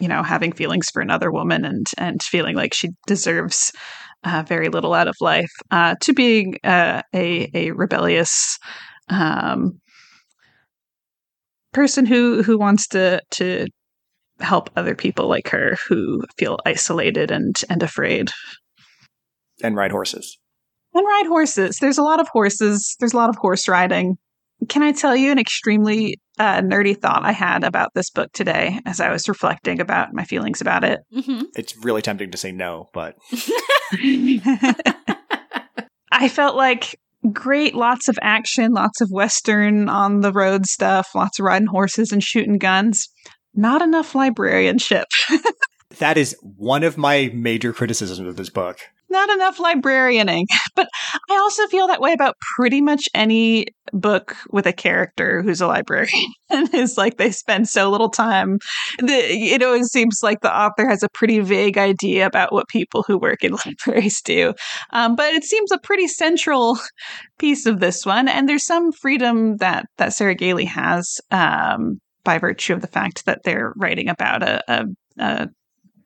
you 0.00 0.08
know 0.08 0.22
having 0.22 0.52
feelings 0.52 0.88
for 0.90 1.02
another 1.02 1.30
woman 1.30 1.64
and 1.64 1.86
and 1.98 2.22
feeling 2.22 2.56
like 2.56 2.72
she 2.72 2.90
deserves 3.06 3.72
uh, 4.24 4.42
very 4.46 4.68
little 4.68 4.94
out 4.94 5.08
of 5.08 5.16
life 5.20 5.52
uh, 5.70 5.94
to 6.00 6.12
being 6.12 6.56
uh, 6.64 7.02
a 7.14 7.50
a 7.54 7.70
rebellious 7.72 8.58
um, 9.10 9.80
person 11.72 12.06
who 12.06 12.42
who 12.42 12.58
wants 12.58 12.88
to 12.88 13.20
to 13.32 13.66
help 14.40 14.70
other 14.76 14.94
people 14.94 15.28
like 15.28 15.48
her 15.48 15.76
who 15.88 16.22
feel 16.38 16.58
isolated 16.64 17.30
and 17.30 17.56
and 17.68 17.82
afraid 17.82 18.30
and 19.62 19.76
ride 19.76 19.90
horses 19.90 20.38
and 20.94 21.06
ride 21.06 21.26
horses. 21.26 21.78
There's 21.78 21.98
a 21.98 22.02
lot 22.02 22.20
of 22.20 22.28
horses. 22.28 22.96
There's 22.98 23.12
a 23.12 23.16
lot 23.16 23.30
of 23.30 23.36
horse 23.36 23.68
riding. 23.68 24.16
Can 24.68 24.82
I 24.82 24.92
tell 24.92 25.14
you 25.14 25.30
an 25.30 25.38
extremely 25.38 26.18
uh, 26.38 26.60
nerdy 26.60 27.00
thought 27.00 27.24
I 27.24 27.30
had 27.32 27.62
about 27.62 27.90
this 27.94 28.10
book 28.10 28.32
today 28.32 28.80
as 28.86 29.00
I 29.00 29.10
was 29.12 29.28
reflecting 29.28 29.80
about 29.80 30.12
my 30.12 30.24
feelings 30.24 30.60
about 30.60 30.82
it? 30.82 31.00
Mm-hmm. 31.14 31.42
It's 31.56 31.76
really 31.84 32.02
tempting 32.02 32.32
to 32.32 32.38
say 32.38 32.50
no, 32.50 32.88
but 32.92 33.16
I 36.10 36.28
felt 36.28 36.56
like 36.56 36.98
great, 37.32 37.74
lots 37.74 38.08
of 38.08 38.18
action, 38.22 38.72
lots 38.72 39.00
of 39.00 39.08
Western 39.10 39.88
on 39.88 40.20
the 40.20 40.32
road 40.32 40.66
stuff, 40.66 41.08
lots 41.14 41.38
of 41.38 41.44
riding 41.44 41.68
horses 41.68 42.12
and 42.12 42.22
shooting 42.22 42.58
guns. 42.58 43.08
Not 43.54 43.82
enough 43.82 44.14
librarianship. 44.14 45.06
that 45.98 46.18
is 46.18 46.36
one 46.42 46.84
of 46.84 46.98
my 46.98 47.30
major 47.34 47.72
criticisms 47.72 48.28
of 48.28 48.36
this 48.36 48.50
book 48.50 48.80
not 49.10 49.30
enough 49.30 49.58
librarianing. 49.58 50.46
But 50.76 50.88
I 51.28 51.36
also 51.38 51.66
feel 51.66 51.88
that 51.88 52.00
way 52.00 52.12
about 52.12 52.36
pretty 52.56 52.80
much 52.80 53.08
any 53.12 53.66
book 53.92 54.36
with 54.50 54.64
a 54.64 54.72
character 54.72 55.42
who's 55.42 55.60
a 55.60 55.66
librarian. 55.66 56.32
and 56.50 56.72
it's 56.72 56.96
like 56.96 57.16
they 57.16 57.32
spend 57.32 57.68
so 57.68 57.90
little 57.90 58.10
time. 58.10 58.60
The, 59.00 59.12
it 59.12 59.60
always 59.60 59.88
seems 59.88 60.20
like 60.22 60.40
the 60.40 60.56
author 60.56 60.88
has 60.88 61.02
a 61.02 61.08
pretty 61.08 61.40
vague 61.40 61.78
idea 61.78 62.26
about 62.26 62.52
what 62.52 62.68
people 62.68 63.02
who 63.02 63.18
work 63.18 63.42
in 63.42 63.56
libraries 63.66 64.20
do. 64.22 64.54
Um, 64.90 65.16
but 65.16 65.32
it 65.34 65.42
seems 65.42 65.72
a 65.72 65.78
pretty 65.78 66.06
central 66.06 66.78
piece 67.40 67.66
of 67.66 67.80
this 67.80 68.06
one. 68.06 68.28
And 68.28 68.48
there's 68.48 68.66
some 68.66 68.92
freedom 68.92 69.56
that, 69.56 69.86
that 69.96 70.12
Sarah 70.12 70.36
Gailey 70.36 70.66
has 70.66 71.20
um, 71.32 71.98
by 72.22 72.38
virtue 72.38 72.74
of 72.74 72.82
the 72.82 72.86
fact 72.86 73.24
that 73.26 73.40
they're 73.42 73.72
writing 73.74 74.08
about 74.08 74.44
a, 74.44 74.62
a, 74.68 74.84
a 75.18 75.48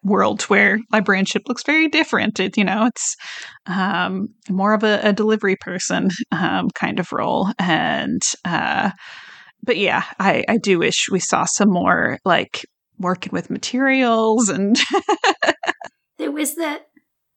world 0.04 0.42
where 0.42 0.80
librarianship 0.92 1.42
looks 1.48 1.62
very 1.62 1.88
different. 1.88 2.40
It, 2.40 2.56
you 2.56 2.64
know, 2.64 2.86
it's 2.86 3.16
um, 3.66 4.28
more 4.48 4.74
of 4.74 4.82
a, 4.82 5.00
a 5.02 5.12
delivery 5.12 5.56
person 5.56 6.10
um, 6.30 6.70
kind 6.70 6.98
of 6.98 7.12
role. 7.12 7.48
And, 7.58 8.22
uh, 8.44 8.90
but 9.62 9.76
yeah, 9.76 10.04
I, 10.18 10.44
I 10.48 10.56
do 10.56 10.78
wish 10.78 11.08
we 11.10 11.20
saw 11.20 11.44
some 11.44 11.70
more 11.70 12.18
like 12.24 12.66
working 12.98 13.30
with 13.32 13.50
materials 13.50 14.48
and. 14.48 14.76
there 16.18 16.32
was 16.32 16.56
that 16.56 16.86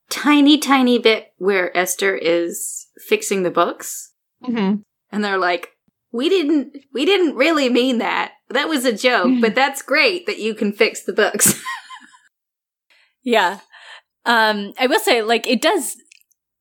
tiny, 0.09 0.57
tiny 0.57 0.97
bit 0.97 1.33
where 1.37 1.75
Esther 1.77 2.15
is 2.15 2.87
fixing 3.07 3.43
the 3.43 3.51
books. 3.51 4.11
Mm-hmm. 4.43 4.81
And 5.11 5.23
they're 5.23 5.37
like, 5.37 5.69
we 6.11 6.29
didn't, 6.29 6.77
we 6.93 7.05
didn't 7.05 7.35
really 7.35 7.69
mean 7.69 7.99
that. 7.99 8.33
That 8.49 8.69
was 8.69 8.85
a 8.85 8.93
joke, 8.93 9.41
but 9.41 9.55
that's 9.55 9.81
great 9.81 10.25
that 10.25 10.39
you 10.39 10.55
can 10.55 10.71
fix 10.71 11.03
the 11.03 11.13
books. 11.13 11.61
Yeah. 13.25 13.59
Um, 14.25 14.73
I 14.79 14.87
will 14.87 14.99
say, 14.99 15.21
like, 15.21 15.45
it 15.45 15.61
does 15.61 15.97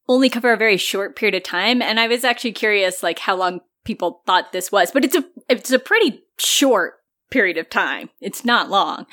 only 0.09 0.29
cover 0.29 0.53
a 0.53 0.57
very 0.57 0.77
short 0.77 1.15
period 1.15 1.37
of 1.37 1.45
time, 1.45 1.81
and 1.81 2.01
I 2.01 2.09
was 2.09 2.25
actually 2.25 2.53
curious, 2.53 3.03
like, 3.03 3.21
how 3.21 3.37
long 3.37 3.61
people 3.85 4.23
thought 4.27 4.53
this 4.53 4.73
was, 4.73 4.91
but 4.91 5.05
it's 5.05 5.15
a 5.15 5.25
it's 5.49 5.71
a 5.71 5.79
pretty 5.79 6.25
short 6.39 6.95
period 7.31 7.59
of 7.59 7.71
time. 7.71 8.11
It's 8.21 8.45
not 8.45 8.71
long. 8.71 9.07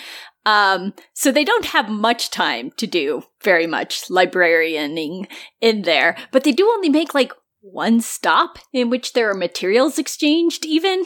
Um, 0.46 0.94
so 1.14 1.32
they 1.32 1.44
don't 1.44 1.66
have 1.66 1.90
much 1.90 2.32
time 2.32 2.72
to 2.78 2.88
do 2.88 3.24
very 3.44 3.68
much 3.68 4.10
librarianing 4.10 5.28
in 5.60 5.84
there, 5.84 6.18
but 6.32 6.44
they 6.44 6.52
do 6.52 6.68
only 6.70 6.90
make 6.90 7.14
like 7.14 7.32
one 7.60 8.02
stop 8.02 8.58
in 8.74 8.90
which 8.90 9.14
there 9.14 9.30
are 9.30 9.36
materials 9.36 10.00
exchanged, 10.00 10.66
even 10.66 11.06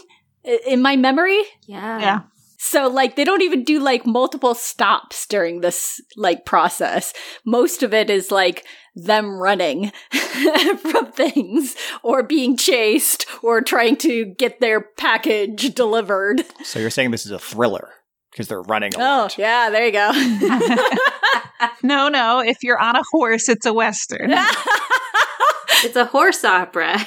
in 0.66 0.82
my 0.82 0.96
memory. 0.96 1.42
Yeah. 1.68 2.00
Yeah. 2.00 2.22
So 2.66 2.88
like 2.88 3.16
they 3.16 3.24
don't 3.24 3.44
even 3.44 3.64
do 3.64 3.80
like 3.80 4.08
multiple 4.08 4.56
stops 4.56 5.28
during 5.28 5.62
this 5.62 6.02
like 6.18 6.46
process. 6.46 7.14
Most 7.46 7.84
of 7.84 7.94
it 7.94 8.10
is 8.10 8.32
like 8.32 8.66
them 8.96 9.38
running 9.40 9.92
from 10.80 11.12
things 11.12 11.76
or 12.02 12.24
being 12.24 12.58
chased 12.58 13.28
or 13.44 13.62
trying 13.62 13.98
to 13.98 14.26
get 14.26 14.60
their 14.62 14.82
package 14.82 15.76
delivered. 15.76 16.44
So 16.64 16.80
you're 16.80 16.90
saying 16.90 17.12
this 17.12 17.28
is 17.28 17.32
a 17.32 17.38
thriller 17.38 17.90
because 18.32 18.48
they're 18.48 18.64
running 18.64 18.96
a 18.96 18.98
oh, 18.98 19.02
lot. 19.02 19.38
yeah, 19.38 19.70
there 19.70 19.86
you 19.86 19.92
go. 19.92 20.12
no, 21.84 22.10
no. 22.10 22.40
If 22.40 22.64
you're 22.64 22.80
on 22.80 22.96
a 22.96 23.04
horse, 23.12 23.48
it's 23.48 23.68
a 23.68 23.74
Western. 23.74 24.32
it's 25.84 25.96
a 25.96 26.06
horse 26.06 26.44
opera. 26.44 26.98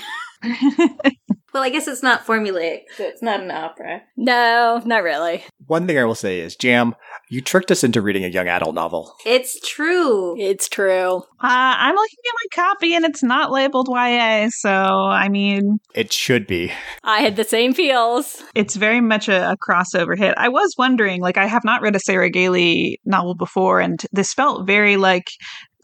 Well, 1.55 1.63
I 1.63 1.71
guess 1.71 1.89
it's 1.89 2.03
not 2.03 2.27
formulaic, 2.27 2.83
so 2.97 3.05
it's 3.05 3.23
not 3.23 3.41
an 3.41 3.51
opera. 3.51 4.03
No, 4.17 4.83
not 4.85 5.03
really. 5.03 5.45
One 5.67 5.87
thing 5.87 5.99
I 5.99 6.05
will 6.05 6.15
say 6.15 6.41
is, 6.41 6.57
Jam, 6.57 6.95
you 7.31 7.41
tricked 7.41 7.71
us 7.71 7.85
into 7.85 8.01
reading 8.03 8.25
a 8.25 8.29
young 8.29 8.49
adult 8.49 8.75
novel. 8.75 9.15
It's 9.27 9.59
true. 9.69 10.39
It's 10.41 10.69
true. 10.69 11.17
Uh, 11.19 11.23
I'm 11.41 11.95
looking 11.95 12.19
at 12.27 12.35
my 12.35 12.65
copy 12.65 12.95
and 12.95 13.05
it's 13.05 13.23
not 13.23 13.51
labeled 13.51 13.89
YA, 13.91 14.49
so 14.51 14.71
I 14.71 15.29
mean, 15.29 15.79
It 15.95 16.13
should 16.13 16.47
be. 16.47 16.73
I 17.05 17.21
had 17.21 17.37
the 17.37 17.45
same 17.45 17.73
feels. 17.75 18.43
it's 18.55 18.77
very 18.77 19.01
much 19.01 19.29
a, 19.29 19.53
a 19.53 19.57
crossover 19.57 20.17
hit. 20.17 20.35
I 20.37 20.49
was 20.49 20.75
wondering, 20.79 21.21
like, 21.21 21.37
I 21.37 21.47
have 21.47 21.65
not 21.65 21.83
read 21.83 21.97
a 21.97 22.01
Sarah 22.01 22.31
Gailey 22.31 23.01
novel 23.05 23.35
before, 23.35 23.81
and 23.81 24.01
this 24.13 24.33
felt 24.35 24.67
very 24.67 24.97
like 24.97 25.29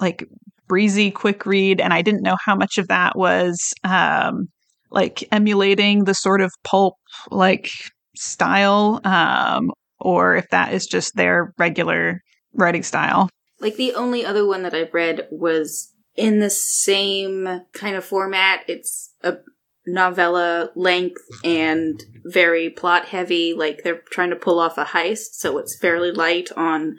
like 0.00 0.26
breezy, 0.66 1.10
quick 1.10 1.44
read, 1.46 1.80
and 1.80 1.92
I 1.92 2.02
didn't 2.02 2.22
know 2.22 2.36
how 2.42 2.56
much 2.56 2.78
of 2.78 2.88
that 2.88 3.16
was 3.16 3.72
um, 3.84 4.48
like 4.94 5.26
emulating 5.32 6.04
the 6.04 6.14
sort 6.14 6.40
of 6.40 6.52
pulp 6.62 6.94
like 7.30 7.70
style, 8.16 9.00
um, 9.04 9.70
or 10.00 10.36
if 10.36 10.48
that 10.50 10.72
is 10.72 10.86
just 10.86 11.16
their 11.16 11.52
regular 11.58 12.22
writing 12.54 12.82
style. 12.82 13.28
Like 13.60 13.76
the 13.76 13.94
only 13.94 14.24
other 14.24 14.46
one 14.46 14.62
that 14.62 14.74
I've 14.74 14.94
read 14.94 15.26
was 15.30 15.92
in 16.16 16.38
the 16.38 16.50
same 16.50 17.62
kind 17.72 17.96
of 17.96 18.04
format. 18.04 18.60
It's 18.68 19.12
a 19.22 19.38
novella 19.86 20.70
length 20.76 21.22
and 21.44 22.00
very 22.24 22.70
plot 22.70 23.06
heavy. 23.06 23.52
Like 23.52 23.82
they're 23.82 24.02
trying 24.10 24.30
to 24.30 24.36
pull 24.36 24.58
off 24.58 24.78
a 24.78 24.84
heist, 24.84 25.34
so 25.34 25.58
it's 25.58 25.78
fairly 25.78 26.12
light 26.12 26.50
on 26.56 26.96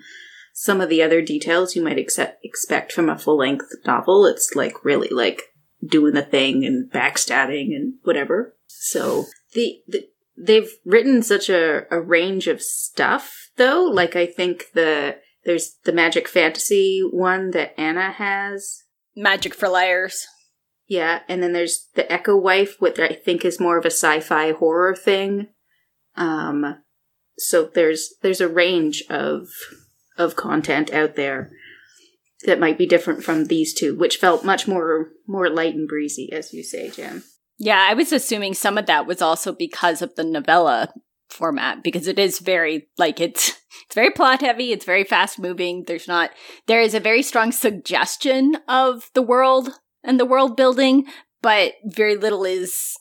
some 0.53 0.81
of 0.81 0.89
the 0.89 1.01
other 1.01 1.21
details 1.21 1.75
you 1.75 1.81
might 1.81 1.97
accept, 1.97 2.39
expect 2.43 2.91
from 2.91 3.09
a 3.09 3.17
full 3.17 3.37
length 3.37 3.67
novel. 3.85 4.25
It's 4.25 4.53
like 4.55 4.83
really 4.83 5.09
like 5.09 5.43
doing 5.87 6.13
the 6.13 6.21
thing 6.21 6.65
and 6.65 6.91
backstabbing 6.91 7.75
and 7.75 7.95
whatever. 8.03 8.55
So 8.67 9.25
the, 9.53 9.81
the 9.87 10.07
they've 10.37 10.71
written 10.85 11.23
such 11.23 11.49
a, 11.49 11.85
a 11.91 11.99
range 11.99 12.47
of 12.47 12.61
stuff 12.61 13.49
though. 13.57 13.83
Like 13.83 14.15
I 14.15 14.25
think 14.25 14.71
the 14.73 15.17
there's 15.43 15.77
the 15.83 15.93
magic 15.93 16.27
fantasy 16.27 17.01
one 17.09 17.51
that 17.51 17.79
Anna 17.79 18.11
has. 18.11 18.83
Magic 19.15 19.53
for 19.53 19.69
liars. 19.69 20.25
Yeah, 20.87 21.21
and 21.27 21.41
then 21.41 21.53
there's 21.53 21.87
the 21.95 22.11
Echo 22.11 22.35
Wife, 22.35 22.75
which 22.79 22.99
I 22.99 23.13
think 23.13 23.43
is 23.43 23.59
more 23.59 23.77
of 23.77 23.85
a 23.85 23.91
sci-fi 23.91 24.51
horror 24.51 24.95
thing. 24.95 25.47
Um, 26.15 26.83
so 27.37 27.69
there's 27.73 28.13
there's 28.21 28.41
a 28.41 28.47
range 28.47 29.03
of 29.09 29.47
of 30.17 30.35
content 30.35 30.91
out 30.93 31.15
there 31.15 31.51
that 32.43 32.59
might 32.59 32.77
be 32.77 32.85
different 32.85 33.23
from 33.23 33.45
these 33.45 33.73
two, 33.73 33.95
which 33.95 34.17
felt 34.17 34.45
much 34.45 34.67
more 34.67 35.09
more 35.27 35.49
light 35.49 35.75
and 35.75 35.87
breezy, 35.87 36.31
as 36.31 36.53
you 36.53 36.63
say, 36.63 36.89
Jam. 36.89 37.23
Yeah, 37.57 37.85
I 37.89 37.93
was 37.93 38.11
assuming 38.11 38.53
some 38.53 38.77
of 38.77 38.85
that 38.87 39.07
was 39.07 39.21
also 39.21 39.53
because 39.53 40.01
of 40.01 40.15
the 40.15 40.23
novella 40.23 40.93
format 41.29 41.83
because 41.83 42.07
it 42.07 42.19
is 42.19 42.39
very 42.39 42.87
like 42.97 43.19
it's 43.19 43.49
it's 43.85 43.95
very 43.95 44.11
plot 44.11 44.41
heavy, 44.41 44.71
it's 44.71 44.85
very 44.85 45.03
fast 45.03 45.39
moving. 45.39 45.83
There's 45.87 46.07
not 46.07 46.31
there 46.67 46.81
is 46.81 46.93
a 46.93 46.99
very 46.99 47.21
strong 47.21 47.51
suggestion 47.51 48.57
of 48.67 49.09
the 49.13 49.21
world 49.21 49.69
and 50.03 50.19
the 50.19 50.25
world 50.25 50.57
building, 50.57 51.05
but 51.41 51.73
very 51.85 52.15
little 52.15 52.45
is 52.45 52.97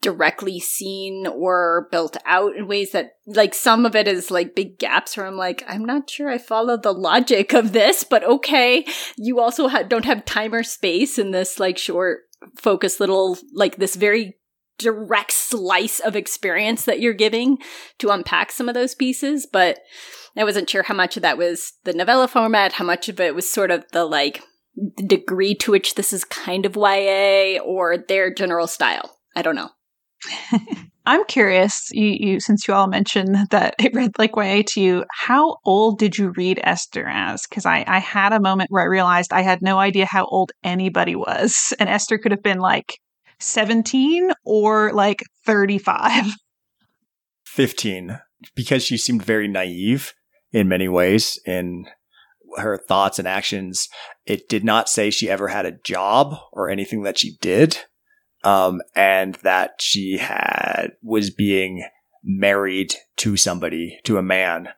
directly 0.00 0.60
seen 0.60 1.26
or 1.26 1.88
built 1.90 2.16
out 2.26 2.54
in 2.56 2.66
ways 2.66 2.92
that 2.92 3.12
like 3.26 3.54
some 3.54 3.86
of 3.86 3.96
it 3.96 4.06
is 4.06 4.30
like 4.30 4.54
big 4.54 4.78
gaps 4.78 5.16
where 5.16 5.26
I'm 5.26 5.36
like 5.36 5.64
I'm 5.66 5.84
not 5.84 6.10
sure 6.10 6.28
I 6.28 6.38
follow 6.38 6.76
the 6.76 6.92
logic 6.92 7.52
of 7.52 7.72
this 7.72 8.04
but 8.04 8.24
okay. 8.24 8.84
You 9.16 9.40
also 9.40 9.68
ha- 9.68 9.82
don't 9.82 10.04
have 10.04 10.24
time 10.24 10.54
or 10.54 10.62
space 10.62 11.18
in 11.18 11.30
this 11.30 11.58
like 11.58 11.78
short 11.78 12.20
focused 12.56 13.00
little 13.00 13.38
like 13.54 13.76
this 13.76 13.96
very 13.96 14.36
direct 14.78 15.32
slice 15.32 16.00
of 16.00 16.16
experience 16.16 16.84
that 16.84 17.00
you're 17.00 17.12
giving 17.12 17.58
to 17.98 18.10
unpack 18.10 18.50
some 18.50 18.68
of 18.68 18.74
those 18.74 18.94
pieces 18.94 19.46
but 19.46 19.78
I 20.36 20.44
wasn't 20.44 20.70
sure 20.70 20.82
how 20.82 20.94
much 20.94 21.16
of 21.16 21.22
that 21.22 21.36
was 21.36 21.74
the 21.84 21.92
novella 21.92 22.28
format 22.28 22.72
how 22.72 22.84
much 22.84 23.10
of 23.10 23.20
it 23.20 23.34
was 23.34 23.50
sort 23.50 23.70
of 23.70 23.84
the 23.92 24.06
like 24.06 24.42
the 24.74 25.06
degree 25.06 25.54
to 25.56 25.70
which 25.70 25.96
this 25.96 26.14
is 26.14 26.24
kind 26.24 26.64
of 26.64 26.76
YA 26.76 27.60
or 27.62 27.98
their 27.98 28.32
general 28.32 28.66
style 28.66 29.19
I 29.34 29.42
don't 29.42 29.54
know. 29.54 29.70
I'm 31.06 31.24
curious, 31.24 31.88
you, 31.92 32.16
you 32.20 32.40
since 32.40 32.68
you 32.68 32.74
all 32.74 32.86
mentioned 32.86 33.36
that 33.50 33.74
it 33.80 33.94
read 33.94 34.18
like 34.18 34.36
YA 34.36 34.62
to 34.68 34.80
you, 34.80 35.04
how 35.10 35.56
old 35.64 35.98
did 35.98 36.18
you 36.18 36.30
read 36.36 36.60
Esther 36.62 37.06
as? 37.08 37.46
Because 37.48 37.66
I, 37.66 37.84
I 37.86 37.98
had 37.98 38.32
a 38.32 38.40
moment 38.40 38.70
where 38.70 38.82
I 38.82 38.86
realized 38.86 39.32
I 39.32 39.42
had 39.42 39.62
no 39.62 39.78
idea 39.78 40.06
how 40.06 40.26
old 40.26 40.52
anybody 40.62 41.16
was. 41.16 41.74
And 41.80 41.88
Esther 41.88 42.18
could 42.18 42.32
have 42.32 42.42
been 42.42 42.58
like 42.58 42.98
17 43.38 44.30
or 44.44 44.92
like 44.92 45.22
35. 45.46 46.34
15 47.44 48.18
because 48.54 48.84
she 48.84 48.98
seemed 48.98 49.24
very 49.24 49.48
naive 49.48 50.12
in 50.52 50.68
many 50.68 50.88
ways 50.88 51.40
in 51.46 51.86
her 52.58 52.76
thoughts 52.76 53.18
and 53.18 53.26
actions. 53.26 53.88
It 54.26 54.48
did 54.48 54.62
not 54.62 54.88
say 54.88 55.10
she 55.10 55.30
ever 55.30 55.48
had 55.48 55.64
a 55.64 55.78
job 55.84 56.36
or 56.52 56.68
anything 56.68 57.02
that 57.02 57.18
she 57.18 57.36
did 57.40 57.78
um, 58.42 58.80
and 58.94 59.34
that 59.36 59.74
she 59.80 60.18
had 60.18 60.92
was 61.02 61.30
being 61.30 61.84
married 62.22 62.94
to 63.16 63.36
somebody, 63.36 63.98
to 64.04 64.18
a 64.18 64.22
man, 64.22 64.68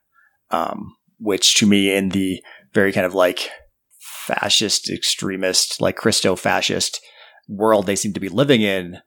um, 0.50 0.94
which 1.18 1.56
to 1.56 1.66
me 1.66 1.94
in 1.94 2.10
the 2.10 2.42
very 2.72 2.92
kind 2.92 3.06
of 3.06 3.14
like 3.14 3.50
fascist, 3.98 4.90
extremist, 4.90 5.80
like 5.80 5.96
Christo 5.96 6.36
fascist 6.36 7.00
world 7.48 7.86
they 7.86 7.96
seem 7.96 8.12
to 8.12 8.20
be 8.20 8.28
living 8.28 8.62
in, 8.62 8.98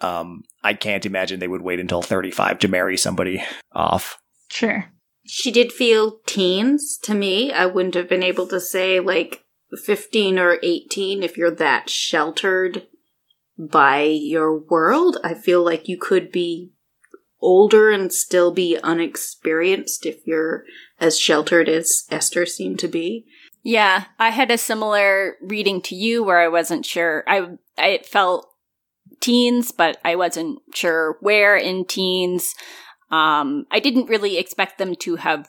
um, 0.00 0.42
I 0.62 0.74
can't 0.74 1.06
imagine 1.06 1.38
they 1.38 1.48
would 1.48 1.62
wait 1.62 1.80
until 1.80 2.02
35 2.02 2.58
to 2.60 2.68
marry 2.68 2.96
somebody 2.96 3.42
off. 3.72 4.18
Sure. 4.50 4.86
She 5.24 5.52
did 5.52 5.72
feel 5.72 6.18
teens 6.26 6.98
to 7.04 7.14
me. 7.14 7.52
I 7.52 7.66
wouldn't 7.66 7.94
have 7.94 8.08
been 8.08 8.24
able 8.24 8.48
to 8.48 8.60
say 8.60 8.98
like 8.98 9.44
15 9.84 10.38
or 10.38 10.58
18 10.62 11.22
if 11.22 11.36
you're 11.36 11.54
that 11.54 11.88
sheltered 11.88 12.86
by 13.70 14.02
your 14.02 14.58
world. 14.58 15.18
I 15.22 15.34
feel 15.34 15.64
like 15.64 15.88
you 15.88 15.98
could 15.98 16.32
be 16.32 16.72
older 17.40 17.90
and 17.90 18.12
still 18.12 18.52
be 18.52 18.78
unexperienced 18.82 20.06
if 20.06 20.26
you're 20.26 20.64
as 21.00 21.18
sheltered 21.18 21.68
as 21.68 22.04
Esther 22.10 22.46
seemed 22.46 22.78
to 22.78 22.88
be. 22.88 23.26
Yeah, 23.64 24.04
I 24.18 24.30
had 24.30 24.50
a 24.50 24.58
similar 24.58 25.36
reading 25.40 25.80
to 25.82 25.94
you 25.94 26.24
where 26.24 26.40
I 26.40 26.48
wasn't 26.48 26.84
sure. 26.84 27.24
I 27.28 27.48
I 27.78 28.00
felt 28.04 28.48
teens, 29.20 29.70
but 29.70 29.98
I 30.04 30.16
wasn't 30.16 30.58
sure 30.74 31.16
where 31.20 31.56
in 31.56 31.84
teens. 31.84 32.54
Um, 33.10 33.66
I 33.70 33.78
didn't 33.78 34.08
really 34.08 34.38
expect 34.38 34.78
them 34.78 34.96
to 34.96 35.16
have 35.16 35.48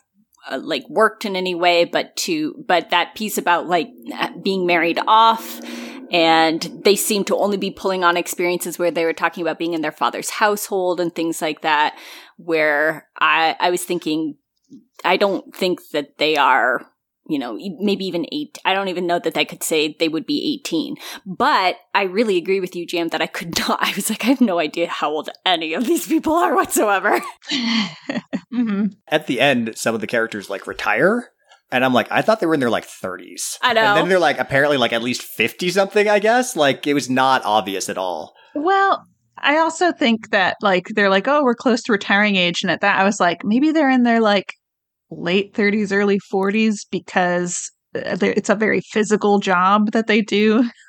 uh, 0.49 0.59
like 0.61 0.83
worked 0.89 1.25
in 1.25 1.35
any 1.35 1.55
way, 1.55 1.85
but 1.85 2.15
to 2.17 2.63
but 2.67 2.91
that 2.91 3.15
piece 3.15 3.37
about 3.37 3.67
like 3.67 3.89
being 4.43 4.67
married 4.67 4.99
off 5.07 5.59
and 6.13 6.61
they 6.85 6.95
seem 6.95 7.25
to 7.25 7.35
only 7.35 7.57
be 7.57 7.71
pulling 7.71 8.03
on 8.03 8.15
experiences 8.15 8.77
where 8.77 8.91
they 8.91 9.03
were 9.03 9.13
talking 9.13 9.41
about 9.41 9.59
being 9.59 9.73
in 9.73 9.81
their 9.81 9.91
father's 9.91 10.29
household 10.29 10.99
and 11.01 11.13
things 11.13 11.41
like 11.41 11.61
that 11.61 11.97
where 12.37 13.07
i 13.19 13.55
i 13.59 13.69
was 13.69 13.83
thinking 13.83 14.37
i 15.03 15.17
don't 15.17 15.53
think 15.55 15.79
that 15.91 16.17
they 16.19 16.37
are 16.37 16.85
you 17.27 17.39
know 17.39 17.57
maybe 17.79 18.05
even 18.05 18.25
eight 18.31 18.57
i 18.65 18.73
don't 18.73 18.89
even 18.89 19.07
know 19.07 19.19
that 19.19 19.37
i 19.37 19.43
could 19.43 19.63
say 19.63 19.95
they 19.99 20.09
would 20.09 20.25
be 20.25 20.59
18 20.61 20.95
but 21.25 21.77
i 21.93 22.03
really 22.03 22.37
agree 22.37 22.59
with 22.59 22.75
you 22.75 22.85
jam 22.85 23.07
that 23.09 23.21
i 23.21 23.27
could 23.27 23.57
not 23.67 23.79
i 23.81 23.93
was 23.95 24.09
like 24.09 24.23
i 24.23 24.27
have 24.27 24.41
no 24.41 24.59
idea 24.59 24.87
how 24.87 25.09
old 25.09 25.29
any 25.45 25.73
of 25.73 25.85
these 25.85 26.07
people 26.07 26.33
are 26.33 26.55
whatsoever 26.55 27.19
mm-hmm. 28.53 28.85
At 29.07 29.27
the 29.27 29.39
end, 29.39 29.77
some 29.77 29.95
of 29.95 30.01
the 30.01 30.07
characters 30.07 30.49
like 30.49 30.67
retire. 30.67 31.31
And 31.73 31.83
I'm 31.83 31.91
like, 31.91 32.07
I 32.11 32.21
thought 32.21 32.39
they 32.39 32.45
were 32.45 32.53
in 32.53 32.59
their 32.59 32.69
like 32.69 32.87
30s. 32.87 33.57
I 33.63 33.73
know. 33.73 33.81
And 33.81 33.97
then 33.97 34.09
they're 34.09 34.19
like 34.19 34.37
apparently 34.37 34.77
like 34.77 34.93
at 34.93 35.01
least 35.01 35.23
50 35.23 35.71
something, 35.71 36.07
I 36.07 36.19
guess. 36.19 36.55
Like 36.55 36.85
it 36.85 36.93
was 36.93 37.09
not 37.09 37.43
obvious 37.43 37.89
at 37.89 37.97
all. 37.97 38.35
Well, 38.53 39.03
I 39.39 39.57
also 39.57 39.91
think 39.91 40.29
that 40.29 40.55
like 40.61 40.85
they're 40.93 41.09
like, 41.09 41.27
oh, 41.27 41.43
we're 41.43 41.55
close 41.55 41.81
to 41.83 41.91
retiring 41.91 42.35
age, 42.35 42.61
and 42.61 42.71
at 42.71 42.81
that 42.81 42.99
I 42.99 43.03
was 43.03 43.19
like, 43.19 43.43
maybe 43.43 43.71
they're 43.71 43.89
in 43.89 44.03
their 44.03 44.21
like 44.21 44.53
late 45.09 45.53
30s, 45.55 45.91
early 45.91 46.19
40s 46.31 46.81
because 46.91 47.71
uh, 47.95 48.17
it's 48.21 48.49
a 48.49 48.55
very 48.55 48.81
physical 48.91 49.39
job 49.39 49.91
that 49.91 50.07
they 50.07 50.21
do. 50.21 50.63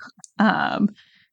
Um, 0.41 0.89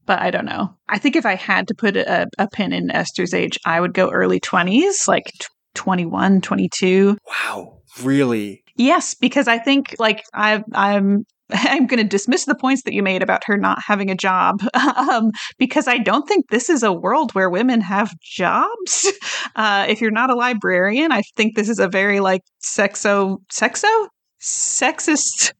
but 0.06 0.20
I 0.20 0.30
don't 0.30 0.46
know. 0.46 0.76
I 0.88 1.00
think 1.00 1.16
if 1.16 1.26
I 1.26 1.34
had 1.34 1.68
to 1.70 1.74
put 1.74 1.98
a, 1.98 2.28
a 2.38 2.48
pin 2.48 2.72
in 2.72 2.92
Esther's 2.92 3.34
age, 3.34 3.58
I 3.66 3.82
would 3.82 3.96
go 3.96 4.12
early 4.12 4.40
20s, 4.40 5.08
like 5.08 5.26
t- 5.40 5.48
21, 5.74 6.42
22. 6.42 7.18
Wow. 7.28 7.80
Really? 8.04 8.61
Yes, 8.76 9.14
because 9.14 9.48
I 9.48 9.58
think 9.58 9.96
like 10.00 10.24
I 10.34 10.64
I'm 10.74 11.26
I'm 11.52 11.88
going 11.88 12.02
to 12.02 12.08
dismiss 12.08 12.46
the 12.46 12.56
points 12.56 12.84
that 12.84 12.94
you 12.94 13.04
made 13.04 13.22
about 13.22 13.44
her 13.46 13.58
not 13.58 13.80
having 13.86 14.10
a 14.10 14.16
job 14.16 14.62
um, 14.74 15.32
because 15.58 15.88
I 15.88 15.98
don't 15.98 16.28
think 16.28 16.50
this 16.50 16.70
is 16.70 16.84
a 16.84 16.94
world 16.94 17.34
where 17.34 17.50
women 17.50 17.82
have 17.82 18.14
jobs. 18.20 19.12
Uh, 19.56 19.86
if 19.90 20.00
you're 20.00 20.12
not 20.12 20.30
a 20.30 20.36
librarian, 20.36 21.12
I 21.12 21.24
think 21.36 21.56
this 21.56 21.68
is 21.68 21.80
a 21.80 21.88
very 21.88 22.20
like 22.20 22.42
sexo 22.64 23.38
sexo 23.52 24.08
sexist. 24.42 25.52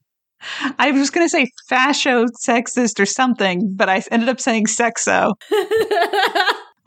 I 0.80 0.92
was 0.92 1.10
going 1.10 1.26
to 1.26 1.30
say 1.30 1.48
fascio 1.70 2.28
sexist 2.48 3.00
or 3.00 3.06
something, 3.06 3.74
but 3.76 3.90
I 3.90 4.02
ended 4.12 4.30
up 4.30 4.40
saying 4.40 4.68
sexo. 4.68 5.34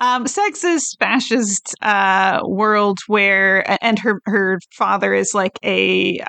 Um, 0.05 0.25
sexist, 0.25 0.99
fascist 0.99 1.75
uh, 1.81 2.41
world 2.45 2.99
where, 3.07 3.65
and 3.83 3.99
her 3.99 4.21
her 4.27 4.59
father 4.77 5.15
is 5.15 5.35
like 5.35 5.59
a 5.65 6.21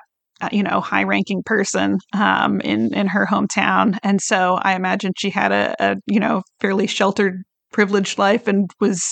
uh, 0.41 0.49
you 0.51 0.63
know 0.63 0.79
high 0.79 1.03
ranking 1.03 1.43
person 1.43 1.99
um, 2.13 2.61
in 2.61 2.93
in 2.93 3.07
her 3.07 3.25
hometown, 3.25 3.97
and 4.03 4.21
so 4.21 4.57
I 4.61 4.75
imagine 4.75 5.11
she 5.17 5.29
had 5.29 5.51
a, 5.51 5.75
a 5.79 5.95
you 6.07 6.19
know 6.19 6.43
fairly 6.61 6.87
sheltered, 6.87 7.43
privileged 7.71 8.17
life 8.17 8.47
and 8.47 8.69
was. 8.79 9.03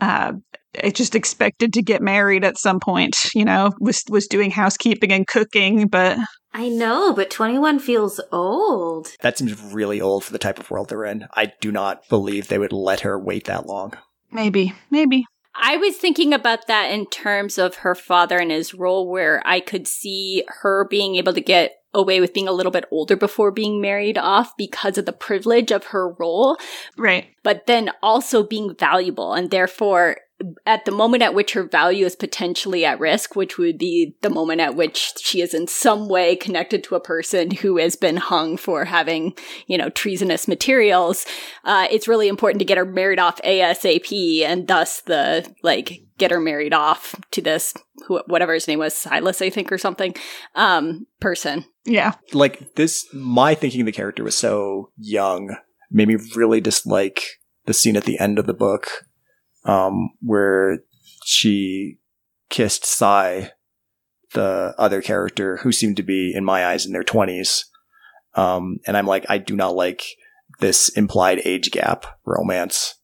Uh, 0.00 0.32
just 0.94 1.14
expected 1.14 1.72
to 1.74 1.82
get 1.82 2.02
married 2.02 2.44
at 2.44 2.58
some 2.58 2.80
point, 2.80 3.16
you 3.34 3.44
know, 3.44 3.72
was 3.80 4.02
was 4.08 4.26
doing 4.26 4.50
housekeeping 4.50 5.12
and 5.12 5.26
cooking, 5.26 5.88
but 5.88 6.18
I 6.54 6.68
know, 6.68 7.12
but 7.12 7.30
21 7.30 7.78
feels 7.80 8.18
old. 8.32 9.08
That 9.20 9.36
seems 9.38 9.60
really 9.62 10.00
old 10.00 10.24
for 10.24 10.32
the 10.32 10.38
type 10.38 10.58
of 10.58 10.70
world 10.70 10.88
they're 10.88 11.04
in. 11.04 11.26
I 11.34 11.52
do 11.60 11.70
not 11.70 12.08
believe 12.08 12.48
they 12.48 12.58
would 12.58 12.72
let 12.72 13.00
her 13.00 13.18
wait 13.18 13.44
that 13.44 13.66
long. 13.66 13.92
maybe, 14.30 14.72
maybe. 14.90 15.24
I 15.58 15.76
was 15.78 15.96
thinking 15.96 16.32
about 16.34 16.66
that 16.66 16.90
in 16.90 17.06
terms 17.06 17.56
of 17.58 17.76
her 17.76 17.94
father 17.94 18.38
and 18.38 18.50
his 18.50 18.74
role, 18.74 19.08
where 19.08 19.42
I 19.46 19.60
could 19.60 19.86
see 19.88 20.44
her 20.62 20.86
being 20.88 21.16
able 21.16 21.32
to 21.32 21.40
get 21.40 21.72
away 21.94 22.20
with 22.20 22.34
being 22.34 22.46
a 22.48 22.52
little 22.52 22.72
bit 22.72 22.84
older 22.90 23.16
before 23.16 23.50
being 23.50 23.80
married 23.80 24.18
off 24.18 24.52
because 24.58 24.98
of 24.98 25.06
the 25.06 25.14
privilege 25.14 25.70
of 25.72 25.84
her 25.84 26.10
role, 26.12 26.58
Right. 26.98 27.28
but 27.42 27.66
then 27.66 27.90
also 28.02 28.42
being 28.42 28.74
valuable 28.78 29.32
and 29.32 29.50
therefore 29.50 30.18
at 30.66 30.84
the 30.84 30.92
moment 30.92 31.22
at 31.22 31.34
which 31.34 31.54
her 31.54 31.62
value 31.62 32.04
is 32.04 32.14
potentially 32.14 32.84
at 32.84 33.00
risk, 33.00 33.36
which 33.36 33.56
would 33.56 33.78
be 33.78 34.14
the 34.20 34.30
moment 34.30 34.60
at 34.60 34.76
which 34.76 35.14
she 35.18 35.40
is 35.40 35.54
in 35.54 35.66
some 35.66 36.08
way 36.08 36.36
connected 36.36 36.84
to 36.84 36.94
a 36.94 37.00
person 37.00 37.50
who 37.50 37.78
has 37.78 37.96
been 37.96 38.18
hung 38.18 38.56
for 38.56 38.84
having, 38.84 39.34
you 39.66 39.78
know, 39.78 39.88
treasonous 39.88 40.46
materials, 40.46 41.24
uh, 41.64 41.86
it's 41.90 42.08
really 42.08 42.28
important 42.28 42.58
to 42.58 42.66
get 42.66 42.76
her 42.76 42.84
married 42.84 43.18
off 43.18 43.40
ASAP 43.42 44.42
and 44.42 44.68
thus 44.68 45.00
the, 45.02 45.50
like, 45.62 46.02
get 46.18 46.30
her 46.30 46.40
married 46.40 46.74
off 46.74 47.14
to 47.30 47.40
this, 47.40 47.72
who, 48.06 48.20
whatever 48.26 48.52
his 48.52 48.68
name 48.68 48.78
was, 48.78 48.94
Silas, 48.94 49.40
I 49.40 49.50
think, 49.50 49.72
or 49.72 49.78
something, 49.78 50.14
um, 50.54 51.06
person. 51.20 51.64
Yeah. 51.84 52.12
Like 52.32 52.74
this, 52.74 53.06
my 53.14 53.54
thinking 53.54 53.80
of 53.80 53.86
the 53.86 53.92
character 53.92 54.22
was 54.22 54.36
so 54.36 54.90
young, 54.98 55.56
made 55.90 56.08
me 56.08 56.16
really 56.34 56.60
dislike 56.60 57.22
the 57.64 57.74
scene 57.74 57.96
at 57.96 58.04
the 58.04 58.18
end 58.18 58.38
of 58.38 58.46
the 58.46 58.54
book, 58.54 59.05
um, 59.66 60.10
where 60.20 60.80
she 61.24 61.98
kissed 62.50 62.84
Cye 62.84 63.52
the 64.32 64.74
other 64.78 65.00
character 65.00 65.58
who 65.58 65.72
seemed 65.72 65.96
to 65.96 66.02
be, 66.02 66.32
in 66.34 66.44
my 66.44 66.66
eyes, 66.66 66.86
in 66.86 66.92
their 66.92 67.04
20s. 67.04 67.64
Um, 68.34 68.78
and 68.86 68.96
I'm 68.96 69.06
like, 69.06 69.24
I 69.28 69.38
do 69.38 69.56
not 69.56 69.74
like 69.74 70.04
this 70.60 70.88
implied 70.90 71.40
age 71.44 71.70
gap 71.70 72.06
romance 72.24 72.94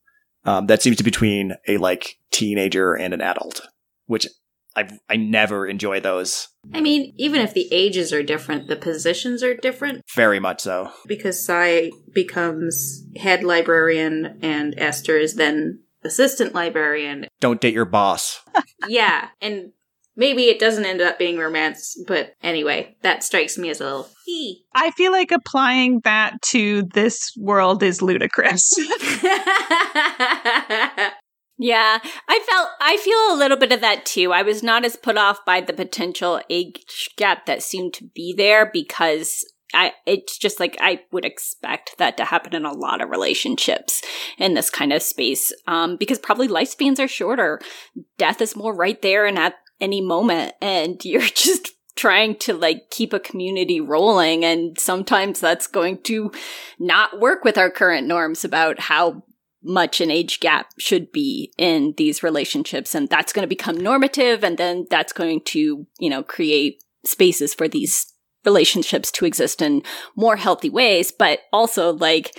um, 0.45 0.67
that 0.67 0.83
seems 0.83 0.97
to 0.97 1.05
be 1.05 1.11
between 1.11 1.55
a 1.69 1.77
like 1.77 2.19
teenager 2.31 2.95
and 2.95 3.15
an 3.15 3.21
adult, 3.21 3.61
which 4.07 4.27
I 4.75 4.89
I 5.09 5.17
never 5.17 5.67
enjoy 5.67 6.01
those. 6.01 6.49
I 6.75 6.81
mean, 6.81 7.15
even 7.17 7.41
if 7.41 7.55
the 7.55 7.69
ages 7.73 8.13
are 8.13 8.23
different, 8.23 8.69
the 8.69 8.77
positions 8.77 9.43
are 9.43 9.55
different 9.55 10.03
Very 10.15 10.41
much 10.41 10.61
so. 10.61 10.91
because 11.07 11.45
Cye 11.45 11.91
becomes 12.15 13.05
head 13.17 13.45
librarian 13.45 14.39
and 14.43 14.75
Esther 14.79 15.17
is 15.17 15.35
then 15.35 15.81
assistant 16.05 16.55
librarian. 16.55 17.27
Don't 17.41 17.61
date 17.61 17.75
your 17.75 17.85
boss. 17.85 18.41
yeah, 18.89 19.29
and 19.41 19.73
maybe 20.17 20.45
it 20.45 20.59
doesn't 20.59 20.85
end 20.85 21.01
up 21.01 21.19
being 21.19 21.39
romance, 21.39 21.97
but 22.07 22.35
anyway, 22.43 22.97
that 23.03 23.25
strikes 23.25 23.59
me 23.59 23.71
as 23.71 23.81
a 23.81 23.85
little 23.85 24.09
hee. 24.25 24.65
I 24.75 24.91
feel 24.93 25.13
like 25.13 25.31
applying 25.31 26.01
that 26.05 26.41
to 26.51 26.85
this 26.95 27.33
world 27.37 27.83
is 27.83 28.03
ludicrous. 28.03 28.73
Yeah, 31.59 32.01
I 32.29 32.41
felt 32.51 32.71
I 32.81 32.97
feel 32.97 33.33
a 33.33 33.39
little 33.39 33.57
bit 33.57 33.71
of 33.71 33.81
that 33.83 34.05
too. 34.05 34.33
I 34.33 34.43
was 34.43 34.65
not 34.65 34.85
as 34.85 34.97
put 34.97 35.17
off 35.17 35.39
by 35.47 35.61
the 35.61 35.73
potential 35.73 36.41
age 36.51 37.11
gap 37.17 37.47
that 37.47 37.63
seemed 37.63 37.95
to 37.95 38.05
be 38.17 38.35
there 38.37 38.69
because 38.73 39.45
I 39.75 39.93
it's 40.07 40.39
just 40.39 40.61
like 40.61 40.77
I 40.81 41.01
would 41.13 41.25
expect 41.25 41.97
that 41.99 42.17
to 42.17 42.25
happen 42.25 42.55
in 42.55 42.65
a 42.65 42.73
lot 42.73 43.01
of 43.01 43.11
relationships 43.11 44.03
in 44.39 44.55
this 44.55 44.71
kind 44.71 44.93
of 44.93 45.03
space. 45.03 45.53
Um 45.67 45.97
because 45.97 46.19
probably 46.19 46.49
lifespans 46.49 46.99
are 46.99 47.09
shorter. 47.09 47.61
Death 48.19 48.41
is 48.41 48.57
more 48.57 48.75
right 48.75 49.01
there 49.03 49.27
and 49.27 49.39
at 49.39 49.55
any 49.81 50.01
moment 50.01 50.55
and 50.61 51.01
you're 51.05 51.21
just 51.23 51.71
trying 51.95 52.37
to 52.37 52.55
like 52.55 52.91
keep 52.91 53.13
a 53.13 53.21
community 53.21 53.81
rolling 53.81 54.45
and 54.45 54.79
sometimes 54.81 55.41
that's 55.41 55.67
going 55.67 56.01
to 56.03 56.33
not 56.79 57.21
work 57.21 57.45
with 57.45 57.59
our 57.59 57.71
current 57.71 58.07
norms 58.07 58.45
about 58.45 58.81
how 58.81 59.23
much 59.63 60.01
an 60.01 60.11
age 60.11 60.41
gap 60.41 60.71
should 60.79 61.13
be 61.13 61.53
in 61.57 61.95
these 61.97 62.23
relationships 62.23 62.95
and 62.95 63.09
that's 63.09 63.33
going 63.33 63.45
to 63.45 63.49
become 63.49 63.77
normative 63.77 64.43
and 64.43 64.59
then 64.59 64.87
that's 64.91 65.13
going 65.13 65.41
to 65.41 65.87
you 65.99 66.11
know 66.11 66.23
create 66.23 66.83
spaces 67.05 67.55
for 67.55 67.69
these 67.69 68.12
relationships 68.45 69.11
to 69.11 69.25
exist 69.25 69.63
in 69.63 69.83
more 70.17 70.37
healthy 70.37 70.71
ways 70.71 71.13
but 71.13 71.41
also 71.53 71.93
like 71.93 72.37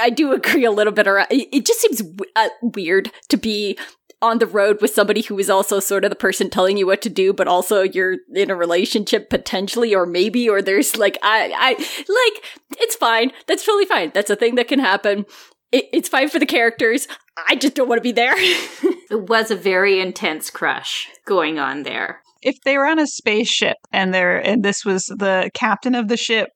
i 0.00 0.10
do 0.10 0.32
agree 0.32 0.64
a 0.64 0.70
little 0.70 0.92
bit 0.92 1.06
around 1.06 1.26
it 1.30 1.66
just 1.66 1.80
seems 1.80 1.98
w- 1.98 2.30
uh, 2.36 2.48
weird 2.62 3.10
to 3.28 3.36
be 3.36 3.78
on 4.22 4.38
the 4.38 4.46
road 4.46 4.80
with 4.80 4.94
somebody 4.94 5.20
who 5.20 5.38
is 5.38 5.50
also 5.50 5.80
sort 5.80 6.02
of 6.02 6.08
the 6.08 6.16
person 6.16 6.48
telling 6.48 6.78
you 6.78 6.86
what 6.86 7.02
to 7.02 7.10
do, 7.10 7.34
but 7.34 7.46
also 7.46 7.82
you're 7.82 8.16
in 8.34 8.50
a 8.50 8.56
relationship 8.56 9.28
potentially, 9.28 9.94
or 9.94 10.06
maybe, 10.06 10.48
or 10.48 10.62
there's 10.62 10.96
like, 10.96 11.18
I, 11.22 11.52
I, 11.54 11.70
like, 11.74 12.80
it's 12.80 12.94
fine. 12.94 13.32
That's 13.46 13.66
totally 13.66 13.84
fine. 13.84 14.12
That's 14.14 14.30
a 14.30 14.36
thing 14.36 14.54
that 14.54 14.68
can 14.68 14.78
happen 14.78 15.26
it, 15.74 15.88
it's 15.92 16.08
fine 16.08 16.28
for 16.28 16.38
the 16.38 16.46
characters. 16.46 17.08
I 17.48 17.56
just 17.56 17.74
don't 17.74 17.88
want 17.88 17.98
to 17.98 18.02
be 18.02 18.12
there. 18.12 18.34
It 19.10 19.28
was 19.28 19.50
a 19.50 19.54
very 19.54 20.00
intense 20.00 20.50
crush 20.50 21.08
going 21.26 21.58
on 21.58 21.82
there. 21.82 22.22
If 22.44 22.56
they 22.64 22.78
were 22.78 22.86
on 22.86 22.98
a 22.98 23.06
spaceship 23.06 23.76
and 23.92 24.14
they're 24.14 24.38
and 24.38 24.62
this 24.62 24.84
was 24.84 25.06
the 25.06 25.50
captain 25.54 25.94
of 25.94 26.08
the 26.08 26.16
ship 26.16 26.50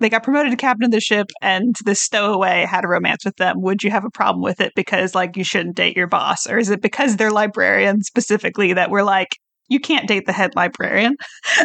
they 0.00 0.08
got 0.08 0.22
promoted 0.22 0.50
to 0.52 0.56
captain 0.56 0.84
of 0.84 0.90
the 0.90 1.00
ship 1.00 1.26
and 1.42 1.74
the 1.84 1.94
stowaway 1.94 2.64
had 2.64 2.84
a 2.84 2.88
romance 2.88 3.24
with 3.24 3.36
them 3.36 3.60
would 3.60 3.82
you 3.82 3.90
have 3.90 4.04
a 4.04 4.10
problem 4.10 4.42
with 4.42 4.60
it 4.60 4.72
because 4.76 5.14
like 5.14 5.36
you 5.36 5.44
shouldn't 5.44 5.76
date 5.76 5.96
your 5.96 6.06
boss? 6.06 6.46
Or 6.46 6.58
is 6.58 6.70
it 6.70 6.82
because 6.82 7.16
they're 7.16 7.30
librarians 7.30 8.06
specifically 8.06 8.72
that 8.74 8.90
we're 8.90 9.02
like 9.02 9.28
you 9.68 9.80
can't 9.80 10.08
date 10.08 10.24
the 10.26 10.32
head 10.32 10.56
librarian. 10.56 11.16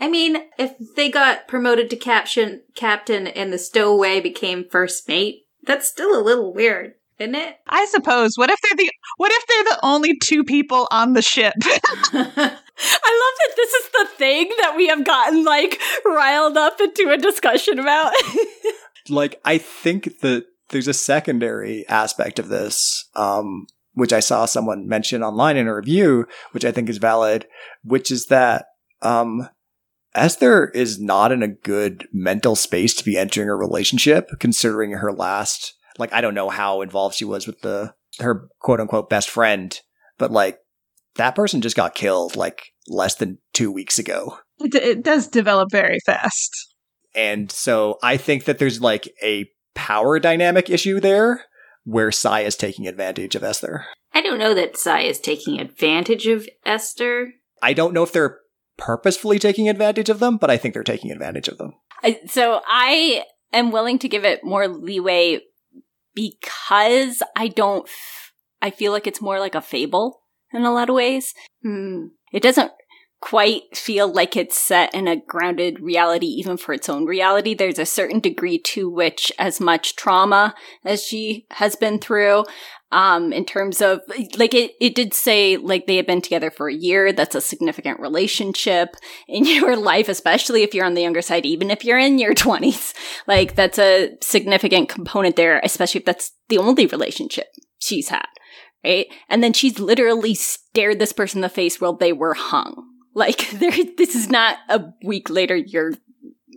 I 0.00 0.08
mean, 0.08 0.36
if 0.58 0.74
they 0.94 1.10
got 1.10 1.48
promoted 1.48 1.90
to 1.90 1.96
captain, 1.96 2.62
captain 2.76 3.26
and 3.26 3.52
the 3.52 3.58
stowaway 3.58 4.20
became 4.20 4.68
first 4.68 5.08
mate, 5.08 5.42
that's 5.64 5.88
still 5.88 6.16
a 6.18 6.22
little 6.22 6.54
weird, 6.54 6.94
isn't 7.18 7.34
it? 7.34 7.56
i 7.66 7.84
suppose. 7.86 8.36
What 8.36 8.50
if 8.50 8.60
they're 8.60 8.76
the 8.76 8.90
what 9.16 9.32
if 9.32 9.46
they're 9.46 9.64
the 9.64 9.80
only 9.82 10.16
two 10.22 10.44
people 10.44 10.86
on 10.90 11.14
the 11.14 11.22
ship 11.22 11.54
I 12.78 13.22
love 13.24 13.38
that 13.38 13.56
this 13.56 13.72
is 13.72 13.88
the 13.92 14.08
thing 14.16 14.50
that 14.60 14.74
we 14.76 14.88
have 14.88 15.04
gotten 15.04 15.44
like 15.44 15.80
riled 16.04 16.56
up 16.56 16.80
into 16.80 17.10
a 17.10 17.16
discussion 17.16 17.78
about. 17.78 18.12
like 19.08 19.40
I 19.44 19.58
think 19.58 20.20
that 20.20 20.46
there's 20.70 20.88
a 20.88 20.94
secondary 20.94 21.86
aspect 21.88 22.38
of 22.38 22.48
this, 22.48 23.08
um, 23.14 23.66
which 23.94 24.12
I 24.12 24.20
saw 24.20 24.46
someone 24.46 24.88
mention 24.88 25.22
online 25.22 25.56
in 25.56 25.68
a 25.68 25.74
review, 25.74 26.26
which 26.52 26.64
I 26.64 26.72
think 26.72 26.88
is 26.88 26.98
valid, 26.98 27.46
which 27.84 28.10
is 28.10 28.26
that 28.26 28.66
um, 29.02 29.48
Esther 30.14 30.68
is 30.68 31.00
not 31.00 31.32
in 31.32 31.42
a 31.42 31.48
good 31.48 32.08
mental 32.12 32.56
space 32.56 32.94
to 32.94 33.04
be 33.04 33.16
entering 33.16 33.48
a 33.48 33.56
relationship, 33.56 34.30
considering 34.40 34.92
her 34.92 35.12
last. 35.12 35.74
Like 35.98 36.12
I 36.12 36.20
don't 36.20 36.34
know 36.34 36.50
how 36.50 36.82
involved 36.82 37.14
she 37.14 37.24
was 37.24 37.46
with 37.46 37.60
the 37.60 37.94
her 38.18 38.48
quote 38.60 38.80
unquote 38.80 39.08
best 39.08 39.30
friend, 39.30 39.78
but 40.18 40.30
like 40.30 40.58
that 41.16 41.34
person 41.34 41.60
just 41.60 41.76
got 41.76 41.94
killed 41.94 42.36
like 42.36 42.72
less 42.88 43.14
than 43.16 43.38
two 43.52 43.70
weeks 43.72 43.98
ago. 43.98 44.38
it, 44.60 44.74
it 44.74 45.02
does 45.02 45.26
develop 45.28 45.70
very 45.70 45.98
fast 46.06 46.54
And 47.14 47.50
so 47.50 47.98
I 48.02 48.16
think 48.16 48.44
that 48.44 48.58
there's 48.58 48.80
like 48.80 49.08
a 49.22 49.48
power 49.74 50.18
dynamic 50.18 50.70
issue 50.70 51.00
there 51.00 51.44
where 51.84 52.10
Cye 52.12 52.40
is 52.40 52.56
taking 52.56 52.86
advantage 52.86 53.34
of 53.34 53.44
Esther. 53.44 53.84
I 54.12 54.20
don't 54.22 54.38
know 54.38 54.54
that 54.54 54.76
Cye 54.76 55.02
is 55.02 55.20
taking 55.20 55.60
advantage 55.60 56.26
of 56.26 56.48
Esther. 56.64 57.32
I 57.62 57.72
don't 57.74 57.92
know 57.94 58.02
if 58.02 58.12
they're 58.12 58.38
purposefully 58.76 59.38
taking 59.38 59.68
advantage 59.68 60.08
of 60.10 60.18
them, 60.18 60.36
but 60.36 60.50
I 60.50 60.56
think 60.56 60.74
they're 60.74 60.82
taking 60.82 61.10
advantage 61.10 61.48
of 61.48 61.58
them. 61.58 61.72
I- 62.02 62.20
so 62.26 62.60
I 62.66 63.24
am 63.52 63.70
willing 63.72 63.98
to 64.00 64.08
give 64.08 64.24
it 64.24 64.44
more 64.44 64.68
leeway 64.68 65.40
because 66.14 67.22
I 67.36 67.48
don't, 67.48 67.86
f- 67.86 68.32
I 68.60 68.70
feel 68.70 68.92
like 68.92 69.06
it's 69.06 69.20
more 69.22 69.38
like 69.38 69.54
a 69.54 69.60
fable 69.62 70.22
in 70.52 70.62
a 70.62 70.72
lot 70.72 70.88
of 70.88 70.94
ways. 70.94 71.34
Hmm. 71.62 72.06
It 72.32 72.42
doesn't 72.42 72.72
quite 73.20 73.62
feel 73.74 74.12
like 74.12 74.36
it's 74.36 74.58
set 74.58 74.94
in 74.94 75.08
a 75.08 75.16
grounded 75.16 75.80
reality, 75.80 76.26
even 76.26 76.56
for 76.56 76.72
its 76.72 76.88
own 76.88 77.06
reality. 77.06 77.54
There's 77.54 77.78
a 77.78 77.86
certain 77.86 78.20
degree 78.20 78.58
to 78.58 78.90
which, 78.90 79.32
as 79.38 79.60
much 79.60 79.96
trauma 79.96 80.54
as 80.84 81.02
she 81.02 81.46
has 81.52 81.76
been 81.76 81.98
through, 81.98 82.44
um, 82.92 83.32
in 83.32 83.44
terms 83.44 83.80
of 83.80 84.00
like 84.36 84.54
it, 84.54 84.72
it 84.80 84.94
did 84.94 85.12
say 85.12 85.56
like 85.56 85.86
they 85.86 85.96
had 85.96 86.06
been 86.06 86.20
together 86.20 86.50
for 86.50 86.68
a 86.68 86.74
year. 86.74 87.12
That's 87.12 87.34
a 87.34 87.40
significant 87.40 87.98
relationship 87.98 88.96
in 89.26 89.44
your 89.46 89.76
life, 89.76 90.08
especially 90.08 90.62
if 90.62 90.74
you're 90.74 90.86
on 90.86 90.94
the 90.94 91.02
younger 91.02 91.22
side, 91.22 91.46
even 91.46 91.70
if 91.70 91.84
you're 91.84 91.98
in 91.98 92.18
your 92.18 92.34
20s. 92.34 92.94
Like 93.26 93.56
that's 93.56 93.78
a 93.78 94.16
significant 94.22 94.88
component 94.88 95.36
there, 95.36 95.60
especially 95.64 96.00
if 96.00 96.04
that's 96.04 96.32
the 96.48 96.58
only 96.58 96.86
relationship 96.86 97.46
she's 97.78 98.08
had 98.08 98.26
right? 98.86 99.06
And 99.28 99.42
then 99.42 99.52
she's 99.52 99.78
literally 99.78 100.34
stared 100.34 100.98
this 100.98 101.12
person 101.12 101.38
in 101.38 101.42
the 101.42 101.48
face 101.48 101.80
while 101.80 101.94
they 101.94 102.12
were 102.12 102.34
hung. 102.34 102.84
Like, 103.14 103.50
there, 103.52 103.72
this 103.96 104.14
is 104.14 104.30
not 104.30 104.58
a 104.68 104.84
week 105.02 105.28
later 105.28 105.56
you're 105.56 105.94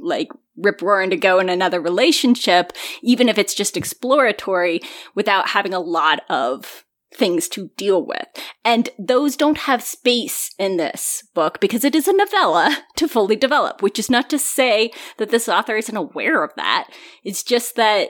like 0.02 0.30
rip 0.56 0.82
roaring 0.82 1.10
to 1.10 1.18
go 1.18 1.40
in 1.40 1.50
another 1.50 1.82
relationship, 1.82 2.74
even 3.02 3.30
if 3.30 3.38
it's 3.38 3.54
just 3.54 3.78
exploratory 3.78 4.82
without 5.16 5.50
having 5.50 5.74
a 5.74 5.80
lot 5.80 6.22
of 6.30 6.86
things 7.14 7.48
to 7.50 7.70
deal 7.76 8.06
with. 8.06 8.28
And 8.64 8.90
those 9.00 9.36
don't 9.36 9.58
have 9.60 9.82
space 9.82 10.54
in 10.60 10.78
this 10.78 11.24
book 11.34 11.60
because 11.60 11.84
it 11.84 11.96
is 11.96 12.08
a 12.08 12.14
novella 12.14 12.78
to 12.98 13.08
fully 13.08 13.36
develop, 13.36 13.82
which 13.82 13.98
is 13.98 14.10
not 14.10 14.30
to 14.30 14.38
say 14.38 14.92
that 15.18 15.30
this 15.30 15.50
author 15.50 15.76
isn't 15.76 15.98
aware 15.98 16.44
of 16.44 16.52
that. 16.56 16.90
It's 17.24 17.44
just 17.44 17.76
that 17.78 18.10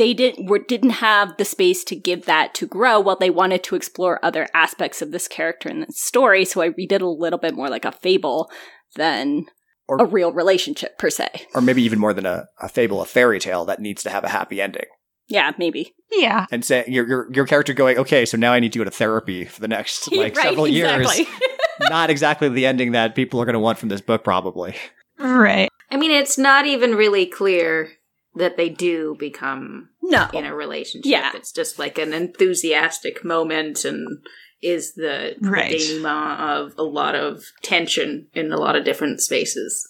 they 0.00 0.14
didn't 0.14 0.46
were, 0.48 0.58
didn't 0.58 0.90
have 0.90 1.36
the 1.36 1.44
space 1.44 1.84
to 1.84 1.94
give 1.94 2.24
that 2.24 2.54
to 2.54 2.66
grow 2.66 2.98
while 2.98 3.16
they 3.16 3.30
wanted 3.30 3.62
to 3.64 3.76
explore 3.76 4.18
other 4.24 4.48
aspects 4.54 5.02
of 5.02 5.12
this 5.12 5.28
character 5.28 5.68
in 5.68 5.80
the 5.80 5.86
story. 5.90 6.44
So 6.44 6.62
I 6.62 6.66
read 6.66 6.90
it 6.92 7.02
a 7.02 7.08
little 7.08 7.38
bit 7.38 7.54
more 7.54 7.68
like 7.68 7.84
a 7.84 7.92
fable 7.92 8.50
than 8.96 9.44
Or- 9.86 9.98
a 10.00 10.06
real 10.06 10.32
relationship 10.32 10.96
per 10.98 11.10
se. 11.10 11.28
Or 11.54 11.60
maybe 11.60 11.82
even 11.82 11.98
more 11.98 12.14
than 12.14 12.24
a, 12.26 12.46
a 12.60 12.68
fable, 12.68 13.02
a 13.02 13.04
fairy 13.04 13.38
tale 13.38 13.64
that 13.66 13.78
needs 13.80 14.02
to 14.04 14.10
have 14.10 14.24
a 14.24 14.28
happy 14.30 14.60
ending. 14.60 14.86
Yeah, 15.28 15.52
maybe. 15.58 15.94
yeah 16.10 16.46
And 16.50 16.64
say 16.64 16.84
your 16.88 17.06
your 17.06 17.28
your 17.32 17.46
character 17.46 17.72
going, 17.74 17.98
okay, 17.98 18.24
so 18.26 18.36
now 18.38 18.52
I 18.52 18.58
need 18.60 18.72
to 18.72 18.78
go 18.78 18.84
to 18.84 18.90
therapy 18.90 19.44
for 19.44 19.60
the 19.60 19.68
next 19.68 20.10
like 20.12 20.34
Right, 20.36 20.44
several 20.48 20.64
exactly. 20.64 21.16
years. 21.24 21.28
Not 21.90 22.10
exactly 22.10 22.48
the 22.48 22.64
ending 22.66 22.92
that 22.92 23.14
people 23.14 23.40
are 23.40 23.44
going 23.44 23.52
to 23.54 23.60
want 23.60 23.78
from 23.78 23.90
this 23.90 24.00
book, 24.00 24.24
probably. 24.24 24.74
right 25.18 25.68
I 25.90 25.96
mean, 25.98 26.10
it's 26.10 26.38
not 26.38 26.66
even 26.66 26.94
really 26.94 27.26
clear 27.26 27.90
that 28.36 28.56
they 28.56 28.68
do 28.70 29.16
become 29.18 29.89
no. 30.02 30.28
in 30.32 30.44
a 30.44 30.54
relationship. 30.54 31.10
Yeah. 31.10 31.32
It's 31.34 31.52
just 31.52 31.78
like 31.78 31.98
an 31.98 32.12
enthusiastic 32.12 33.24
moment 33.24 33.84
and 33.84 34.18
is 34.62 34.94
the, 34.94 35.36
Right. 35.40 35.72
denouement 35.72 36.40
of 36.40 36.72
a 36.78 36.82
lot 36.82 37.14
of 37.14 37.42
tension 37.62 38.28
in 38.34 38.52
a 38.52 38.58
lot 38.58 38.76
of 38.76 38.84
different 38.84 39.20
spaces. 39.20 39.86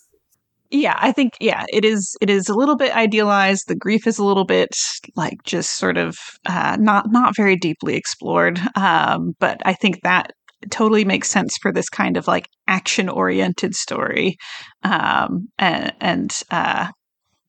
yeah 0.73 0.97
i 1.01 1.11
think 1.11 1.33
yeah 1.41 1.65
it 1.73 1.85
is 1.85 2.15
it 2.21 2.31
is 2.31 2.49
a 2.49 2.55
little 2.55 2.77
bit 2.77 2.95
idealized 2.95 3.65
the 3.67 3.75
grief 3.75 4.07
is 4.07 4.19
a 4.21 4.25
little 4.25 4.45
bit 4.45 4.71
like 5.17 5.37
just 5.45 5.71
sort 5.77 5.97
of 5.97 6.17
uh 6.47 6.77
not 6.79 7.11
not 7.11 7.35
very 7.35 7.57
deeply 7.57 7.97
explored 7.97 8.61
um 8.77 9.35
but 9.41 9.57
i 9.65 9.73
think 9.73 9.99
that 10.05 10.31
totally 10.71 11.05
makes 11.05 11.29
sense 11.29 11.57
for 11.61 11.73
this 11.73 11.89
kind 11.89 12.17
of 12.17 12.29
like 12.29 12.47
action 12.69 13.09
oriented 13.09 13.75
story. 13.75 14.37
Um, 14.83 15.49
and, 15.59 15.93
and 16.01 16.43
uh, 16.51 16.91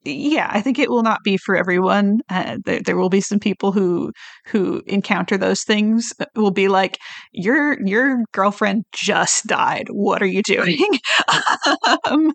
yeah, 0.04 0.50
I 0.52 0.62
think 0.62 0.80
it 0.80 0.90
will 0.90 1.04
not 1.04 1.24
be 1.24 1.38
for 1.38 1.56
everyone. 1.56 2.22
Uh, 2.30 2.58
there, 2.66 2.82
there 2.82 2.98
will 2.98 3.10
be 3.10 3.22
some 3.22 3.40
people 3.40 3.72
who 3.72 4.12
who 4.48 4.82
encounter 4.88 5.38
those 5.38 5.64
things 5.64 6.12
uh, 6.20 6.26
will 6.36 6.52
be 6.52 6.68
like, 6.68 6.98
"Your 7.32 7.78
your 7.86 8.24
girlfriend 8.32 8.86
just 8.94 9.46
died. 9.46 9.88
What 9.90 10.22
are 10.22 10.28
you 10.28 10.42
doing?" 10.42 10.86
um, 12.10 12.34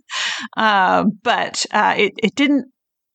um, 0.56 1.10
but 1.22 1.66
uh, 1.72 1.94
it 1.96 2.12
it 2.18 2.34
didn't. 2.34 2.66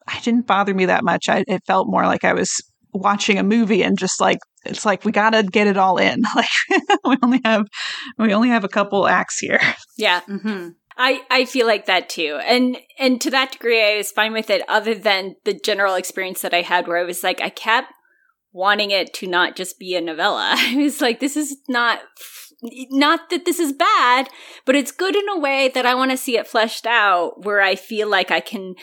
I 0.08 0.20
didn't 0.20 0.48
bother 0.48 0.74
me 0.74 0.86
that 0.86 1.04
much. 1.04 1.30
I, 1.30 1.46
it 1.48 1.62
felt 1.66 1.88
more 1.88 2.06
like 2.06 2.26
I 2.26 2.34
was 2.34 2.52
watching 2.94 3.38
a 3.38 3.44
movie 3.44 3.84
and 3.84 3.98
just 3.98 4.20
like 4.20 4.40
it's 4.66 4.86
like 4.86 5.06
we 5.06 5.12
gotta 5.12 5.44
get 5.44 5.68
it 5.68 5.78
all 5.78 5.98
in. 5.98 6.24
Like 6.36 6.50
we 7.06 7.18
only 7.24 7.42
have 7.46 7.66
we 8.18 8.34
only 8.34 8.50
have 8.50 8.64
a 8.64 8.70
couple 8.70 9.08
acts 9.08 9.40
here. 9.40 9.62
Yeah. 9.98 10.22
Mm-hmm. 10.22 10.70
I, 10.98 11.22
I 11.30 11.46
feel 11.46 11.68
like 11.68 11.86
that 11.86 12.10
too. 12.10 12.40
And 12.46 12.78
and 13.00 13.20
to 13.22 13.32
that 13.32 13.54
degree 13.54 13.82
I 13.82 13.98
was 13.98 14.12
fine 14.12 14.34
with 14.34 14.50
it 14.50 14.64
other 14.68 14.96
than 14.96 15.36
the 15.46 15.54
general 15.54 15.96
experience 15.96 16.42
that 16.42 16.54
I 16.54 16.62
had 16.62 16.88
where 16.88 16.98
I 16.98 17.04
was 17.04 17.24
like 17.24 17.42
I 17.42 17.50
kept 17.50 17.94
wanting 18.54 18.92
it 18.92 19.14
to 19.16 19.28
not 19.28 19.56
just 19.56 19.80
be 19.80 19.96
a 19.96 20.02
novella. 20.02 20.54
I 20.58 20.76
was 20.76 21.02
like 21.02 21.20
this 21.20 21.38
is 21.38 21.58
not 21.68 22.00
not 22.64 23.30
that 23.32 23.46
this 23.46 23.60
is 23.60 23.74
bad, 23.74 24.30
but 24.66 24.76
it's 24.76 24.92
good 24.92 25.16
in 25.16 25.28
a 25.30 25.40
way 25.40 25.70
that 25.74 25.86
I 25.86 25.96
want 25.96 26.12
to 26.12 26.18
see 26.18 26.38
it 26.38 26.48
fleshed 26.48 26.86
out 26.86 27.44
where 27.44 27.62
I 27.62 27.76
feel 27.76 28.08
like 28.08 28.30
I 28.30 28.40
can 28.40 28.76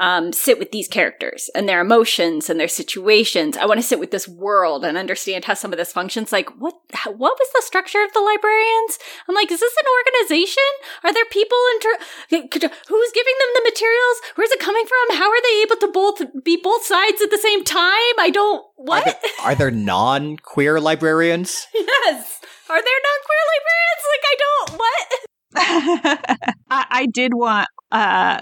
um, 0.00 0.32
sit 0.32 0.58
with 0.58 0.72
these 0.72 0.88
characters 0.88 1.50
and 1.54 1.68
their 1.68 1.80
emotions 1.80 2.48
and 2.48 2.58
their 2.58 2.68
situations. 2.68 3.56
I 3.58 3.66
want 3.66 3.78
to 3.78 3.86
sit 3.86 4.00
with 4.00 4.10
this 4.10 4.26
world 4.26 4.82
and 4.82 4.96
understand 4.96 5.44
how 5.44 5.54
some 5.54 5.72
of 5.72 5.78
this 5.78 5.92
functions. 5.92 6.32
Like, 6.32 6.48
what 6.58 6.74
how, 6.92 7.12
what 7.12 7.36
was 7.38 7.48
the 7.54 7.62
structure 7.62 8.02
of 8.02 8.12
the 8.12 8.20
librarians? 8.20 8.98
I'm 9.28 9.34
like, 9.34 9.52
is 9.52 9.60
this 9.60 9.76
an 9.76 9.86
organization? 10.00 10.64
Are 11.04 11.12
there 11.12 11.26
people 11.26 11.58
in 11.74 11.80
ter- 11.80 12.04
who's 12.30 13.12
giving 13.12 13.34
them 13.38 13.50
the 13.54 13.70
materials? 13.70 14.16
Where's 14.34 14.50
it 14.50 14.58
coming 14.58 14.86
from? 14.86 15.18
How 15.18 15.30
are 15.30 15.42
they 15.42 15.62
able 15.62 15.76
to 15.76 15.92
both 15.92 16.44
be 16.44 16.56
both 16.56 16.84
sides 16.84 17.20
at 17.20 17.30
the 17.30 17.38
same 17.38 17.62
time? 17.62 18.16
I 18.18 18.30
don't. 18.32 18.64
What 18.76 19.06
Are 19.06 19.12
there, 19.12 19.20
are 19.44 19.54
there 19.54 19.70
non-queer 19.70 20.80
librarians? 20.80 21.66
yes. 21.74 22.40
Are 22.70 22.82
there 22.82 23.00
non-queer 23.04 23.44
librarians? 23.52 24.04
Like, 24.08 24.24
I 24.24 24.36
don't. 24.38 24.78
What? 24.78 25.08
I, 25.56 26.46
I 26.70 27.06
did 27.12 27.32
want 27.34 27.68
uh 27.92 28.40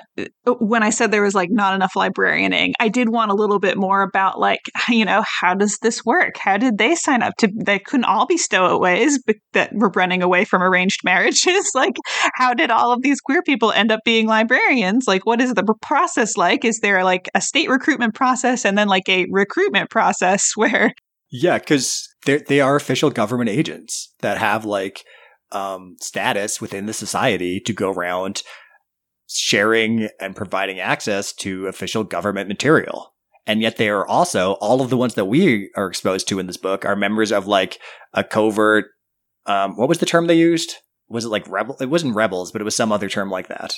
when 0.59 0.83
i 0.83 0.90
said 0.90 1.11
there 1.11 1.23
was 1.23 1.35
like 1.35 1.49
not 1.51 1.75
enough 1.75 1.92
librarianing 1.97 2.75
i 2.81 2.88
did 2.88 3.09
want 3.09 3.31
a 3.31 3.35
little 3.35 3.59
bit 3.59 3.79
more 3.79 4.03
about 4.03 4.38
like 4.38 4.61
you 4.88 5.05
know 5.05 5.25
how 5.40 5.55
does 5.55 5.79
this 5.83 6.05
work? 6.05 6.37
How 6.38 6.57
did 6.57 6.79
they 6.79 6.94
sign 6.94 7.23
up 7.23 7.35
to 7.38 7.49
they 7.55 7.79
couldn't 7.79 8.05
all 8.05 8.27
be 8.27 8.37
stowaways 8.37 9.23
but 9.25 9.37
that 9.53 9.71
were 9.75 9.90
running 9.94 10.23
away 10.23 10.44
from 10.44 10.62
arranged 10.62 11.01
marriages? 11.05 11.71
Like 11.79 11.97
how 12.35 12.55
did 12.55 12.73
all 12.73 12.92
of 12.92 13.03
these 13.03 13.21
queer 13.21 13.40
people 13.40 13.71
end 13.71 13.92
up 13.92 14.01
being 14.05 14.27
librarians? 14.27 15.05
Like 15.07 15.25
what 15.27 15.40
is 15.40 15.55
the 15.55 15.75
process 15.81 16.37
like? 16.37 16.64
Is 16.64 16.81
there 16.81 17.05
like 17.05 17.29
a 17.37 17.40
state 17.40 17.68
recruitment 17.68 18.14
process 18.14 18.64
and 18.64 18.77
then 18.77 18.88
like 18.88 19.09
a 19.09 19.27
recruitment 19.31 19.90
process 19.90 20.53
where 20.57 20.92
Yeah, 21.31 21.59
because 21.59 22.09
they 22.27 22.38
they 22.38 22.61
are 22.61 22.75
official 22.75 23.11
government 23.11 23.51
agents 23.51 24.12
that 24.21 24.38
have 24.38 24.64
like 24.64 25.05
um, 25.52 25.96
status 26.00 26.61
within 26.61 26.87
the 26.87 26.92
society 26.92 27.61
to 27.61 27.72
go 27.72 27.90
around 27.90 28.42
sharing 29.28 30.08
and 30.20 30.34
providing 30.37 30.80
access 30.80 31.32
to 31.32 31.66
official 31.66 32.04
government 32.04 32.48
material. 32.48 33.14
And 33.46 33.62
yet 33.62 33.76
they 33.76 33.88
are 33.88 34.06
also 34.06 34.52
all 34.54 34.80
of 34.82 34.90
the 34.90 34.96
ones 34.96 35.14
that 35.14 35.24
we 35.24 35.70
are 35.74 35.87
exposed 35.87 36.28
to 36.28 36.38
in 36.38 36.46
this 36.46 36.56
book 36.58 36.84
are 36.84 36.96
members 36.96 37.32
of 37.32 37.46
like 37.46 37.78
a 38.12 38.22
covert. 38.22 38.87
Um, 39.46 39.76
what 39.76 39.88
was 39.88 39.98
the 39.98 40.06
term 40.06 40.26
they 40.26 40.37
used? 40.37 40.74
Was 41.08 41.24
it 41.24 41.28
like 41.28 41.48
rebel? 41.48 41.76
It 41.80 41.88
wasn't 41.88 42.14
rebels, 42.14 42.52
but 42.52 42.61
it 42.61 42.64
was 42.64 42.76
some 42.76 42.92
other 42.92 43.08
term 43.08 43.30
like 43.30 43.48
that. 43.48 43.74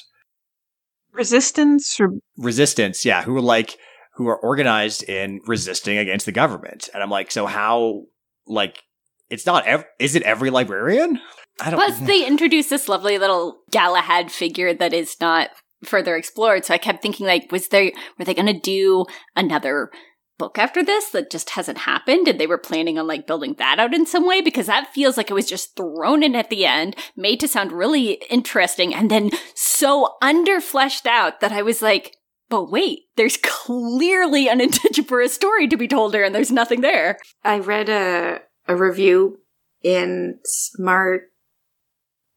resistance 1.13 2.01
or 2.01 2.11
Resistance, 2.37 3.05
yeah, 3.05 3.23
who 3.23 3.37
are 3.37 3.41
like 3.43 3.77
who 4.15 4.27
are 4.29 4.39
organized 4.39 5.05
in 5.05 5.41
resisting 5.47 5.99
against 5.99 6.27
the 6.27 6.33
government. 6.33 6.89
And 6.93 7.03
I'm 7.03 7.11
like, 7.11 7.31
so 7.31 7.47
how? 7.47 8.03
Like, 8.47 8.83
it's 9.29 9.47
not. 9.47 9.67
Ev- 9.67 9.85
is 10.01 10.17
it 10.17 10.23
every 10.25 10.51
librarian? 10.51 11.21
I 11.61 11.71
don't. 11.71 11.79
Plus, 11.79 11.99
they 12.01 12.27
introduced 12.27 12.71
this 12.71 12.89
lovely 12.89 13.19
little 13.19 13.61
Galahad 13.71 14.31
figure 14.31 14.75
that 14.75 14.93
is 14.93 15.17
not 15.21 15.51
further 15.85 16.17
explored. 16.17 16.65
So 16.65 16.75
I 16.75 16.79
kept 16.79 17.03
thinking, 17.03 17.27
like, 17.27 17.51
was 17.51 17.69
there 17.69 17.93
were 18.19 18.25
they 18.25 18.35
going 18.35 18.47
to 18.47 18.59
do 18.59 19.07
another 19.37 19.91
book 20.39 20.59
after 20.59 20.83
this 20.83 21.11
that 21.11 21.31
just 21.31 21.51
hasn't 21.51 21.79
happened, 21.79 22.27
and 22.27 22.41
they 22.41 22.47
were 22.47 22.59
planning 22.59 22.99
on 22.99 23.07
like 23.07 23.27
building 23.27 23.55
that 23.59 23.79
out 23.79 23.95
in 23.95 24.07
some 24.07 24.27
way? 24.27 24.41
Because 24.41 24.67
that 24.67 24.93
feels 24.93 25.17
like 25.17 25.31
it 25.31 25.35
was 25.35 25.49
just 25.49 25.77
thrown 25.77 26.23
in 26.23 26.35
at 26.35 26.51
the 26.51 26.65
end, 26.67 26.97
made 27.17 27.41
to 27.41 27.49
sound 27.49 27.73
really 27.73 28.23
interesting, 28.31 28.95
and 28.95 29.11
then 29.11 29.31
so 29.55 30.15
underfleshed 30.23 31.07
out 31.07 31.41
that 31.41 31.53
I 31.53 31.63
was 31.63 31.83
like. 31.83 32.17
But 32.49 32.69
wait, 32.69 33.03
there's 33.15 33.37
clearly 33.37 34.49
an 34.49 34.61
indigenous 34.61 35.33
story 35.33 35.69
to 35.69 35.77
be 35.77 35.87
told 35.87 36.15
here, 36.15 36.25
and 36.25 36.35
there's 36.35 36.51
nothing 36.51 36.81
there. 36.81 37.17
I 37.45 37.61
read 37.61 37.89
a 37.89 38.41
a 38.67 38.77
review 38.77 39.39
in 39.83 40.39
Smart 40.45 41.30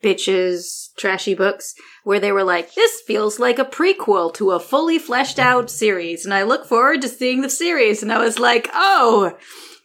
Bitches 0.03 0.93
Trashy 0.95 1.33
Books 1.33 1.73
where 2.03 2.19
they 2.19 2.31
were 2.31 2.43
like, 2.43 2.75
"This 2.75 3.01
feels 3.01 3.39
like 3.39 3.57
a 3.57 3.65
prequel 3.65 4.33
to 4.35 4.51
a 4.51 4.59
fully 4.59 4.99
fleshed 4.99 5.39
out 5.39 5.71
series," 5.71 6.25
and 6.25 6.33
I 6.33 6.43
look 6.43 6.67
forward 6.67 7.01
to 7.01 7.09
seeing 7.09 7.41
the 7.41 7.49
series. 7.49 8.03
And 8.03 8.11
I 8.11 8.19
was 8.19 8.37
like, 8.37 8.69
"Oh." 8.73 9.37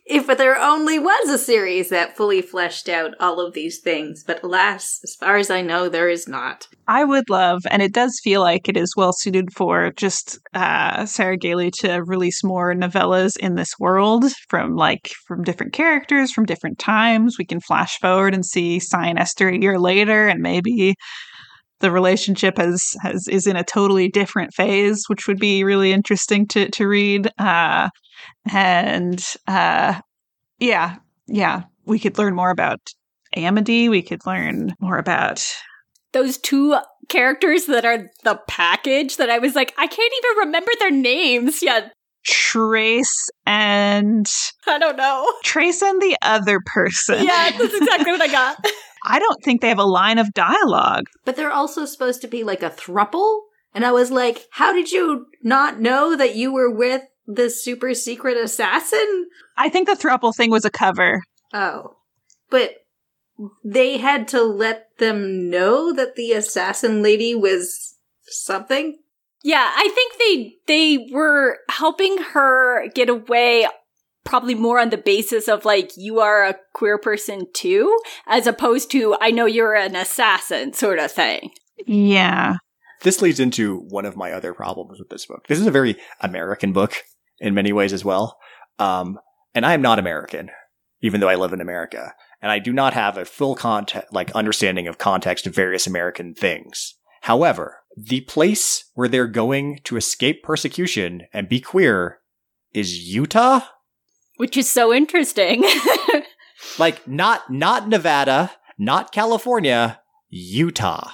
If 0.09 0.27
there 0.27 0.59
only 0.59 0.99
was 0.99 1.29
a 1.29 1.37
series 1.37 1.90
that 1.90 2.16
fully 2.16 2.40
fleshed 2.40 2.88
out 2.88 3.14
all 3.21 3.40
of 3.40 3.53
these 3.53 3.79
things, 3.79 4.25
but 4.25 4.42
alas, 4.42 5.01
as 5.05 5.14
far 5.14 5.37
as 5.37 5.51
I 5.51 5.61
know, 5.61 5.90
there 5.90 6.09
is 6.09 6.27
not. 6.27 6.66
I 6.87 7.05
would 7.05 7.29
love, 7.29 7.61
and 7.71 7.83
it 7.83 7.92
does 7.92 8.18
feel 8.25 8.40
like 8.40 8.71
it 8.71 8.77
is 8.79 8.97
well 8.97 9.12
suited 9.12 9.53
for 9.53 9.92
just 9.92 10.38
uh, 10.55 11.05
Sarah 11.05 11.37
Gailey 11.37 11.71
to 11.81 11.99
release 11.99 12.42
more 12.42 12.75
novellas 12.75 13.37
in 13.37 13.57
this 13.57 13.79
world 13.79 14.25
from 14.49 14.77
like 14.77 15.12
from 15.27 15.44
different 15.44 15.75
characters 15.75 16.33
from 16.33 16.47
different 16.47 16.79
times. 16.79 17.37
We 17.38 17.44
can 17.44 17.61
flash 17.61 17.99
forward 17.99 18.33
and 18.33 18.47
see 18.47 18.81
Cye 18.81 19.12
Esther 19.14 19.51
a 19.51 19.59
year 19.59 19.79
later, 19.79 20.27
and 20.27 20.40
maybe 20.40 20.94
the 21.80 21.90
relationship 21.90 22.58
has, 22.58 22.94
has 23.02 23.28
is 23.28 23.46
in 23.46 23.56
a 23.56 23.64
totally 23.64 24.08
different 24.08 24.54
phase, 24.54 25.04
which 25.08 25.26
would 25.26 25.38
be 25.38 25.64
really 25.64 25.92
interesting 25.92 26.46
to 26.48 26.68
to 26.70 26.86
read. 26.86 27.30
Uh, 27.38 27.90
and 28.50 29.24
uh, 29.46 30.00
yeah, 30.58 30.96
yeah, 31.26 31.64
we 31.84 31.98
could 31.98 32.18
learn 32.18 32.34
more 32.34 32.50
about 32.50 32.80
Amity. 33.36 33.88
We 33.88 34.02
could 34.02 34.26
learn 34.26 34.74
more 34.80 34.98
about 34.98 35.46
those 36.12 36.38
two 36.38 36.76
characters 37.08 37.66
that 37.66 37.84
are 37.84 38.10
the 38.24 38.40
package 38.48 39.16
that 39.16 39.30
I 39.30 39.38
was 39.38 39.54
like, 39.54 39.74
I 39.78 39.86
can't 39.86 40.12
even 40.24 40.46
remember 40.46 40.72
their 40.78 40.90
names 40.90 41.62
yet. 41.62 41.92
Trace 42.24 43.30
and 43.46 44.26
I 44.66 44.78
don't 44.78 44.96
know. 44.96 45.32
Trace 45.44 45.82
and 45.82 46.00
the 46.02 46.16
other 46.22 46.60
person. 46.64 47.24
Yeah, 47.24 47.50
that's 47.56 47.74
exactly 47.74 48.12
what 48.12 48.20
I 48.20 48.28
got. 48.28 48.56
I 49.04 49.18
don't 49.18 49.42
think 49.42 49.61
they 49.61 49.68
have 49.68 49.78
a 49.78 49.84
line 49.84 50.18
of 50.18 50.34
dialogue. 50.34 51.06
But 51.24 51.37
they're 51.37 51.52
also 51.52 51.84
supposed 51.84 52.20
to 52.22 52.28
be 52.28 52.44
like 52.44 52.62
a 52.62 52.70
thruple. 52.70 53.42
And 53.74 53.84
I 53.84 53.92
was 53.92 54.11
like, 54.11 54.46
how 54.50 54.72
did 54.72 54.90
you 54.90 55.26
not 55.42 55.80
know 55.80 56.16
that 56.16 56.34
you 56.34 56.52
were 56.52 56.70
with 56.70 57.02
the 57.26 57.50
super 57.50 57.94
secret 57.94 58.37
assassin? 58.37 59.28
I 59.56 59.68
think 59.68 59.87
the 59.87 59.94
thruple 59.94 60.34
thing 60.34 60.50
was 60.50 60.64
a 60.64 60.70
cover. 60.70 61.22
Oh. 61.52 61.96
But 62.50 62.72
they 63.64 63.98
had 63.98 64.28
to 64.28 64.42
let 64.42 64.96
them 64.98 65.48
know 65.50 65.92
that 65.92 66.16
the 66.16 66.32
assassin 66.32 67.02
lady 67.02 67.34
was 67.34 67.96
something? 68.26 68.98
Yeah, 69.44 69.70
I 69.74 69.88
think 69.94 70.18
they 70.18 70.56
they 70.66 71.11
were 71.12 71.58
helping 71.70 72.18
her 72.18 72.88
get 72.94 73.08
away 73.08 73.66
probably 74.28 74.54
more 74.54 74.78
on 74.78 74.90
the 74.90 74.98
basis 74.98 75.48
of 75.48 75.64
like 75.64 75.90
you 75.96 76.20
are 76.20 76.44
a 76.44 76.54
queer 76.74 76.98
person 76.98 77.46
too 77.54 77.98
as 78.26 78.46
opposed 78.46 78.90
to 78.90 79.16
I 79.22 79.30
know 79.30 79.46
you're 79.46 79.74
an 79.74 79.96
assassin 79.96 80.74
sort 80.74 80.98
of 80.98 81.10
thing. 81.10 81.50
Yeah. 81.86 82.56
this 83.02 83.22
leads 83.22 83.40
into 83.40 83.78
one 83.88 84.04
of 84.04 84.16
my 84.16 84.32
other 84.32 84.52
problems 84.52 84.98
with 84.98 85.08
this 85.08 85.24
book. 85.24 85.46
This 85.48 85.58
is 85.58 85.66
a 85.66 85.70
very 85.70 85.96
American 86.20 86.72
book 86.72 87.04
in 87.40 87.54
many 87.54 87.72
ways 87.72 87.92
as 87.92 88.04
well. 88.04 88.36
Um, 88.78 89.18
and 89.54 89.64
I 89.64 89.72
am 89.72 89.81
not 89.81 89.98
American, 89.98 90.50
even 91.00 91.20
though 91.20 91.29
I 91.29 91.37
live 91.37 91.52
in 91.52 91.60
America. 91.60 92.14
And 92.42 92.52
I 92.52 92.58
do 92.58 92.72
not 92.72 92.92
have 92.92 93.16
a 93.16 93.24
full 93.24 93.54
context, 93.54 94.12
like 94.12 94.31
understanding 94.33 94.87
of 94.87 94.98
context 94.98 95.46
of 95.46 95.54
various 95.54 95.87
American 95.87 96.35
things. 96.35 96.94
However, 97.22 97.79
the 97.96 98.20
place 98.22 98.85
where 98.94 99.08
they're 99.08 99.26
going 99.26 99.81
to 99.85 99.96
escape 99.96 100.42
persecution 100.42 101.22
and 101.33 101.48
be 101.48 101.60
queer 101.60 102.18
is 102.74 103.08
Utah. 103.08 103.60
Which 104.38 104.56
is 104.56 104.68
so 104.68 104.92
interesting. 104.92 105.64
Like 106.78 107.06
not, 107.06 107.50
not 107.50 107.88
Nevada, 107.88 108.52
not 108.78 109.12
California, 109.12 110.00
Utah. 110.28 111.10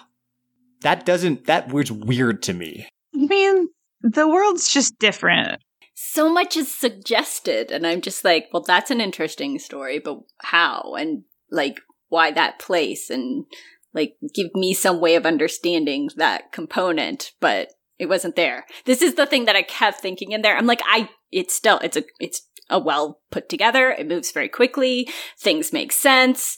That 0.83 1.07
doesn't, 1.07 1.47
that 1.47 1.73
was 1.73 1.91
weird 1.91 2.43
to 2.45 2.53
me. 2.53 2.89
I 3.15 3.27
mean, 3.27 3.69
the 4.03 4.29
world's 4.29 4.73
just 4.73 4.99
different. 4.99 5.63
so 5.95 6.33
much 6.33 6.57
is 6.57 6.73
suggested 6.73 7.71
and 7.71 7.87
I'm 7.87 8.01
just 8.01 8.25
like, 8.25 8.49
well 8.53 8.63
that's 8.63 8.91
an 8.91 9.01
interesting 9.01 9.59
story, 9.59 9.99
but 9.99 10.21
how? 10.43 10.95
And 10.99 11.25
like 11.51 11.81
why 12.09 12.31
that 12.33 12.59
place 12.59 13.11
and 13.11 13.45
like 13.93 14.17
give 14.35 14.49
me 14.55 14.75
some 14.75 15.01
way 15.01 15.15
of 15.15 15.25
understanding 15.25 16.11
that 16.17 16.53
component, 16.53 17.33
but 17.41 17.69
it 17.99 18.09
wasn't 18.09 18.37
there. 18.37 18.67
This 18.87 19.03
is 19.03 19.15
the 19.15 19.27
thing 19.27 19.45
that 19.45 19.57
I 19.57 19.63
kept 19.63 20.01
thinking 20.01 20.33
in 20.33 20.43
there. 20.43 20.57
I'm 20.57 20.67
like, 20.67 20.83
I, 20.85 21.09
it's 21.31 21.55
still, 21.55 21.79
it's 21.79 21.97
a, 21.97 22.03
it's 22.19 22.43
a 22.71 22.79
well 22.79 23.21
put 23.31 23.49
together. 23.49 23.91
It 23.91 24.09
moves 24.09 24.33
very 24.33 24.49
quickly. 24.49 25.09
Things 25.39 25.73
make 25.73 25.93
sense. 25.93 26.57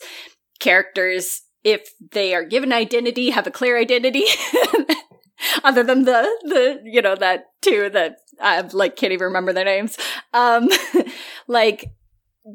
Characters, 0.59 1.41
if 1.63 1.89
they 2.11 2.33
are 2.33 2.43
given 2.43 2.73
identity, 2.73 3.29
have 3.31 3.47
a 3.47 3.51
clear 3.51 3.77
identity. 3.77 4.25
Other 5.63 5.83
than 5.83 6.03
the, 6.03 6.27
the, 6.43 6.81
you 6.83 7.01
know, 7.01 7.15
that 7.15 7.45
two 7.61 7.89
that 7.91 8.17
I 8.41 8.61
like 8.61 8.95
can't 8.95 9.13
even 9.13 9.25
remember 9.25 9.53
their 9.53 9.65
names. 9.65 9.97
Um, 10.33 10.69
like 11.47 11.91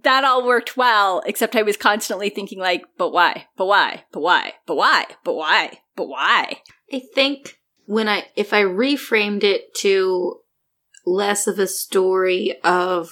that 0.02 0.24
all 0.24 0.46
worked 0.46 0.76
well, 0.76 1.22
except 1.26 1.54
I 1.54 1.62
was 1.62 1.76
constantly 1.76 2.30
thinking 2.30 2.58
like, 2.58 2.84
but 2.96 3.12
why? 3.12 3.46
But 3.56 3.66
why? 3.66 4.04
But 4.12 4.20
why? 4.20 4.54
But 4.66 4.76
why? 4.76 5.06
But 5.24 5.34
why? 5.34 5.78
But 5.94 6.08
why? 6.08 6.62
I 6.92 7.02
think 7.14 7.58
when 7.86 8.08
I 8.08 8.26
if 8.36 8.52
I 8.52 8.62
reframed 8.62 9.44
it 9.44 9.74
to 9.76 10.40
less 11.04 11.46
of 11.46 11.58
a 11.58 11.66
story 11.66 12.56
of 12.64 13.10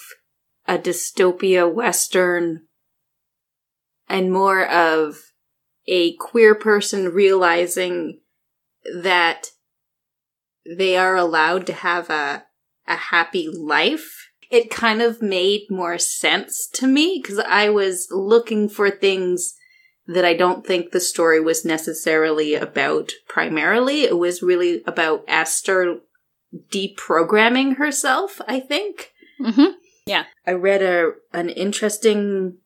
a 0.66 0.78
dystopia 0.78 1.72
western 1.72 2.62
and 4.08 4.32
more 4.32 4.66
of 4.66 5.18
a 5.86 6.14
queer 6.16 6.54
person 6.54 7.08
realizing 7.08 8.20
that 9.02 9.48
they 10.76 10.96
are 10.96 11.16
allowed 11.16 11.66
to 11.66 11.72
have 11.72 12.10
a 12.10 12.44
a 12.86 12.96
happy 12.96 13.48
life 13.48 14.30
it 14.50 14.68
kind 14.68 15.00
of 15.00 15.22
made 15.22 15.70
more 15.70 15.96
sense 15.96 16.68
to 16.74 16.86
me 16.86 17.20
because 17.22 17.38
I 17.38 17.68
was 17.68 18.08
looking 18.10 18.68
for 18.68 18.90
things 18.90 19.54
that 20.06 20.24
I 20.24 20.34
don't 20.34 20.66
think 20.66 20.90
the 20.90 21.00
story 21.00 21.40
was 21.40 21.64
necessarily 21.64 22.56
about 22.56 23.12
primarily. 23.28 24.02
It 24.02 24.18
was 24.18 24.42
really 24.42 24.82
about 24.86 25.24
Esther 25.28 26.00
deprogramming 26.72 27.76
herself, 27.76 28.40
I 28.48 28.58
think. 28.58 29.12
Mm-hmm. 29.40 29.72
Yeah. 30.10 30.24
I 30.44 30.52
read 30.52 30.82
a 30.82 31.12
an 31.32 31.50
interesting 31.50 32.58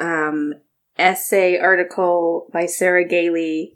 um, 0.00 0.54
essay 0.98 1.56
article 1.56 2.48
by 2.52 2.66
Sarah 2.66 3.06
Gailey 3.06 3.74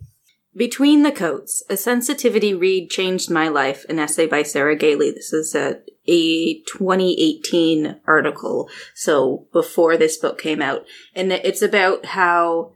between 0.54 1.02
the 1.02 1.12
Coats, 1.12 1.62
a 1.70 1.76
sensitivity 1.76 2.52
read 2.52 2.90
changed 2.90 3.30
my 3.30 3.48
life, 3.48 3.86
an 3.88 3.98
essay 3.98 4.26
by 4.26 4.42
Sarah 4.42 4.76
Gailey. 4.76 5.10
This 5.10 5.32
is 5.32 5.54
a, 5.54 5.80
a 6.06 6.60
2018 6.64 8.00
article, 8.06 8.68
so 8.94 9.46
before 9.52 9.96
this 9.96 10.18
book 10.18 10.38
came 10.38 10.60
out. 10.60 10.84
And 11.14 11.32
it's 11.32 11.62
about 11.62 12.04
how 12.04 12.74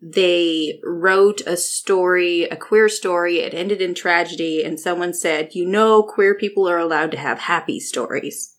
they 0.00 0.80
wrote 0.82 1.42
a 1.42 1.58
story, 1.58 2.44
a 2.44 2.56
queer 2.56 2.88
story, 2.88 3.40
it 3.40 3.52
ended 3.52 3.82
in 3.82 3.94
tragedy, 3.94 4.62
and 4.64 4.80
someone 4.80 5.12
said, 5.12 5.54
you 5.54 5.66
know, 5.66 6.02
queer 6.02 6.34
people 6.34 6.66
are 6.66 6.78
allowed 6.78 7.10
to 7.10 7.18
have 7.18 7.40
happy 7.40 7.80
stories. 7.80 8.56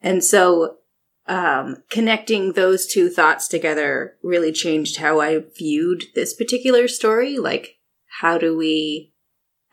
And 0.00 0.22
so 0.22 0.76
um, 1.26 1.82
connecting 1.90 2.52
those 2.52 2.86
two 2.86 3.10
thoughts 3.10 3.48
together 3.48 4.14
really 4.22 4.52
changed 4.52 4.96
how 4.98 5.20
I 5.20 5.40
viewed 5.56 6.04
this 6.14 6.34
particular 6.34 6.88
story. 6.88 7.38
Like, 7.38 7.76
how 8.20 8.38
do 8.38 8.56
we, 8.56 9.12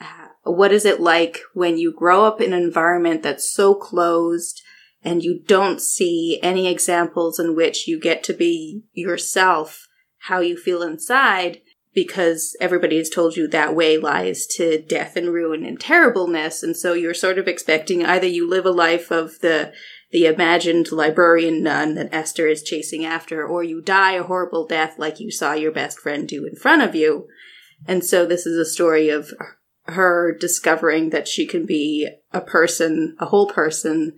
uh, 0.01 0.27
what 0.43 0.71
is 0.71 0.85
it 0.85 0.99
like 0.99 1.39
when 1.53 1.77
you 1.77 1.93
grow 1.93 2.25
up 2.25 2.41
in 2.41 2.53
an 2.53 2.61
environment 2.61 3.23
that's 3.23 3.49
so 3.49 3.73
closed 3.73 4.61
and 5.01 5.23
you 5.23 5.39
don't 5.45 5.79
see 5.79 6.39
any 6.43 6.67
examples 6.67 7.39
in 7.39 7.55
which 7.55 7.87
you 7.87 7.99
get 7.99 8.23
to 8.23 8.33
be 8.33 8.83
yourself, 8.93 9.87
how 10.17 10.39
you 10.39 10.57
feel 10.57 10.81
inside, 10.81 11.61
because 11.93 12.57
everybody 12.59 12.97
has 12.97 13.09
told 13.09 13.37
you 13.37 13.47
that 13.47 13.73
way 13.73 13.97
lies 13.97 14.45
to 14.45 14.81
death 14.81 15.15
and 15.15 15.31
ruin 15.31 15.63
and 15.65 15.79
terribleness. 15.79 16.61
And 16.61 16.75
so 16.75 16.93
you're 16.93 17.13
sort 17.13 17.37
of 17.37 17.47
expecting 17.47 18.05
either 18.05 18.27
you 18.27 18.49
live 18.49 18.65
a 18.65 18.71
life 18.71 19.11
of 19.11 19.39
the 19.39 19.71
the 20.15 20.27
imagined 20.27 20.93
librarian 20.93 21.61
nun 21.61 21.95
that 21.95 22.07
Esther 22.13 22.47
is 22.47 22.63
chasing 22.63 23.03
after, 23.03 23.45
or 23.45 23.65
you 23.65 23.81
die 23.81 24.13
a 24.13 24.23
horrible 24.23 24.65
death 24.65 24.97
like 24.97 25.19
you 25.19 25.29
saw 25.29 25.51
your 25.51 25.73
best 25.73 25.99
friend 25.99 26.25
do 26.25 26.45
in 26.45 26.55
front 26.55 26.81
of 26.81 26.95
you. 26.95 27.27
And 27.85 28.01
so 28.01 28.25
this 28.25 28.45
is 28.45 28.57
a 28.57 28.63
story 28.63 29.09
of 29.09 29.33
her 29.87 30.33
discovering 30.39 31.09
that 31.09 31.27
she 31.27 31.45
can 31.45 31.65
be 31.65 32.07
a 32.31 32.39
person, 32.39 33.17
a 33.19 33.25
whole 33.25 33.49
person, 33.49 34.13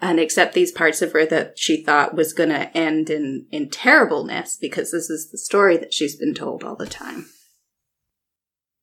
and 0.00 0.20
accept 0.20 0.54
these 0.54 0.70
parts 0.70 1.02
of 1.02 1.10
her 1.10 1.26
that 1.26 1.58
she 1.58 1.82
thought 1.82 2.14
was 2.14 2.32
going 2.32 2.50
to 2.50 2.72
end 2.78 3.10
in, 3.10 3.48
in 3.50 3.70
terribleness 3.70 4.56
because 4.56 4.92
this 4.92 5.10
is 5.10 5.32
the 5.32 5.38
story 5.38 5.76
that 5.76 5.92
she's 5.92 6.14
been 6.14 6.32
told 6.32 6.62
all 6.62 6.76
the 6.76 6.86
time. 6.86 7.26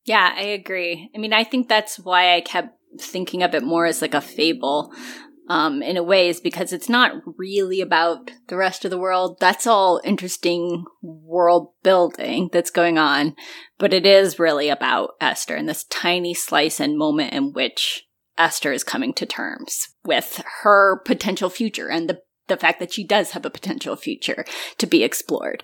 Yeah, 0.04 0.34
I 0.36 0.42
agree. 0.42 1.10
I 1.16 1.18
mean, 1.18 1.32
I 1.32 1.46
think 1.46 1.70
that's 1.70 1.98
why 1.98 2.36
I 2.36 2.42
kept 2.42 2.78
thinking 3.00 3.44
of 3.44 3.56
it 3.56 3.64
more 3.64 3.86
as 3.86 4.02
like 4.02 4.14
a 4.14 4.22
fable 4.22 4.94
um, 5.48 5.82
in 5.82 5.98
a 5.98 6.04
way 6.04 6.30
is 6.30 6.40
because 6.40 6.74
it's 6.74 6.90
not 6.90 7.14
really 7.38 7.82
about 7.82 8.32
the 8.48 8.58
rest 8.58 8.84
of 8.84 8.92
the 8.92 8.98
world. 8.98 9.38
That's 9.40 9.66
all 9.66 10.02
interesting 10.04 10.86
world 11.02 11.72
building 11.84 12.50
that's 12.52 12.70
going 12.70 12.98
on, 12.98 13.36
but 13.78 13.94
it 13.94 14.06
is 14.06 14.40
really 14.40 14.70
about 14.70 15.12
Esther 15.22 15.56
and 15.56 15.68
this 15.68 15.86
tiny 15.86 16.34
slice 16.34 16.80
and 16.80 16.98
moment 16.98 17.34
in 17.34 17.54
which 17.54 18.04
Esther 18.38 18.72
is 18.72 18.84
coming 18.84 19.14
to 19.14 19.26
terms 19.26 19.88
with 20.04 20.44
her 20.64 21.02
potential 21.06 21.50
future 21.50 21.90
and 21.90 22.10
the 22.10 22.22
the 22.48 22.58
fact 22.58 22.80
that 22.80 22.94
she 22.94 23.06
does 23.06 23.32
have 23.32 23.46
a 23.46 23.50
potential 23.50 23.98
future 23.98 24.46
to 24.78 24.88
be 24.88 25.04
explored. 25.04 25.64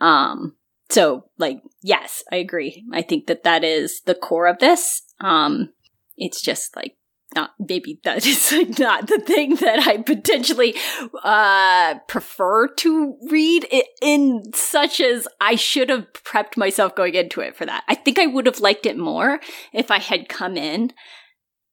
Um, 0.00 0.56
so 0.90 1.26
like, 1.38 1.60
yes, 1.80 2.24
I 2.32 2.36
agree. 2.36 2.84
I 2.92 3.02
think 3.02 3.28
that 3.28 3.44
that 3.44 3.62
is 3.62 4.00
the 4.04 4.16
core 4.16 4.48
of 4.48 4.58
this. 4.58 5.02
Um, 5.20 5.74
it's 6.16 6.42
just 6.42 6.74
like 6.74 6.96
not 7.34 7.50
maybe 7.58 8.00
that 8.04 8.26
is 8.26 8.52
like 8.52 8.78
not 8.78 9.06
the 9.06 9.18
thing 9.18 9.56
that 9.56 9.80
I 9.86 9.98
potentially 9.98 10.74
uh 11.22 11.98
prefer 12.08 12.68
to 12.68 13.16
read 13.30 13.66
in 14.02 14.42
such 14.54 15.00
as 15.00 15.28
I 15.40 15.54
should 15.54 15.90
have 15.90 16.12
prepped 16.12 16.56
myself 16.56 16.94
going 16.94 17.14
into 17.14 17.40
it 17.40 17.56
for 17.56 17.66
that. 17.66 17.84
I 17.88 17.94
think 17.94 18.18
I 18.18 18.26
would 18.26 18.46
have 18.46 18.60
liked 18.60 18.86
it 18.86 18.98
more 18.98 19.40
if 19.72 19.90
I 19.90 19.98
had 19.98 20.28
come 20.28 20.56
in 20.56 20.92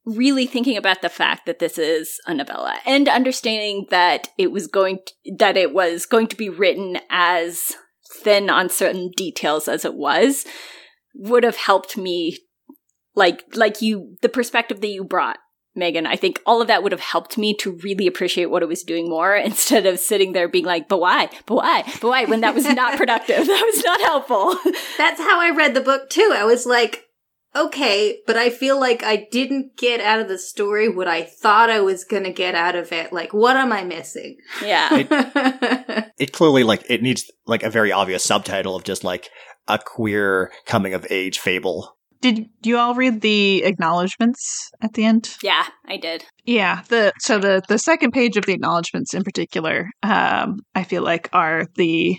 really 0.06 0.45
thinking 0.45 0.78
about 0.78 1.01
the 1.01 1.10
fact 1.10 1.45
that 1.47 1.60
this 1.60 1.78
is 1.78 2.20
a 2.28 2.34
novella 2.34 2.76
and 2.86 3.10
understanding 3.10 3.88
that 3.89 4.28
it 4.38 4.51
was 4.51 4.68
going 4.68 4.99
to, 5.06 5.36
that 5.39 5.58
it 5.58 5.74
was 5.74 6.06
going 6.06 6.28
to 6.28 6.36
be 6.36 6.47
written 6.47 6.99
as 7.10 7.74
thin 8.22 8.49
on 8.49 8.70
certain 8.70 9.10
details 9.18 9.68
as 9.68 9.84
it 9.84 9.95
was 9.95 10.45
would 11.16 11.43
have 11.43 11.56
helped 11.56 11.97
me 11.97 12.38
like 13.16 13.43
like 13.56 13.82
you 13.82 14.16
the 14.22 14.30
perspective 14.30 14.82
that 14.82 14.88
you 14.88 15.03
brought 15.03 15.38
Meghan. 15.76 16.06
I 16.06 16.16
think 16.16 16.42
all 16.46 16.62
of 16.62 16.68
that 16.68 16.84
would 16.84 16.92
have 16.92 17.02
helped 17.02 17.38
me 17.38 17.54
to 17.56 17.72
really 17.72 18.08
appreciate 18.08 18.48
what 18.48 18.64
it 18.64 18.68
was 18.68 18.84
doing 18.84 19.10
more 19.10 19.36
instead 19.52 19.86
of 19.86 20.00
sitting 20.00 20.34
there 20.34 20.48
being 20.48 20.66
like, 20.66 20.88
but 20.88 21.00
why? 21.00 21.30
But 21.46 21.56
why? 21.56 21.84
But 22.02 22.08
why? 22.08 22.26
When 22.26 22.42
that 22.42 22.56
was 22.56 22.66
not 22.66 22.98
productive. 22.98 23.46
that 23.46 23.72
was 23.74 23.84
not 23.84 24.02
helpful. 24.02 24.56
That's 24.98 25.20
how 25.20 25.40
I 25.40 25.52
read 25.56 25.74
the 25.74 25.82
book 25.82 26.10
too. 26.10 26.34
I 26.36 26.44
was 26.46 26.66
like, 26.66 27.06
okay, 27.56 28.20
but 28.28 28.36
I 28.36 28.50
feel 28.50 28.80
like 28.80 29.04
I 29.04 29.28
didn't 29.32 29.78
get 29.78 30.02
out 30.02 30.20
of 30.20 30.28
the 30.28 30.38
story 30.38 30.90
what 30.90 31.08
I 31.08 31.24
thought 31.24 31.70
I 31.70 31.80
was 31.80 32.04
going 32.04 32.24
to 32.24 32.34
get 32.34 32.54
out 32.54 32.76
of 32.76 32.92
it. 32.92 33.14
Like, 33.14 33.34
what 33.34 33.56
am 33.56 33.72
I 33.72 33.84
missing? 33.84 34.38
Yeah. 34.62 34.90
It, 34.92 36.12
it 36.20 36.32
clearly, 36.34 36.64
like, 36.64 36.84
it 36.90 37.02
needs, 37.02 37.32
like, 37.46 37.64
a 37.64 37.70
very 37.70 37.94
obvious 37.94 38.26
subtitle 38.26 38.76
of 38.76 38.84
just, 38.84 39.06
like, 39.06 39.30
a 39.68 39.80
queer 39.80 40.52
coming 40.66 40.94
of 40.94 41.08
age 41.10 41.40
fable 41.40 41.95
did 42.26 42.50
you 42.64 42.80
all 42.80 42.96
read 42.96 43.22
the 43.22 43.64
acknowledgments 43.64 44.72
at 44.82 44.94
the 44.94 45.06
end? 45.06 45.38
Yeah, 45.44 45.66
I 45.88 45.98
did. 45.98 46.26
Yeah, 46.44 46.82
the 46.90 47.14
so 47.20 47.38
the 47.38 47.62
the 47.70 47.78
second 47.78 48.14
page 48.14 48.36
of 48.36 48.46
the 48.46 48.54
acknowledgments 48.54 49.14
in 49.14 49.24
particular, 49.24 49.92
um, 50.02 50.62
I 50.74 50.86
feel 50.86 51.04
like 51.04 51.30
are 51.34 51.68
the 51.76 52.18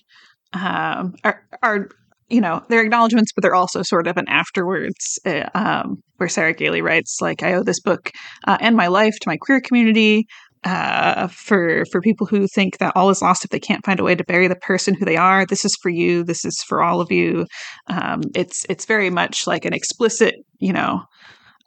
um, 0.53 1.17
are 1.25 1.43
are 1.61 1.89
you 2.29 2.41
know 2.41 2.63
they're 2.69 2.85
acknowledgments, 2.85 3.33
but 3.35 3.43
they're 3.43 3.57
also 3.57 3.83
sort 3.83 4.07
of 4.07 4.17
an 4.17 4.29
afterwards. 4.29 5.19
Uh, 5.27 5.49
um, 5.55 5.97
where 6.19 6.29
Sarah 6.29 6.55
Gailey 6.55 6.83
writes 6.83 7.19
like, 7.21 7.43
"I 7.43 7.55
owe 7.55 7.65
this 7.65 7.81
book 7.81 8.13
uh, 8.47 8.59
and 8.61 8.77
my 8.77 8.87
life 8.87 9.15
to 9.21 9.29
my 9.29 9.37
queer 9.37 9.61
community 9.61 10.27
uh, 10.65 11.29
for 11.29 11.85
for 11.93 12.01
people 12.01 12.27
who 12.27 12.47
think 12.49 12.79
that 12.79 12.93
all 12.97 13.11
is 13.11 13.23
lost 13.23 13.45
if 13.45 13.51
they 13.51 13.61
can't 13.61 13.85
find 13.85 14.01
a 14.01 14.05
way 14.05 14.15
to 14.15 14.25
bury 14.25 14.49
the 14.49 14.57
person 14.57 14.95
who 14.95 15.05
they 15.05 15.17
are. 15.17 15.47
This 15.47 15.65
is 15.65 15.77
for 15.77 15.89
you. 15.89 16.25
This 16.25 16.45
is 16.45 16.63
for 16.63 16.83
all 16.83 17.01
of 17.01 17.13
you. 17.13 17.47
Um, 17.89 18.23
it's 18.35 18.67
it's 18.69 18.85
very 18.85 19.11
much 19.11 19.47
like 19.47 19.65
an 19.65 19.73
explicit, 19.73 20.37
you 20.59 20.73
know, 20.73 21.03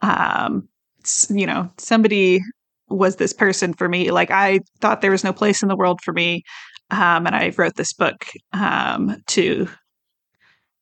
um, 0.02 0.68
you 1.30 1.46
know, 1.46 1.70
somebody 1.78 2.42
was 2.90 3.18
this 3.18 3.34
person 3.34 3.74
for 3.74 3.88
me. 3.88 4.12
Like 4.12 4.32
I 4.32 4.60
thought 4.82 5.02
there 5.02 5.12
was 5.12 5.24
no 5.24 5.34
place 5.34 5.62
in 5.62 5.70
the 5.70 5.76
world 5.78 6.00
for 6.04 6.14
me, 6.14 6.44
um, 6.90 7.26
and 7.28 7.36
I 7.36 7.54
wrote 7.58 7.76
this 7.76 7.94
book 7.94 8.26
um, 8.54 9.16
to 9.28 9.68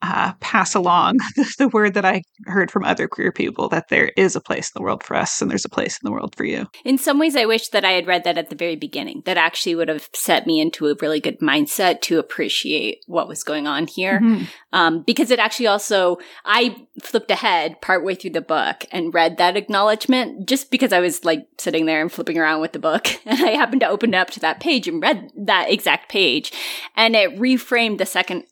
uh, 0.02 0.34
pass 0.40 0.76
along 0.76 1.18
the, 1.36 1.54
the 1.58 1.68
word 1.70 1.94
that 1.96 2.06
I 2.06 2.22
heard 2.46 2.70
from 2.70 2.84
other 2.84 3.08
queer 3.08 3.32
people 3.32 3.68
that 3.70 3.90
there 3.90 4.12
is 4.16 4.36
a 4.36 4.42
place 4.42 4.68
in 4.70 4.74
the 4.76 4.84
world 4.84 5.04
for 5.04 5.16
us 5.16 5.42
and 5.42 5.50
there's 5.50 5.66
a 5.66 5.70
place 5.70 6.00
in 6.02 6.06
the 6.06 6.12
world 6.12 6.36
for 6.36 6.46
you. 6.46 6.68
In 6.86 6.98
some 6.98 7.20
ways, 7.20 7.36
I 7.36 7.46
wish 7.46 7.70
that 7.70 7.84
I 7.84 7.92
had 7.92 8.08
read 8.08 8.24
that 8.24 8.38
at 8.38 8.50
the 8.50 8.56
very 8.56 8.76
beginning. 8.76 9.24
That 9.26 9.38
actually 9.38 9.76
would 9.76 9.90
have 9.90 10.10
set 10.14 10.46
me 10.46 10.60
into 10.60 10.88
a 10.88 10.96
really 11.02 11.20
good 11.20 11.40
mindset 11.40 12.02
to 12.02 12.20
appreciate 12.20 13.00
what 13.08 13.28
was 13.28 13.44
going 13.44 13.68
on 13.68 13.88
here. 13.88 14.20
Mhm. 14.20 14.48
Um, 14.72 15.04
because 15.06 15.32
it 15.32 15.40
actually 15.40 15.68
also, 15.68 16.18
I 16.46 16.76
flipped 17.02 17.32
ahead 17.32 17.82
partway 17.82 18.16
through 18.16 18.32
the 18.32 18.42
book 18.42 18.86
and 18.92 19.14
read 19.14 19.38
that 19.38 19.58
acknowledgement 19.58 20.48
just 20.48 20.70
because 20.70 20.94
I 20.94 21.00
was 21.00 21.26
like 21.26 21.48
sitting 21.58 21.86
there 21.86 22.02
and 22.02 22.12
flipping 22.12 22.38
around 22.38 22.62
with 22.62 22.74
the 22.74 22.80
book. 22.80 23.08
And 23.28 23.44
I 23.44 23.52
happened 23.52 23.82
to 23.82 23.90
open 23.90 24.16
up 24.16 24.30
to 24.32 24.40
that 24.40 24.62
page 24.62 24.88
and 24.88 25.02
read 25.02 25.30
that 25.36 25.70
exact 25.70 26.10
page. 26.10 26.54
And 26.96 27.16
it 27.16 27.38
reframed 27.38 27.98
the 27.98 28.06
second 28.06 28.46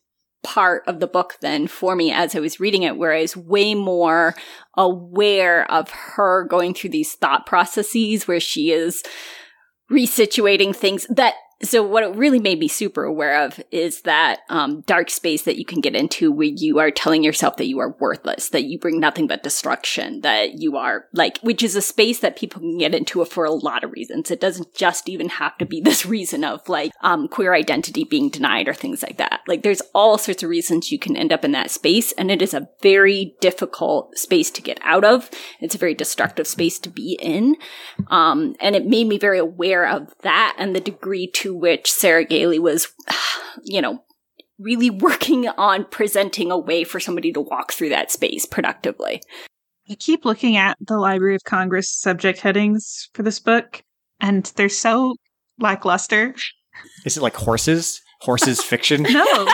part 0.46 0.84
of 0.86 1.00
the 1.00 1.08
book 1.08 1.38
then 1.42 1.66
for 1.66 1.96
me 1.96 2.12
as 2.12 2.36
I 2.36 2.40
was 2.40 2.60
reading 2.60 2.84
it, 2.84 2.98
where 2.98 3.14
I 3.14 3.22
was 3.22 3.36
way 3.36 3.74
more 3.74 4.36
aware 4.78 5.70
of 5.72 5.90
her 5.90 6.46
going 6.46 6.76
through 6.76 6.92
these 6.92 7.14
thought 7.14 7.48
processes 7.48 8.28
where 8.28 8.40
she 8.40 8.72
is 8.72 9.04
resituating 9.92 10.76
things 10.76 11.08
that 11.10 11.34
so 11.62 11.84
what 11.84 12.04
it 12.04 12.16
really 12.16 12.40
made 12.40 12.60
me 12.60 12.68
super 12.68 13.04
aware 13.04 13.44
of 13.44 13.60
is 13.72 14.02
that 14.02 14.40
um, 14.50 14.82
dark 14.82 15.10
space 15.10 15.44
that 15.44 15.58
you 15.58 15.66
can 15.66 15.82
get 15.82 15.96
into 15.96 16.32
where 16.32 16.48
you 16.48 16.80
are 16.80 16.92
telling 16.92 17.24
yourself 17.24 17.58
that 17.58 17.68
you 17.68 17.80
are 17.80 17.96
worthless 18.00 18.50
that 18.50 18.64
you 18.64 18.80
bring 18.80 19.00
nothing 19.00 19.28
but 19.28 19.44
destruction 19.44 20.22
that 20.22 20.56
you 20.56 20.78
are 20.78 21.06
like 21.14 21.38
which 21.40 21.64
is 21.64 21.76
a 21.76 21.82
space 21.82 22.20
that 22.20 22.36
people 22.36 22.60
can 22.62 22.78
get 22.78 22.96
into 22.96 23.24
for 23.26 23.46
a 23.46 23.52
lot 23.52 23.84
of 23.84 23.92
reasons. 23.92 24.32
It 24.32 24.42
doesn't 24.42 24.74
just 24.74 25.10
even 25.10 25.30
have 25.30 25.58
to 25.58 25.66
be 25.66 25.82
this 25.82 26.06
reason 26.06 26.44
of 26.44 26.68
like 26.68 26.92
um, 27.02 27.28
queer 27.28 27.54
identity 27.54 28.04
being 28.04 28.30
denied 28.30 28.68
or 28.68 28.74
things 28.74 29.04
like 29.04 29.18
that. 29.18 29.42
Like 29.48 29.64
there's 29.64 29.82
all 29.94 30.18
sorts 30.18 30.44
of 30.44 30.50
reasons 30.50 30.92
you 30.92 31.00
can 31.00 31.16
end 31.16 31.32
up 31.32 31.46
in 31.46 31.52
that 31.52 31.72
space 31.72 32.12
and 32.14 32.32
it 32.32 32.42
is 32.42 32.54
a 32.54 32.68
very 32.82 33.36
difficult 33.42 34.18
space 34.18 34.50
to 34.52 34.62
get 34.62 34.80
out 34.84 35.04
of. 35.04 35.30
It's 35.60 35.76
a 35.76 35.80
very 35.80 35.94
destructive 35.94 36.48
space 36.48 36.80
to 36.80 36.90
be 36.90 37.18
in. 37.22 37.56
Um, 38.08 38.56
and 38.60 38.76
it 38.76 38.86
made 38.86 39.08
me 39.08 39.18
very 39.18 39.40
aware 39.40 39.88
of 39.88 40.14
that 40.22 40.56
and 40.58 40.76
the 40.76 40.80
degree 40.80 41.28
to 41.28 41.45
which 41.54 41.92
Sarah 41.92 42.26
Gailey 42.26 42.60
was, 42.60 42.88
you 43.64 43.82
know, 43.82 44.04
really 44.58 44.90
working 44.90 45.48
on 45.50 45.86
presenting 45.86 46.52
a 46.52 46.58
way 46.58 46.84
for 46.84 47.00
somebody 47.00 47.32
to 47.34 47.42
walk 47.42 47.74
through 47.74 47.90
that 47.90 48.12
space 48.12 48.46
productively. 48.46 49.22
I 49.90 49.96
keep 49.96 50.26
looking 50.26 50.58
at 50.58 50.78
the 50.80 50.98
Library 50.98 51.36
of 51.36 51.44
Congress 51.44 51.92
subject 51.92 52.40
headings 52.40 53.10
for 53.14 53.22
this 53.22 53.40
book, 53.40 53.84
and 54.20 54.52
they're 54.56 54.70
so 54.70 55.16
lackluster. 55.60 56.34
Is 57.06 57.18
it 57.18 57.22
like 57.22 57.36
horses? 57.36 58.02
Horses 58.22 58.62
fiction? 58.64 59.04
No, 59.04 59.48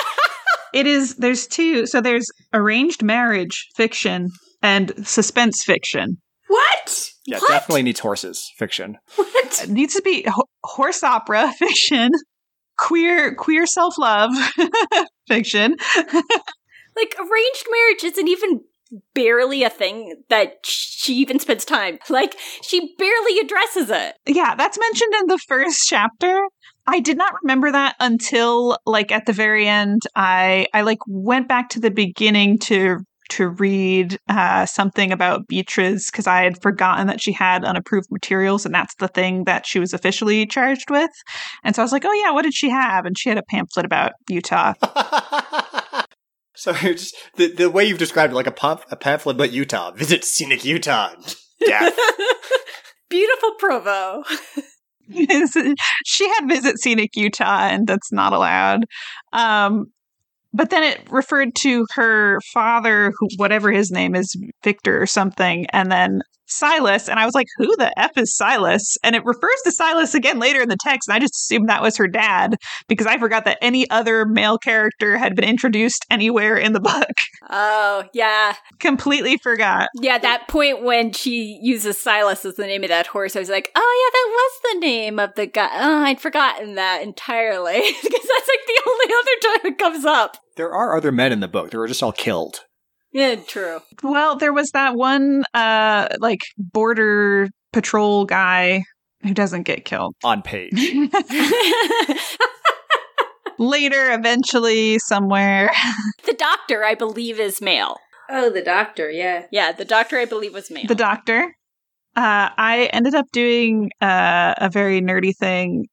it 0.74 0.88
is. 0.88 1.16
There's 1.16 1.48
two. 1.48 1.86
So 1.86 2.00
there's 2.00 2.28
arranged 2.54 3.04
marriage 3.04 3.68
fiction 3.76 4.30
and 4.62 4.94
suspense 5.06 5.64
fiction. 5.64 6.18
What? 6.52 7.10
Yeah, 7.26 7.40
What? 7.40 7.50
definitely 7.50 7.84
needs 7.84 8.00
horses 8.00 8.52
fiction. 8.58 8.98
What? 9.16 9.64
It 9.64 9.70
needs 9.70 9.94
to 9.96 10.02
be 10.02 10.24
ho- 10.28 10.50
horse 10.64 11.04
opera 11.04 11.52
fiction, 11.58 12.10
queer 12.78 13.34
queer 13.36 13.66
self 13.66 13.98
love 13.98 14.32
fiction. 15.28 15.78
Like 16.94 17.16
arranged 17.18 17.66
marriage 17.72 18.04
isn't 18.04 18.28
even 18.28 18.60
barely 19.16 19.64
a 19.64 19.70
thing 19.70 20.22
that 20.30 20.56
she 20.66 21.14
even 21.16 21.40
spends 21.40 21.64
time. 21.64 22.00
Like 22.10 22.36
she 22.62 22.94
barely 22.98 23.40
addresses 23.40 23.90
it. 23.90 24.16
Yeah, 24.28 24.56
that's 24.56 24.78
mentioned 24.78 25.14
in 25.22 25.28
the 25.28 25.40
first 25.48 25.88
chapter. 25.88 26.42
I 26.86 27.00
did 27.00 27.18
not 27.18 27.34
remember 27.44 27.72
that 27.72 27.96
until 28.02 28.78
like 28.86 29.10
at 29.14 29.26
the 29.26 29.32
very 29.32 29.70
end. 29.70 30.02
I 30.18 30.68
I 30.74 30.82
like 30.82 31.00
went 31.08 31.48
back 31.48 31.70
to 31.70 31.80
the 31.80 31.92
beginning 31.92 32.60
to 32.64 32.98
to 33.32 33.50
read 33.50 34.20
uh, 34.30 34.66
something 34.66 35.12
about 35.12 35.48
Beatrice 35.48 36.12
because 36.12 36.28
I 36.28 36.44
had 36.44 36.62
forgotten 36.62 37.08
that 37.08 37.22
she 37.22 37.32
had 37.32 37.64
unapproved 37.64 38.12
materials, 38.12 38.66
and 38.66 38.76
that's 38.76 38.96
the 38.96 39.08
thing 39.08 39.46
that 39.46 39.66
she 39.66 39.80
was 39.80 39.94
officially 39.94 40.46
charged 40.46 40.90
with. 40.90 41.12
And 41.64 41.76
so 41.76 41.82
I 41.82 41.86
was 41.86 41.92
like, 41.92 42.06
"Oh 42.06 42.14
yeah, 42.14 42.32
what 42.32 42.44
did 42.44 42.54
she 42.54 42.70
have?" 42.70 43.06
And 43.06 43.18
she 43.18 43.30
had 43.30 43.38
a 43.38 43.44
pamphlet 43.44 43.86
about 43.86 44.14
Utah. 44.30 44.74
so 46.56 46.72
it's 46.82 47.12
just 47.12 47.16
the 47.36 47.54
the 47.54 47.70
way 47.70 47.86
you've 47.86 47.98
described 47.98 48.34
it, 48.34 48.36
like 48.36 48.48
a 48.48 48.52
pamp- 48.52 48.86
a 48.92 48.96
pamphlet 48.96 49.38
about 49.38 49.52
Utah. 49.52 49.92
Visit 49.92 50.26
scenic 50.26 50.66
Utah. 50.66 51.14
Death. 51.66 51.98
Beautiful 53.10 53.52
Provo. 53.60 54.24
she 56.06 56.28
had 56.30 56.48
visit 56.48 56.80
scenic 56.80 57.16
Utah, 57.16 57.68
and 57.68 57.88
that's 57.88 58.12
not 58.12 58.34
allowed. 58.34 58.86
Um, 59.34 59.88
but 60.54 60.70
then 60.70 60.84
it 60.84 61.02
referred 61.10 61.56
to 61.56 61.86
her 61.94 62.40
father, 62.54 63.14
whatever 63.38 63.72
his 63.72 63.92
name 63.92 64.16
is, 64.16 64.36
Victor 64.64 65.02
or 65.02 65.06
something, 65.06 65.66
and 65.68 65.92
then 65.92 66.22
Silas. 66.52 67.10
And 67.10 67.20
I 67.20 67.26
was 67.26 67.34
like, 67.36 67.48
who 67.58 67.76
the 67.78 67.92
F 68.00 68.12
is 68.18 68.36
Silas? 68.36 68.98
And 69.04 69.16
it 69.16 69.26
refers 69.26 69.62
to 69.64 69.72
Silas 69.72 70.14
again 70.14 70.40
later 70.40 70.62
in 70.62 70.70
the 70.70 70.78
text. 70.80 71.08
And 71.08 71.16
I 71.16 71.20
just 71.20 71.36
assumed 71.36 71.70
that 71.70 71.82
was 71.82 71.98
her 71.98 72.08
dad 72.08 72.56
because 72.88 73.08
I 73.08 73.18
forgot 73.18 73.46
that 73.46 73.58
any 73.62 73.90
other 73.90 74.26
male 74.26 74.58
character 74.58 75.18
had 75.18 75.36
been 75.36 75.46
introduced 75.46 76.06
anywhere 76.10 76.58
in 76.58 76.74
the 76.74 76.80
book. 76.92 77.12
Oh, 77.50 78.04
yeah. 78.14 78.56
Completely 78.80 79.38
forgot. 79.38 79.90
Yeah, 80.00 80.18
that 80.18 80.48
point 80.48 80.84
when 80.84 81.12
she 81.14 81.60
uses 81.62 82.00
Silas 82.00 82.46
as 82.46 82.56
the 82.56 82.66
name 82.68 82.84
of 82.84 82.90
that 82.90 83.08
horse, 83.08 83.36
I 83.36 83.40
was 83.40 83.50
like, 83.50 83.72
oh, 83.76 83.80
yeah, 83.80 84.12
that 84.14 84.30
was 84.32 84.74
the 84.74 84.88
name 84.88 85.20
of 85.20 85.34
the 85.36 85.46
guy. 85.48 85.70
Oh, 85.74 86.04
I'd 86.04 86.20
forgotten 86.22 86.76
that 86.76 87.02
entirely 87.02 87.80
because 88.04 88.28
that's 88.28 88.50
like 88.50 88.66
the 88.68 88.82
only 88.88 89.06
other 89.06 89.58
time 89.60 89.72
it 89.74 89.78
comes 89.78 90.06
up. 90.06 90.38
there 90.56 90.74
are 90.74 90.96
other 90.96 91.12
men 91.12 91.32
in 91.32 91.40
the 91.40 91.48
book. 91.48 91.72
They 91.72 91.78
were 91.78 91.88
just 91.88 92.04
all 92.04 92.12
killed. 92.12 92.66
Yeah, 93.12 93.36
true. 93.36 93.80
Well, 94.04 94.38
there 94.38 94.54
was 94.54 94.72
that 94.72 94.96
one, 94.96 95.44
uh, 95.54 96.08
like 96.20 96.42
border 96.58 97.50
patrol 97.74 98.26
guy 98.26 98.84
who 99.22 99.34
doesn't 99.34 99.64
get 99.64 99.86
killed. 99.86 100.16
On 100.24 100.42
page. 100.42 100.72
Later, 103.60 104.12
eventually, 104.12 104.98
somewhere. 105.00 105.72
the 106.26 106.34
doctor, 106.34 106.84
I 106.84 106.96
believe, 106.96 107.40
is 107.40 107.62
male. 107.62 107.98
Oh, 108.30 108.50
the 108.50 108.62
doctor, 108.62 109.12
yeah. 109.12 109.46
Yeah, 109.52 109.72
the 109.72 109.86
doctor, 109.86 110.18
I 110.18 110.26
believe, 110.26 110.54
was 110.54 110.72
male. 110.72 110.88
the 110.88 110.96
doctor. 110.96 111.54
Uh, 112.16 112.50
I 112.58 112.90
ended 112.92 113.14
up 113.14 113.26
doing 113.32 113.92
uh, 114.02 114.54
a 114.58 114.70
very 114.70 115.02
nerdy 115.02 115.36
thing 115.36 115.86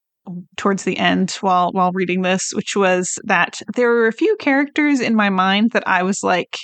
towards 0.57 0.85
the 0.85 0.99
end 0.99 1.33
while 1.41 1.71
while 1.73 1.93
reading 1.93 2.23
this, 2.23 2.53
which 2.55 2.77
was 2.77 3.19
that 3.25 3.61
there 3.75 3.89
were 3.89 4.09
a 4.09 4.12
few 4.12 4.37
characters 4.37 5.01
in 5.01 5.14
my 5.14 5.31
mind 5.31 5.73
that 5.73 5.87
I 5.87 6.03
was 6.03 6.23
like 6.23 6.59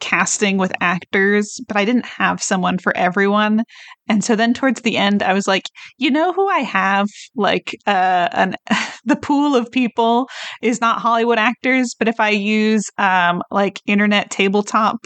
casting 0.00 0.56
with 0.58 0.72
actors, 0.80 1.60
but 1.68 1.76
I 1.76 1.84
didn't 1.84 2.06
have 2.06 2.42
someone 2.42 2.78
for 2.78 2.96
everyone. 2.96 3.64
And 4.08 4.24
so 4.24 4.34
then 4.34 4.54
towards 4.54 4.82
the 4.82 4.96
end, 4.96 5.22
I 5.22 5.32
was 5.32 5.46
like, 5.46 5.64
you 5.98 6.10
know 6.10 6.32
who 6.32 6.48
I 6.48 6.60
have? 6.60 7.06
Like, 7.36 7.76
uh, 7.86 8.28
an 8.32 8.56
the 9.04 9.16
pool 9.16 9.54
of 9.54 9.70
people 9.70 10.28
is 10.62 10.80
not 10.80 11.00
Hollywood 11.00 11.38
actors, 11.38 11.94
but 11.98 12.08
if 12.08 12.18
I 12.20 12.30
use 12.30 12.84
um 12.98 13.42
like 13.50 13.80
internet 13.86 14.30
tabletop 14.30 14.98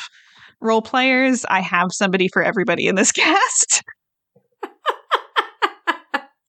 role 0.60 0.82
players, 0.82 1.44
I 1.48 1.60
have 1.60 1.88
somebody 1.92 2.28
for 2.32 2.42
everybody 2.42 2.86
in 2.86 2.94
this 2.94 3.12
cast. 3.12 3.82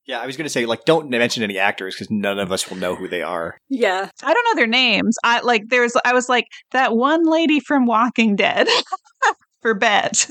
Yeah, 0.07 0.19
I 0.19 0.25
was 0.27 0.37
going 0.37 0.45
to 0.45 0.49
say, 0.51 0.65
like, 0.65 0.85
don't 0.85 1.09
mention 1.09 1.41
any 1.43 1.57
actors 1.57 1.95
because 1.95 2.11
none 2.11 2.37
of 2.37 2.51
us 2.51 2.69
will 2.69 2.77
know 2.77 2.95
who 2.95 3.07
they 3.07 3.21
are. 3.23 3.57
yeah. 3.69 4.09
I 4.23 4.33
don't 4.33 4.45
know 4.49 4.55
their 4.55 4.67
names. 4.67 5.17
I 5.23 5.41
like 5.41 5.63
there's 5.69 5.93
I 6.05 6.13
was 6.13 6.29
like 6.29 6.45
that 6.71 6.95
one 6.95 7.23
lady 7.25 7.59
from 7.59 7.85
Walking 7.85 8.35
Dead 8.35 8.67
for 9.61 9.73
bet. 9.73 10.29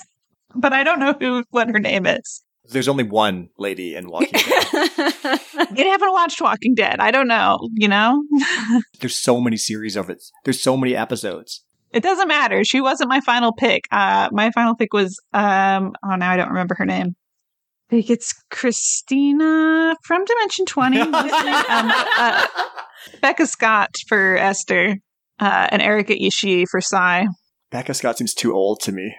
But 0.55 0.73
I 0.73 0.85
don't 0.85 1.01
know 1.01 1.15
who 1.19 1.45
what 1.51 1.69
her 1.69 1.81
name 1.81 2.07
is. 2.07 2.43
There's 2.71 2.89
only 2.89 3.05
one 3.05 3.49
lady 3.59 3.95
in 3.95 4.09
Walking 4.09 4.31
Dead. 4.33 4.69
you 5.77 5.91
haven't 5.91 6.13
watched 6.13 6.41
Walking 6.41 6.75
Dead. 6.75 6.99
I 7.01 7.11
don't 7.11 7.29
know, 7.29 7.59
you 7.75 7.89
know? 7.89 8.23
There's 9.01 9.17
so 9.17 9.39
many 9.41 9.57
series 9.59 9.97
of 9.97 10.09
it. 10.09 10.23
There's 10.45 10.63
so 10.63 10.77
many 10.77 10.97
episodes. 10.97 11.63
It 11.93 12.03
doesn't 12.03 12.27
matter. 12.27 12.65
She 12.65 12.81
wasn't 12.81 13.11
my 13.11 13.21
final 13.21 13.53
pick. 13.53 13.85
Uh 13.91 14.29
my 14.33 14.51
final 14.53 14.75
pick 14.77 14.93
was 14.95 15.21
um 15.35 15.93
oh 16.05 16.15
now 16.17 16.31
I 16.31 16.37
don't 16.37 16.49
remember 16.49 16.75
her 16.77 16.87
name. 16.87 17.17
I 17.95 17.99
think 17.99 18.11
it's 18.11 18.35
Krystina 18.53 19.95
from 20.03 20.25
Dimension 20.25 20.67
20. 20.67 21.01
um, 21.01 21.13
uh, 21.13 22.47
Becca 23.21 23.47
Scott 23.47 23.91
for 24.09 24.37
Esther, 24.37 24.97
uh, 25.39 25.69
and 25.71 25.81
Erika 25.81 26.13
Ishii 26.13 26.65
for 26.69 26.81
Cye. 26.81 27.29
Becca 27.71 27.95
Scott 27.95 28.19
seems 28.19 28.35
too 28.35 28.53
old 28.53 28.81
to 28.81 28.91
me. 28.91 29.15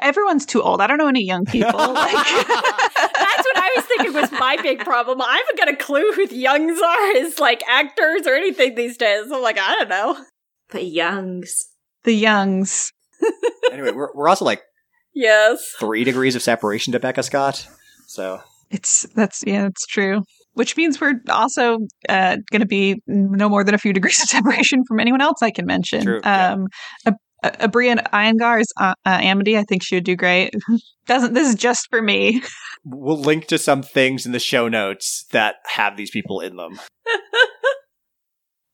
Everyone's 0.00 0.46
too 0.46 0.62
old. 0.62 0.80
I 0.80 0.86
don't 0.86 0.98
know 0.98 1.08
any 1.08 1.24
young 1.24 1.44
people. 1.44 1.72
Like, 1.80 2.12
That's 2.12 3.44
what 3.44 3.56
I 3.56 3.72
was 3.74 3.84
thinking 3.86 4.12
was 4.12 4.30
my 4.30 4.56
big 4.62 4.78
problem. 4.78 5.20
I 5.20 5.42
haven't 5.44 5.58
got 5.58 5.68
a 5.68 5.76
clue 5.84 6.12
who 6.12 6.28
the 6.28 6.36
youngs 6.36 6.80
are 6.80 7.16
as 7.16 7.40
like 7.40 7.64
actors 7.68 8.24
or 8.24 8.34
anything 8.36 8.76
these 8.76 8.96
days. 8.96 9.32
I'm 9.32 9.42
like, 9.42 9.58
I 9.58 9.74
don't 9.80 9.88
know. 9.88 10.16
The 10.70 10.84
Youngs. 10.84 11.56
the 12.04 12.14
youngs. 12.14 12.92
anyway, 13.72 13.90
we're, 13.90 14.10
we're 14.14 14.28
also 14.28 14.44
like 14.44 14.62
Yes. 15.14 15.74
three 15.78 16.04
degrees 16.04 16.34
of 16.34 16.42
separation 16.42 16.92
to 16.92 17.00
Becca 17.00 17.22
Scott. 17.22 17.68
So 18.06 18.40
It's 18.70 19.06
that's 19.14 19.42
yeah, 19.46 19.66
it's 19.66 19.86
true. 19.86 20.22
which 20.54 20.76
means 20.76 21.00
we're 21.00 21.20
also 21.30 21.78
uh, 22.08 22.36
going 22.50 22.60
to 22.60 22.66
be 22.66 23.00
no 23.06 23.48
more 23.48 23.64
than 23.64 23.74
a 23.74 23.78
few 23.78 23.92
degrees 23.98 24.22
of 24.22 24.28
separation 24.28 24.84
from 24.86 25.00
anyone 25.00 25.20
else 25.20 25.42
I 25.42 25.50
can 25.50 25.66
mention. 25.66 26.04
True, 26.04 26.20
yeah. 26.22 26.52
um, 26.52 26.66
a, 27.06 27.12
a, 27.42 27.68
Aabria 27.68 28.02
Iyengar's 28.10 28.72
uh, 28.78 28.94
uh, 29.04 29.18
Amity, 29.22 29.58
I 29.58 29.64
think 29.64 29.82
she 29.82 29.96
would 29.96 30.04
do 30.04 30.16
great. 30.16 30.54
Doesn't 31.06 31.34
this 31.34 31.48
is 31.48 31.54
just 31.56 31.88
for 31.90 32.00
me? 32.02 32.42
We'll 32.84 33.20
link 33.20 33.46
to 33.46 33.58
some 33.58 33.84
things 33.84 34.26
in 34.26 34.32
the 34.32 34.40
show 34.40 34.66
notes 34.66 35.24
that 35.30 35.54
have 35.66 35.96
these 35.96 36.10
people 36.10 36.40
in 36.40 36.56
them. 36.56 36.80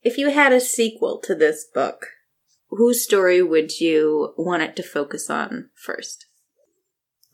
If 0.02 0.16
you 0.16 0.30
had 0.30 0.52
a 0.54 0.60
sequel 0.60 1.20
to 1.24 1.34
this 1.34 1.66
book, 1.74 2.06
whose 2.70 3.04
story 3.04 3.42
would 3.42 3.80
you 3.80 4.32
want 4.38 4.62
it 4.62 4.76
to 4.76 4.82
focus 4.82 5.28
on 5.28 5.68
first? 5.74 6.24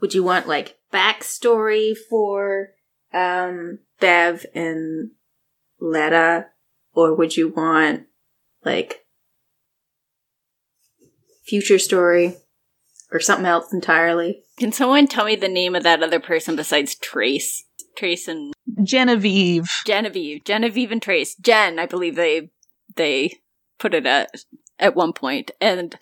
Would 0.00 0.14
you 0.14 0.22
want 0.22 0.48
like 0.48 0.78
backstory 0.92 1.94
for 2.10 2.70
um 3.12 3.78
Bet 4.00 4.44
and 4.54 5.10
Leda, 5.80 6.46
or 6.92 7.14
would 7.14 7.36
you 7.36 7.48
want 7.48 8.06
like 8.64 9.04
future 11.44 11.78
story 11.78 12.36
or 13.12 13.20
something 13.20 13.46
else 13.46 13.72
entirely? 13.72 14.42
Can 14.58 14.72
someone 14.72 15.06
tell 15.06 15.24
me 15.24 15.36
the 15.36 15.48
name 15.48 15.74
of 15.74 15.82
that 15.82 16.02
other 16.02 16.20
person 16.20 16.56
besides 16.56 16.94
Trace? 16.94 17.64
Trace 17.96 18.28
and 18.28 18.52
Genevieve. 18.82 19.68
Genevieve. 19.86 20.44
Genevieve 20.44 20.90
and 20.90 21.02
Trace. 21.02 21.36
Jen, 21.36 21.78
I 21.78 21.86
believe 21.86 22.16
they 22.16 22.50
they 22.96 23.38
put 23.78 23.94
it 23.94 24.06
at 24.06 24.30
at 24.78 24.96
one 24.96 25.12
point. 25.12 25.50
And 25.60 25.96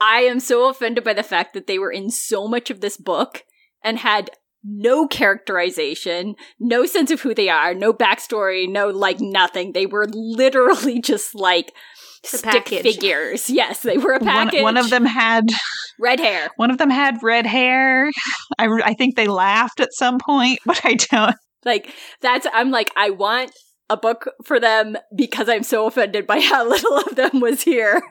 I 0.00 0.20
am 0.20 0.40
so 0.40 0.68
offended 0.68 1.04
by 1.04 1.12
the 1.14 1.22
fact 1.22 1.54
that 1.54 1.66
they 1.66 1.78
were 1.78 1.90
in 1.92 2.10
so 2.10 2.46
much 2.48 2.70
of 2.70 2.80
this 2.80 2.96
book 2.96 3.44
and 3.82 3.98
had 3.98 4.30
no 4.64 5.06
characterization, 5.06 6.34
no 6.58 6.84
sense 6.86 7.10
of 7.10 7.20
who 7.22 7.34
they 7.34 7.48
are, 7.48 7.74
no 7.74 7.92
backstory, 7.92 8.68
no 8.68 8.88
like 8.88 9.18
nothing. 9.20 9.72
They 9.72 9.86
were 9.86 10.06
literally 10.10 11.00
just 11.02 11.34
like 11.34 11.72
The 12.30 12.38
stick 12.38 12.64
package. 12.66 12.82
figures. 12.82 13.50
Yes, 13.50 13.80
they 13.82 13.98
were 13.98 14.12
a 14.14 14.18
One, 14.18 14.26
package. 14.26 14.62
one 14.62 14.76
of 14.76 14.90
them 14.90 15.04
had 15.06 15.44
red 15.98 16.20
hair. 16.20 16.48
one 16.56 16.70
of 16.70 16.78
them 16.78 16.90
had 16.90 17.16
red 17.22 17.46
hair. 17.46 18.10
I, 18.58 18.66
I 18.84 18.94
think 18.94 19.16
they 19.16 19.26
laughed 19.28 19.80
at 19.80 19.92
some 19.92 20.18
point, 20.24 20.58
but 20.66 20.80
I 20.84 20.94
don't. 20.94 21.36
Like 21.64 21.92
that's 22.20 22.46
I'm 22.52 22.70
like 22.70 22.90
I 22.96 23.10
want 23.10 23.52
a 23.90 23.96
book 23.96 24.28
for 24.44 24.60
them 24.60 24.96
because 25.16 25.48
I'm 25.48 25.62
so 25.62 25.86
offended 25.86 26.26
by 26.26 26.40
how 26.40 26.64
little 26.68 26.98
of 26.98 27.14
them 27.16 27.40
was 27.40 27.62
here. 27.62 28.02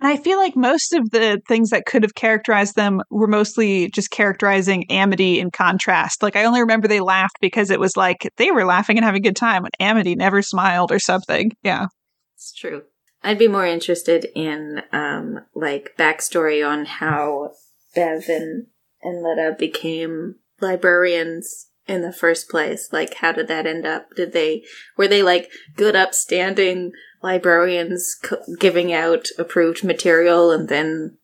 And 0.00 0.12
I 0.12 0.16
feel 0.18 0.38
like 0.38 0.56
most 0.56 0.92
of 0.92 1.10
the 1.10 1.40
things 1.48 1.70
that 1.70 1.86
could 1.86 2.02
have 2.02 2.14
characterized 2.14 2.76
them 2.76 3.00
were 3.10 3.26
mostly 3.26 3.88
just 3.90 4.10
characterizing 4.10 4.90
Amity 4.90 5.40
in 5.40 5.50
contrast. 5.50 6.22
Like 6.22 6.36
I 6.36 6.44
only 6.44 6.60
remember 6.60 6.86
they 6.86 7.00
laughed 7.00 7.38
because 7.40 7.70
it 7.70 7.80
was 7.80 7.96
like 7.96 8.30
they 8.36 8.50
were 8.50 8.66
laughing 8.66 8.98
and 8.98 9.04
having 9.04 9.22
a 9.22 9.28
good 9.28 9.36
time, 9.36 9.64
and 9.64 9.74
Amity 9.80 10.14
never 10.14 10.42
smiled 10.42 10.92
or 10.92 10.98
something. 10.98 11.52
Yeah. 11.62 11.86
It's 12.34 12.52
true. 12.52 12.82
I'd 13.22 13.38
be 13.38 13.48
more 13.48 13.66
interested 13.66 14.26
in 14.34 14.82
um 14.92 15.40
like 15.54 15.94
backstory 15.98 16.66
on 16.66 16.84
how 16.84 17.52
Bet 17.94 18.28
and, 18.28 18.66
and 19.02 19.22
Leda 19.22 19.56
became 19.58 20.36
librarians 20.60 21.68
in 21.86 22.02
the 22.02 22.12
first 22.12 22.48
place. 22.48 22.92
Like 22.92 23.14
how 23.14 23.32
did 23.32 23.48
that 23.48 23.66
end 23.66 23.86
up? 23.86 24.14
Did 24.14 24.32
they 24.32 24.64
were 24.96 25.08
they 25.08 25.22
like 25.22 25.50
good 25.76 25.96
upstanding 25.96 26.92
librarians 27.22 28.16
giving 28.58 28.92
out 28.92 29.28
approved 29.38 29.84
material 29.84 30.50
and 30.50 30.68
then 30.68 31.16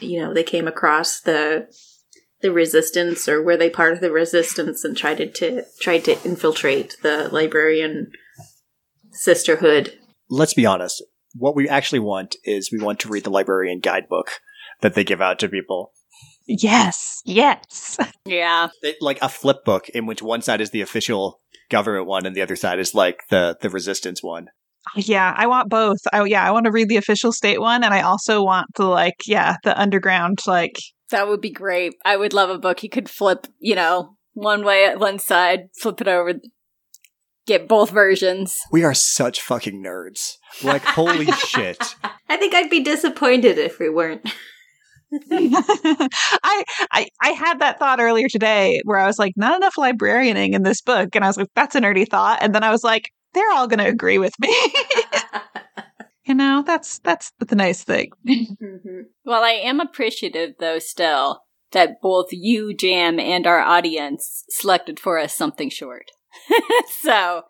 you 0.00 0.20
know 0.20 0.32
they 0.32 0.44
came 0.44 0.66
across 0.66 1.20
the 1.20 1.66
the 2.40 2.52
resistance 2.52 3.28
or 3.28 3.42
were 3.42 3.56
they 3.56 3.68
part 3.68 3.92
of 3.92 4.00
the 4.00 4.12
resistance 4.12 4.84
and 4.84 4.96
tried 4.96 5.34
to 5.34 5.64
tried 5.80 6.04
to 6.04 6.22
infiltrate 6.24 6.96
the 7.02 7.28
librarian 7.30 8.10
sisterhood 9.10 9.98
Let's 10.28 10.54
be 10.54 10.66
honest. 10.66 11.02
What 11.34 11.56
we 11.56 11.68
actually 11.68 11.98
want 11.98 12.36
is 12.44 12.72
we 12.72 12.82
want 12.82 13.00
to 13.00 13.08
read 13.08 13.24
the 13.24 13.30
librarian 13.30 13.80
guidebook 13.80 14.40
that 14.80 14.94
they 14.94 15.04
give 15.04 15.20
out 15.20 15.38
to 15.40 15.48
people. 15.48 15.92
Yes. 16.46 17.22
Yes. 17.24 17.98
yeah. 18.26 18.68
It, 18.82 18.96
like 19.00 19.18
a 19.22 19.28
flip 19.28 19.64
book 19.64 19.88
in 19.90 20.06
which 20.06 20.22
one 20.22 20.42
side 20.42 20.60
is 20.60 20.70
the 20.70 20.80
official 20.80 21.40
government 21.70 22.06
one 22.06 22.26
and 22.26 22.36
the 22.36 22.42
other 22.42 22.56
side 22.56 22.78
is 22.78 22.94
like 22.94 23.22
the 23.30 23.56
the 23.60 23.70
resistance 23.70 24.22
one. 24.22 24.48
Oh, 24.94 25.00
yeah, 25.00 25.34
I 25.36 25.46
want 25.46 25.70
both. 25.70 26.00
I 26.12 26.22
yeah, 26.24 26.46
I 26.46 26.50
want 26.50 26.66
to 26.66 26.72
read 26.72 26.88
the 26.88 26.98
official 26.98 27.32
state 27.32 27.60
one 27.60 27.82
and 27.82 27.94
I 27.94 28.02
also 28.02 28.42
want 28.42 28.68
the 28.76 28.84
like 28.84 29.16
yeah, 29.26 29.56
the 29.64 29.78
underground 29.80 30.40
like 30.46 30.76
That 31.10 31.28
would 31.28 31.40
be 31.40 31.50
great. 31.50 31.94
I 32.04 32.16
would 32.16 32.32
love 32.32 32.50
a 32.50 32.58
book 32.58 32.82
you 32.82 32.90
could 32.90 33.08
flip, 33.08 33.46
you 33.58 33.74
know, 33.74 34.16
one 34.34 34.64
way 34.64 34.84
at 34.84 34.98
one 34.98 35.18
side, 35.18 35.68
flip 35.80 36.00
it 36.00 36.08
over, 36.08 36.34
get 37.46 37.68
both 37.68 37.90
versions. 37.90 38.58
We 38.70 38.84
are 38.84 38.94
such 38.94 39.40
fucking 39.40 39.82
nerds. 39.82 40.36
Like 40.62 40.82
holy 40.84 41.26
shit. 41.32 41.94
I 42.28 42.36
think 42.36 42.54
I'd 42.54 42.70
be 42.70 42.82
disappointed 42.82 43.58
if 43.58 43.78
we 43.78 43.88
weren't. 43.88 44.30
I, 45.30 46.64
I 46.92 47.08
I 47.22 47.28
had 47.30 47.60
that 47.60 47.78
thought 47.78 48.00
earlier 48.00 48.28
today 48.28 48.80
where 48.84 48.98
I 48.98 49.06
was 49.06 49.18
like, 49.18 49.32
not 49.36 49.56
enough 49.56 49.74
librarianing 49.76 50.52
in 50.54 50.62
this 50.62 50.80
book. 50.80 51.14
And 51.14 51.24
I 51.24 51.28
was 51.28 51.36
like, 51.36 51.48
that's 51.54 51.74
a 51.76 51.80
nerdy 51.80 52.08
thought. 52.08 52.38
And 52.42 52.54
then 52.54 52.64
I 52.64 52.70
was 52.70 52.84
like, 52.84 53.10
they're 53.34 53.50
all 53.52 53.66
gonna 53.68 53.86
agree 53.86 54.18
with 54.18 54.34
me. 54.40 54.54
you 56.26 56.34
know, 56.34 56.62
that's 56.66 56.98
that's 57.00 57.32
the 57.38 57.54
nice 57.56 57.84
thing. 57.84 58.10
Mhm. 58.26 59.04
Well, 59.24 59.42
I 59.44 59.50
am 59.52 59.80
appreciative, 59.80 60.54
though, 60.58 60.78
still, 60.78 61.42
that 61.72 62.00
both 62.02 62.28
you, 62.30 62.74
Jam, 62.74 63.18
and 63.20 63.46
our 63.46 63.60
audience 63.60 64.44
selected 64.48 64.98
for 64.98 65.18
us 65.18 65.34
something 65.36 65.70
short. 65.70 66.10
so, 67.02 67.42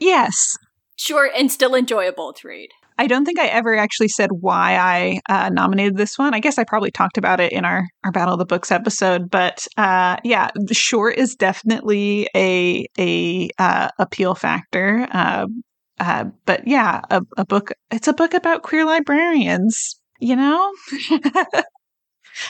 yes. 0.00 0.56
short 0.96 1.30
and 1.36 1.50
still 1.52 1.74
enjoyable 1.74 2.32
to 2.34 2.48
read. 2.48 2.70
I 3.02 3.08
don't 3.08 3.24
think 3.24 3.40
I 3.40 3.46
ever 3.46 3.74
actually 3.74 4.06
said 4.06 4.30
why 4.30 4.76
I 4.76 5.20
uh, 5.28 5.48
nominated 5.48 5.96
this 5.96 6.16
one. 6.16 6.34
I 6.34 6.38
guess 6.38 6.56
I 6.56 6.62
probably 6.62 6.92
talked 6.92 7.18
about 7.18 7.40
it 7.40 7.50
in 7.50 7.64
our, 7.64 7.84
our 8.04 8.12
Battle 8.12 8.34
of 8.34 8.38
the 8.38 8.46
Books 8.46 8.70
episode, 8.70 9.28
but 9.28 9.66
uh, 9.76 10.18
yeah, 10.22 10.50
short 10.70 11.16
is 11.16 11.34
definitely 11.34 12.28
a 12.36 12.86
a 12.96 13.50
uh, 13.58 13.88
appeal 13.98 14.36
factor. 14.36 15.08
Uh, 15.10 15.46
uh, 15.98 16.26
but 16.46 16.64
yeah, 16.64 17.00
a, 17.10 17.22
a 17.36 17.44
book. 17.44 17.72
It's 17.90 18.06
a 18.06 18.12
book 18.12 18.34
about 18.34 18.62
queer 18.62 18.84
librarians, 18.84 20.00
you 20.20 20.36
know. 20.36 20.72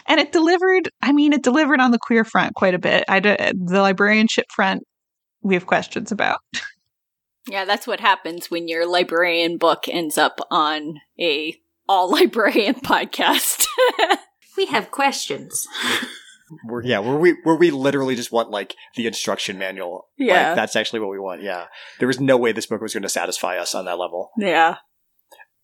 and 0.07 0.20
it 0.20 0.32
delivered. 0.32 0.90
I 1.00 1.12
mean, 1.12 1.32
it 1.32 1.42
delivered 1.42 1.80
on 1.80 1.92
the 1.92 1.98
queer 1.98 2.24
front 2.24 2.55
quite 2.57 2.74
a 2.74 2.78
bit. 2.78 3.05
I 3.09 3.20
the 3.20 3.80
librarianship 3.80 4.44
front. 4.55 4.82
We 5.40 5.55
have 5.55 5.64
questions 5.64 6.12
about. 6.12 6.40
Yeah, 7.49 7.64
that's 7.64 7.86
what 7.86 8.01
happens 8.01 8.51
when 8.51 8.68
your 8.68 8.86
librarian 8.86 9.59
book 9.59 9.84
ends 9.88 10.16
up 10.18 10.38
on 10.51 11.01
a 11.18 11.57
all 11.88 12.11
librarian 12.11 12.74
podcast. 12.84 13.66
We 14.55 14.66
have 14.66 14.90
questions. 14.90 15.66
We're, 16.68 16.82
yeah, 16.84 16.99
where 16.99 17.16
we 17.16 17.36
where 17.43 17.57
we 17.57 17.70
literally 17.70 18.14
just 18.14 18.30
want 18.30 18.51
like 18.51 18.74
the 18.97 19.07
instruction 19.07 19.57
manual. 19.59 20.09
Like, 20.18 20.28
Yeah. 20.28 20.55
that's 20.55 20.76
actually 20.76 21.01
what 21.01 21.09
we 21.09 21.18
want. 21.18 21.43
Yeah, 21.43 21.68
there 21.99 22.07
was 22.07 22.20
no 22.20 22.36
way 22.36 22.53
this 22.53 22.66
book 22.66 22.82
was 22.82 22.93
going 22.93 23.03
to 23.03 23.09
satisfy 23.09 23.57
us 23.57 23.74
on 23.74 23.86
that 23.86 23.99
level. 23.99 24.30
yeah. 24.36 24.76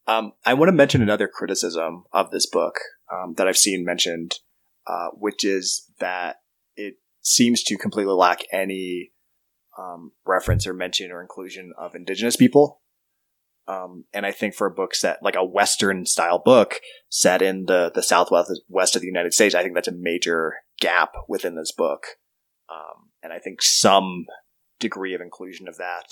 Um, 0.06 0.32
I 0.46 0.54
want 0.54 0.70
to 0.70 0.72
mention 0.72 1.02
another 1.02 1.28
criticism 1.28 2.04
of 2.14 2.30
this 2.30 2.46
book 2.46 2.76
um, 3.12 3.34
that 3.36 3.46
I've 3.46 3.58
seen 3.58 3.84
mentioned, 3.84 4.36
uh, 4.86 5.08
which 5.12 5.44
is 5.44 5.84
that 6.00 6.36
it 6.74 6.94
seems 7.20 7.62
to 7.64 7.76
completely 7.76 8.14
lack 8.14 8.40
any 8.50 9.10
um, 9.78 10.12
reference 10.26 10.66
or 10.66 10.74
mention 10.74 11.10
or 11.10 11.22
inclusion 11.22 11.72
of 11.78 11.94
indigenous 11.94 12.36
people. 12.36 12.80
Um, 13.66 14.04
and 14.14 14.24
I 14.24 14.32
think 14.32 14.54
for 14.54 14.66
a 14.66 14.74
book 14.74 14.94
set 14.94 15.18
like 15.22 15.36
a 15.36 15.44
Western 15.44 16.06
style 16.06 16.40
book 16.42 16.80
set 17.10 17.42
in 17.42 17.66
the 17.66 17.90
the 17.94 18.02
Southwest 18.02 18.50
west 18.68 18.96
of 18.96 19.02
the 19.02 19.08
United 19.08 19.34
States, 19.34 19.54
I 19.54 19.62
think 19.62 19.74
that's 19.74 19.88
a 19.88 19.92
major 19.92 20.54
gap 20.80 21.12
within 21.28 21.54
this 21.54 21.72
book. 21.72 22.06
Um, 22.70 23.10
and 23.22 23.32
I 23.32 23.38
think 23.38 23.60
some 23.62 24.24
degree 24.80 25.14
of 25.14 25.20
inclusion 25.20 25.68
of 25.68 25.76
that 25.76 26.06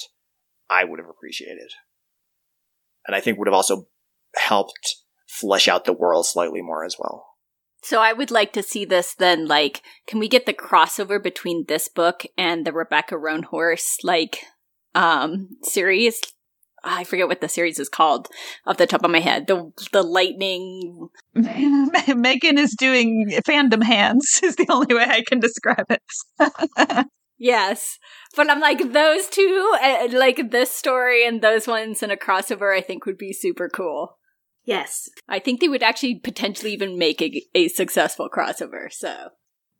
I 0.69 0.85
would 0.85 0.99
have 0.99 1.09
appreciated 1.09 1.71
and 3.07 3.15
I 3.15 3.21
think 3.21 3.39
would 3.39 3.49
have 3.49 3.55
also 3.55 3.89
helped 4.37 4.97
flesh 5.29 5.69
out 5.69 5.85
the 5.85 5.93
world 5.93 6.27
slightly 6.27 6.63
more 6.63 6.85
as 6.85 6.97
well. 6.99 7.27
So 7.87 8.01
I 8.01 8.13
would 8.13 8.33
like 8.33 8.53
to 8.55 8.65
see 8.65 8.85
this 8.85 9.15
then, 9.15 9.47
like, 9.47 9.81
can 10.09 10.19
we 10.19 10.27
get 10.27 10.45
the 10.45 10.53
crossover 10.53 11.23
between 11.23 11.67
this 11.69 11.87
book 11.87 12.25
and 12.37 12.67
the 12.67 12.73
Rebecca 12.73 13.15
Roanhorse, 13.15 13.99
like, 14.03 14.41
um, 14.97 15.51
series? 15.63 16.21
I 16.83 17.05
forget 17.05 17.29
what 17.29 17.41
the 17.41 17.49
series 17.49 17.79
is 17.79 17.89
called 17.89 18.27
off 18.67 18.77
the 18.77 18.89
top 18.89 19.05
of 19.05 19.13
my 19.13 19.21
head. 19.21 19.47
The 19.47 19.71
the 19.93 20.03
lightning. 20.03 21.11
Meghan 21.37 22.59
is 22.59 22.75
doing 22.77 23.31
fandom 23.47 23.85
hands. 23.85 24.41
Is 24.43 24.57
the 24.57 24.67
only 24.69 24.93
way 24.93 25.05
I 25.05 25.23
can 25.23 25.39
describe 25.39 25.87
it. 25.89 27.07
Yes, 27.39 27.99
but 28.35 28.51
I'm 28.51 28.61
like 28.61 28.95
those 28.95 29.27
two, 29.29 29.79
uh, 29.83 30.09
like 30.11 30.53
this 30.53 30.71
story 30.71 31.27
and 31.27 31.43
those 31.43 31.67
ones 31.69 32.03
in 32.03 32.11
a 32.11 32.17
crossover. 32.17 32.75
I 32.75 32.81
think 32.81 33.05
would 33.05 33.19
be 33.19 33.35
super 33.35 33.69
cool. 33.69 34.17
Yes. 34.67 35.09
I 35.29 35.39
think 35.39 35.61
they 35.61 35.69
would 35.69 35.83
actually 35.83 36.17
potentially 36.17 36.73
even 36.73 36.99
make 36.99 37.23
a, 37.23 37.43
a 37.55 37.69
successful 37.69 38.29
crossover. 38.29 38.93
So 38.93 39.31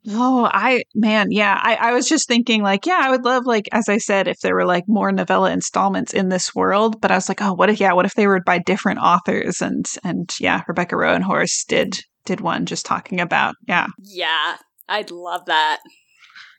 Oh, 0.09 0.49
I 0.51 0.83
man, 0.95 1.31
yeah. 1.31 1.59
I, 1.61 1.75
I 1.75 1.93
was 1.93 2.07
just 2.07 2.27
thinking 2.27 2.63
like, 2.63 2.85
yeah, 2.85 2.99
I 3.01 3.09
would 3.09 3.25
love 3.25 3.45
like 3.45 3.67
as 3.73 3.89
I 3.89 3.97
said, 3.97 4.27
if 4.27 4.39
there 4.39 4.55
were 4.55 4.65
like 4.65 4.85
more 4.87 5.11
novella 5.11 5.51
installments 5.51 6.13
in 6.13 6.29
this 6.29 6.55
world. 6.55 7.01
But 7.01 7.11
I 7.11 7.15
was 7.15 7.27
like, 7.27 7.41
oh, 7.41 7.53
what 7.53 7.69
if 7.69 7.79
yeah, 7.79 7.91
what 7.93 8.05
if 8.05 8.13
they 8.13 8.27
were 8.27 8.39
by 8.39 8.59
different 8.59 8.99
authors 8.99 9.61
and 9.61 9.85
and 10.03 10.33
yeah, 10.39 10.63
Rebecca 10.67 10.95
Roanhorse 10.95 11.65
did 11.67 11.99
did 12.25 12.39
one 12.39 12.65
just 12.65 12.85
talking 12.85 13.19
about 13.19 13.55
yeah. 13.67 13.87
Yeah, 14.01 14.57
I'd 14.87 15.11
love 15.11 15.45
that. 15.47 15.79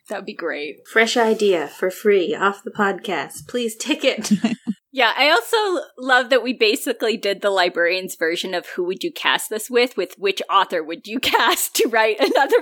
That 0.09 0.17
would 0.17 0.25
be 0.25 0.35
great. 0.35 0.87
Fresh 0.87 1.17
idea 1.17 1.67
for 1.67 1.89
free 1.89 2.35
off 2.35 2.63
the 2.63 2.71
podcast. 2.71 3.47
Please 3.47 3.75
take 3.75 4.03
it. 4.03 4.31
Yeah, 4.91 5.13
I 5.15 5.29
also 5.29 5.85
love 5.99 6.29
that 6.31 6.41
we 6.41 6.53
basically 6.53 7.15
did 7.15 7.41
the 7.41 7.51
librarian's 7.51 8.15
version 8.15 8.55
of 8.55 8.65
who 8.67 8.83
would 8.85 9.03
you 9.03 9.11
cast 9.11 9.49
this 9.49 9.69
with, 9.69 9.95
with 9.95 10.15
which 10.17 10.41
author 10.49 10.83
would 10.83 11.07
you 11.07 11.19
cast 11.19 11.75
to 11.75 11.87
write 11.89 12.19
another 12.19 12.57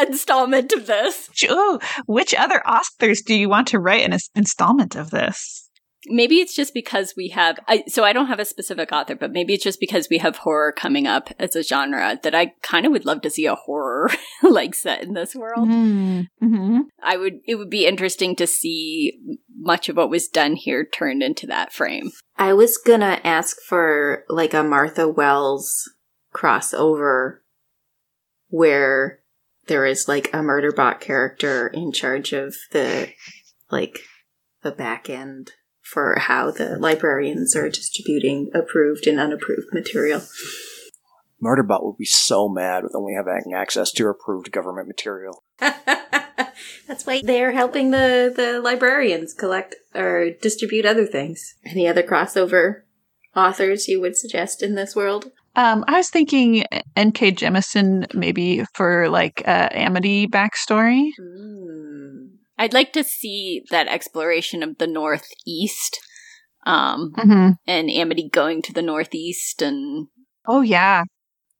installment 0.00 0.72
of 0.72 0.86
this. 0.86 1.30
Oh, 1.48 1.78
which 2.06 2.34
other 2.34 2.66
authors 2.66 3.22
do 3.22 3.34
you 3.34 3.48
want 3.48 3.68
to 3.68 3.78
write 3.78 4.04
an 4.04 4.18
installment 4.34 4.96
of 4.96 5.10
this? 5.10 5.59
Maybe 6.06 6.36
it's 6.36 6.54
just 6.54 6.72
because 6.72 7.14
we 7.16 7.28
have 7.28 7.58
I, 7.68 7.84
so 7.86 8.04
i 8.04 8.12
don't 8.12 8.28
have 8.28 8.40
a 8.40 8.44
specific 8.44 8.90
author 8.90 9.14
but 9.14 9.32
maybe 9.32 9.54
it's 9.54 9.64
just 9.64 9.80
because 9.80 10.08
we 10.08 10.18
have 10.18 10.36
horror 10.36 10.72
coming 10.72 11.06
up 11.06 11.28
as 11.38 11.54
a 11.54 11.62
genre 11.62 12.18
that 12.22 12.34
i 12.34 12.54
kind 12.62 12.86
of 12.86 12.92
would 12.92 13.04
love 13.04 13.20
to 13.22 13.30
see 13.30 13.46
a 13.46 13.54
horror 13.54 14.10
like 14.42 14.74
set 14.74 15.02
in 15.02 15.14
this 15.14 15.34
world. 15.34 15.68
Mm-hmm. 15.68 16.80
i 17.02 17.16
would 17.16 17.40
it 17.46 17.56
would 17.56 17.70
be 17.70 17.86
interesting 17.86 18.34
to 18.36 18.46
see 18.46 19.18
much 19.60 19.88
of 19.88 19.96
what 19.96 20.10
was 20.10 20.28
done 20.28 20.56
here 20.56 20.84
turned 20.84 21.22
into 21.22 21.46
that 21.46 21.72
frame. 21.72 22.10
I 22.36 22.54
was 22.54 22.78
gonna 22.78 23.20
ask 23.22 23.58
for 23.60 24.24
like 24.28 24.54
a 24.54 24.64
martha 24.64 25.06
wells 25.06 25.90
crossover 26.34 27.38
where 28.48 29.20
there 29.66 29.86
is 29.86 30.08
like 30.08 30.28
a 30.28 30.38
murderbot 30.38 31.00
character 31.00 31.68
in 31.68 31.92
charge 31.92 32.32
of 32.32 32.56
the 32.72 33.10
like 33.70 34.00
the 34.62 34.72
back 34.72 35.08
end 35.08 35.52
for 35.90 36.18
how 36.18 36.50
the 36.50 36.78
librarians 36.78 37.56
are 37.56 37.68
distributing 37.68 38.50
approved 38.54 39.06
and 39.06 39.18
unapproved 39.18 39.68
material. 39.72 40.22
Murderbot 41.42 41.82
would 41.82 41.96
be 41.96 42.04
so 42.04 42.48
mad 42.48 42.82
with 42.82 42.94
only 42.94 43.14
having 43.14 43.54
access 43.54 43.90
to 43.92 44.08
approved 44.08 44.52
government 44.52 44.86
material. 44.86 45.42
That's 45.58 47.06
why 47.06 47.22
they're 47.24 47.52
helping 47.52 47.90
the, 47.90 48.32
the 48.34 48.60
librarians 48.60 49.32
collect 49.32 49.74
or 49.94 50.30
distribute 50.42 50.84
other 50.84 51.06
things. 51.06 51.54
Any 51.64 51.88
other 51.88 52.02
crossover 52.02 52.82
authors 53.34 53.88
you 53.88 54.00
would 54.00 54.16
suggest 54.16 54.62
in 54.62 54.74
this 54.74 54.94
world? 54.94 55.30
Um, 55.56 55.84
I 55.88 55.96
was 55.96 56.10
thinking 56.10 56.64
N.K. 56.94 57.32
Jemisin 57.32 58.12
maybe 58.14 58.64
for 58.74 59.08
like 59.08 59.42
uh, 59.46 59.68
Amity 59.72 60.28
backstory. 60.28 61.10
Mm. 61.20 62.19
I'd 62.60 62.74
like 62.74 62.92
to 62.92 63.02
see 63.02 63.64
that 63.70 63.88
exploration 63.88 64.62
of 64.62 64.76
the 64.76 64.86
Northeast, 64.86 65.98
um, 66.66 67.14
mm-hmm. 67.16 67.52
and 67.66 67.90
Amity 67.90 68.28
going 68.28 68.60
to 68.62 68.72
the 68.74 68.82
Northeast 68.82 69.62
and 69.62 70.08
oh 70.46 70.60
yeah, 70.60 71.04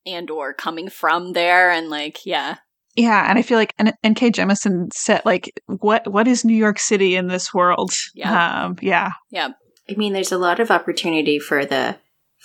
and 0.04 0.30
or 0.30 0.52
coming 0.52 0.90
from 0.90 1.32
there 1.32 1.70
and 1.70 1.88
like 1.88 2.26
yeah, 2.26 2.56
yeah. 2.96 3.30
And 3.30 3.38
I 3.38 3.42
feel 3.42 3.56
like 3.56 3.74
N- 3.78 3.94
N.K. 4.04 4.32
Jemisin 4.32 4.92
said 4.92 5.22
like 5.24 5.50
what 5.64 6.06
what 6.06 6.28
is 6.28 6.44
New 6.44 6.54
York 6.54 6.78
City 6.78 7.16
in 7.16 7.28
this 7.28 7.54
world? 7.54 7.92
Yeah, 8.14 8.64
um, 8.64 8.76
yeah, 8.82 9.12
yeah. 9.30 9.48
I 9.88 9.94
mean, 9.94 10.12
there's 10.12 10.32
a 10.32 10.38
lot 10.38 10.60
of 10.60 10.70
opportunity 10.70 11.38
for 11.38 11.64
the 11.64 11.96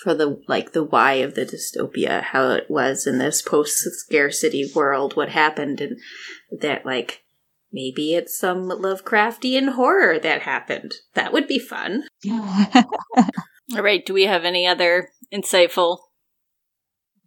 for 0.02 0.14
the 0.14 0.40
like 0.48 0.72
the 0.72 0.82
why 0.82 1.16
of 1.16 1.34
the 1.34 1.44
dystopia, 1.44 2.22
how 2.22 2.52
it 2.52 2.70
was 2.70 3.06
in 3.06 3.18
this 3.18 3.42
post 3.42 3.76
scarcity 3.76 4.72
world, 4.74 5.14
what 5.14 5.28
happened, 5.28 5.82
and 5.82 5.98
that 6.62 6.86
like 6.86 7.22
Maybe 7.72 8.14
it's 8.14 8.38
some 8.38 8.68
Lovecraftian 8.68 9.74
horror 9.74 10.18
that 10.18 10.42
happened. 10.42 10.94
That 11.14 11.32
would 11.32 11.48
be 11.48 11.58
fun. 11.58 12.04
All 12.30 13.82
right. 13.82 14.04
Do 14.04 14.14
we 14.14 14.24
have 14.24 14.44
any 14.44 14.66
other 14.66 15.10
insightful? 15.34 15.98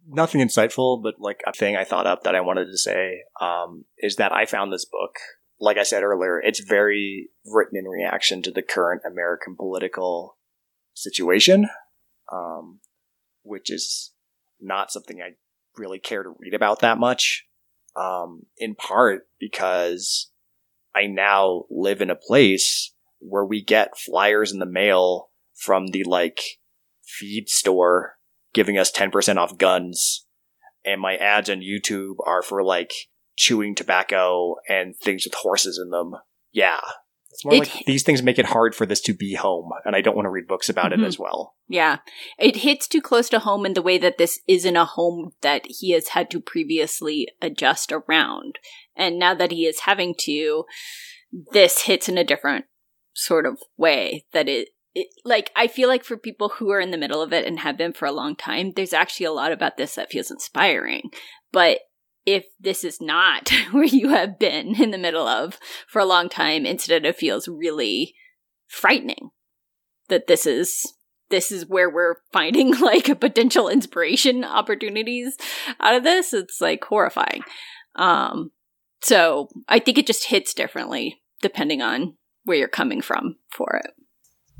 Nothing 0.08 0.40
insightful, 0.40 1.02
but 1.02 1.14
like 1.18 1.40
a 1.46 1.52
thing 1.52 1.76
I 1.76 1.84
thought 1.84 2.06
up 2.06 2.24
that 2.24 2.34
I 2.34 2.40
wanted 2.40 2.66
to 2.66 2.78
say 2.78 3.22
um, 3.40 3.84
is 3.98 4.16
that 4.16 4.32
I 4.32 4.46
found 4.46 4.72
this 4.72 4.86
book. 4.86 5.16
Like 5.60 5.76
I 5.76 5.82
said 5.82 6.02
earlier, 6.02 6.40
it's 6.40 6.60
very 6.60 7.28
written 7.44 7.78
in 7.78 7.84
reaction 7.84 8.42
to 8.42 8.50
the 8.50 8.62
current 8.62 9.02
American 9.06 9.56
political 9.56 10.38
situation, 10.94 11.68
um, 12.32 12.80
which 13.42 13.70
is 13.70 14.12
not 14.58 14.90
something 14.90 15.20
I 15.20 15.34
really 15.76 15.98
care 15.98 16.22
to 16.22 16.34
read 16.38 16.54
about 16.54 16.80
that 16.80 16.98
much. 16.98 17.46
Um, 17.96 18.46
in 18.56 18.74
part 18.74 19.22
because 19.38 20.30
I 20.94 21.06
now 21.06 21.64
live 21.70 22.00
in 22.00 22.10
a 22.10 22.16
place 22.16 22.92
where 23.18 23.44
we 23.44 23.62
get 23.62 23.98
flyers 23.98 24.52
in 24.52 24.58
the 24.58 24.66
mail 24.66 25.30
from 25.54 25.88
the 25.88 26.04
like 26.04 26.40
feed 27.04 27.48
store 27.48 28.14
giving 28.52 28.78
us 28.78 28.90
10% 28.90 29.36
off 29.36 29.58
guns. 29.58 30.26
And 30.84 31.00
my 31.00 31.16
ads 31.16 31.50
on 31.50 31.60
YouTube 31.60 32.16
are 32.24 32.42
for 32.42 32.62
like 32.62 32.92
chewing 33.36 33.74
tobacco 33.74 34.56
and 34.68 34.96
things 34.96 35.24
with 35.24 35.34
horses 35.34 35.78
in 35.82 35.90
them. 35.90 36.14
Yeah. 36.52 36.80
It's 37.30 37.44
more 37.44 37.54
it, 37.54 37.58
like 37.60 37.84
these 37.86 38.02
things 38.02 38.22
make 38.22 38.38
it 38.38 38.46
hard 38.46 38.74
for 38.74 38.86
this 38.86 39.00
to 39.02 39.14
be 39.14 39.34
home, 39.34 39.70
and 39.84 39.94
I 39.94 40.00
don't 40.00 40.16
want 40.16 40.26
to 40.26 40.30
read 40.30 40.48
books 40.48 40.68
about 40.68 40.92
mm-hmm. 40.92 41.04
it 41.04 41.06
as 41.06 41.18
well. 41.18 41.54
Yeah. 41.68 41.98
It 42.38 42.56
hits 42.56 42.88
too 42.88 43.00
close 43.00 43.28
to 43.30 43.38
home 43.38 43.64
in 43.64 43.74
the 43.74 43.82
way 43.82 43.98
that 43.98 44.18
this 44.18 44.40
isn't 44.48 44.76
a 44.76 44.84
home 44.84 45.32
that 45.42 45.62
he 45.66 45.92
has 45.92 46.08
had 46.08 46.30
to 46.30 46.40
previously 46.40 47.28
adjust 47.40 47.92
around. 47.92 48.58
And 48.96 49.18
now 49.18 49.34
that 49.34 49.52
he 49.52 49.66
is 49.66 49.80
having 49.80 50.14
to, 50.22 50.64
this 51.52 51.82
hits 51.82 52.08
in 52.08 52.18
a 52.18 52.24
different 52.24 52.64
sort 53.14 53.46
of 53.46 53.58
way 53.76 54.24
that 54.32 54.48
it, 54.48 54.70
it, 54.94 55.08
like 55.24 55.52
I 55.54 55.68
feel 55.68 55.88
like 55.88 56.02
for 56.02 56.16
people 56.16 56.48
who 56.48 56.70
are 56.70 56.80
in 56.80 56.90
the 56.90 56.98
middle 56.98 57.22
of 57.22 57.32
it 57.32 57.46
and 57.46 57.60
have 57.60 57.78
been 57.78 57.92
for 57.92 58.06
a 58.06 58.12
long 58.12 58.34
time, 58.34 58.72
there's 58.74 58.92
actually 58.92 59.26
a 59.26 59.32
lot 59.32 59.52
about 59.52 59.76
this 59.76 59.94
that 59.94 60.10
feels 60.10 60.30
inspiring. 60.30 61.10
But 61.52 61.78
if 62.34 62.46
this 62.58 62.84
is 62.84 63.00
not 63.00 63.50
where 63.70 63.84
you 63.84 64.10
have 64.10 64.38
been 64.38 64.80
in 64.80 64.90
the 64.90 64.98
middle 64.98 65.26
of 65.26 65.58
for 65.88 66.00
a 66.00 66.06
long 66.06 66.28
time, 66.28 66.66
instead 66.66 67.04
it 67.04 67.16
feels 67.16 67.48
really 67.48 68.14
frightening 68.68 69.30
that 70.08 70.26
this 70.26 70.46
is 70.46 70.94
this 71.30 71.52
is 71.52 71.66
where 71.66 71.88
we're 71.88 72.16
finding 72.32 72.78
like 72.78 73.20
potential 73.20 73.68
inspiration 73.68 74.44
opportunities 74.44 75.36
out 75.80 75.94
of 75.94 76.04
this. 76.04 76.32
It's 76.32 76.60
like 76.60 76.84
horrifying. 76.84 77.42
Um 77.96 78.50
so 79.02 79.48
I 79.68 79.78
think 79.78 79.98
it 79.98 80.06
just 80.06 80.28
hits 80.28 80.52
differently 80.54 81.22
depending 81.40 81.80
on 81.80 82.16
where 82.44 82.56
you're 82.56 82.68
coming 82.68 83.00
from 83.00 83.36
for 83.50 83.80
it. 83.82 83.92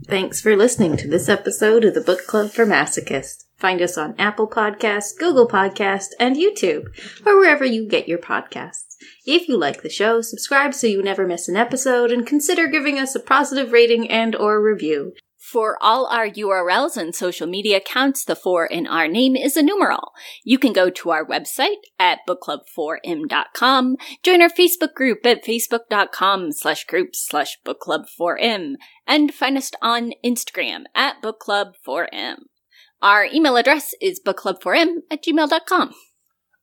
Thanks 0.06 0.40
for 0.40 0.56
listening 0.56 0.96
to 0.96 1.08
this 1.08 1.28
episode 1.28 1.84
of 1.84 1.92
the 1.94 2.00
Book 2.00 2.26
Club 2.26 2.50
for 2.50 2.64
Masochists. 2.64 3.44
Find 3.60 3.82
us 3.82 3.98
on 3.98 4.14
Apple 4.18 4.48
Podcasts, 4.48 5.16
Google 5.16 5.46
Podcasts, 5.46 6.12
and 6.18 6.34
YouTube, 6.34 6.86
or 7.26 7.38
wherever 7.38 7.64
you 7.64 7.86
get 7.86 8.08
your 8.08 8.18
podcasts. 8.18 8.96
If 9.26 9.48
you 9.48 9.58
like 9.58 9.82
the 9.82 9.90
show, 9.90 10.22
subscribe 10.22 10.72
so 10.72 10.86
you 10.86 11.02
never 11.02 11.26
miss 11.26 11.46
an 11.46 11.56
episode, 11.56 12.10
and 12.10 12.26
consider 12.26 12.66
giving 12.66 12.98
us 12.98 13.14
a 13.14 13.20
positive 13.20 13.70
rating 13.70 14.10
and 14.10 14.34
or 14.34 14.62
review. 14.62 15.12
For 15.36 15.76
all 15.82 16.06
our 16.06 16.28
URLs 16.28 16.96
and 16.96 17.14
social 17.14 17.46
media 17.46 17.78
accounts, 17.78 18.24
the 18.24 18.36
4 18.36 18.66
in 18.66 18.86
our 18.86 19.08
name 19.08 19.36
is 19.36 19.56
a 19.56 19.62
numeral. 19.62 20.12
You 20.44 20.58
can 20.58 20.72
go 20.72 20.90
to 20.90 21.10
our 21.10 21.26
website 21.26 21.82
at 21.98 22.20
bookclub4m.com, 22.28 23.96
join 24.22 24.42
our 24.42 24.48
Facebook 24.48 24.94
group 24.94 25.26
at 25.26 25.44
facebook.com 25.44 26.52
slash 26.52 26.84
groups 26.84 27.26
slash 27.26 27.58
bookclub4m, 27.66 28.74
and 29.06 29.34
find 29.34 29.58
us 29.58 29.70
on 29.82 30.12
Instagram 30.24 30.84
at 30.94 31.20
bookclub4m. 31.22 32.36
Our 33.02 33.24
email 33.24 33.56
address 33.56 33.94
is 34.00 34.20
bookclub4m 34.24 34.96
at 35.10 35.24
gmail.com. 35.24 35.94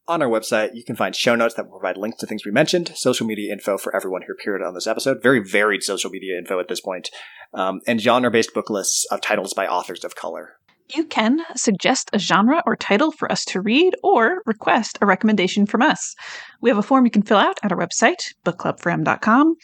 On 0.09 0.21
our 0.21 0.29
website, 0.29 0.69
you 0.73 0.85
can 0.85 0.95
find 0.95 1.13
show 1.13 1.35
notes 1.35 1.55
that 1.55 1.65
will 1.65 1.79
provide 1.79 1.97
links 1.97 2.19
to 2.19 2.25
things 2.25 2.45
we 2.45 2.51
mentioned, 2.51 2.93
social 2.95 3.27
media 3.27 3.51
info 3.51 3.77
for 3.77 3.93
everyone 3.93 4.21
who 4.21 4.31
appeared 4.31 4.61
on 4.61 4.73
this 4.73 4.87
episode, 4.87 5.21
very 5.21 5.43
varied 5.43 5.83
social 5.83 6.09
media 6.09 6.37
info 6.37 6.59
at 6.59 6.69
this 6.69 6.79
point, 6.79 7.09
um, 7.53 7.81
and 7.87 7.99
genre 7.99 8.31
based 8.31 8.53
book 8.53 8.69
lists 8.69 9.05
of 9.11 9.19
titles 9.19 9.53
by 9.53 9.67
authors 9.67 10.05
of 10.05 10.15
color. 10.15 10.53
You 10.95 11.03
can 11.03 11.41
suggest 11.55 12.09
a 12.13 12.19
genre 12.19 12.63
or 12.65 12.77
title 12.77 13.11
for 13.11 13.29
us 13.29 13.43
to 13.45 13.59
read 13.59 13.95
or 14.01 14.41
request 14.45 14.97
a 15.01 15.05
recommendation 15.05 15.65
from 15.65 15.81
us. 15.81 16.15
We 16.61 16.69
have 16.69 16.77
a 16.77 16.83
form 16.83 17.03
you 17.03 17.11
can 17.11 17.23
fill 17.23 17.37
out 17.37 17.59
at 17.61 17.73
our 17.73 17.77
website, 17.77 18.21
bookclub4m.com. 18.45 19.55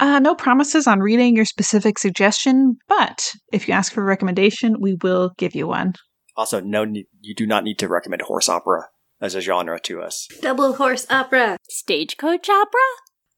Uh, 0.00 0.18
no 0.18 0.34
promises 0.34 0.88
on 0.88 0.98
reading 0.98 1.36
your 1.36 1.44
specific 1.44 2.00
suggestion, 2.00 2.78
but 2.88 3.32
if 3.52 3.68
you 3.68 3.74
ask 3.74 3.92
for 3.92 4.00
a 4.00 4.06
recommendation, 4.06 4.80
we 4.80 4.96
will 5.02 5.30
give 5.38 5.54
you 5.54 5.68
one. 5.68 5.92
Also, 6.36 6.60
no, 6.60 6.84
you 7.20 7.34
do 7.34 7.46
not 7.46 7.64
need 7.64 7.78
to 7.78 7.88
recommend 7.88 8.22
horse 8.22 8.48
opera 8.48 8.88
as 9.20 9.34
a 9.34 9.40
genre 9.40 9.78
to 9.80 10.00
us. 10.00 10.28
Double 10.40 10.74
horse 10.74 11.06
opera. 11.10 11.56
Stagecoach 11.68 12.48
opera? 12.48 12.80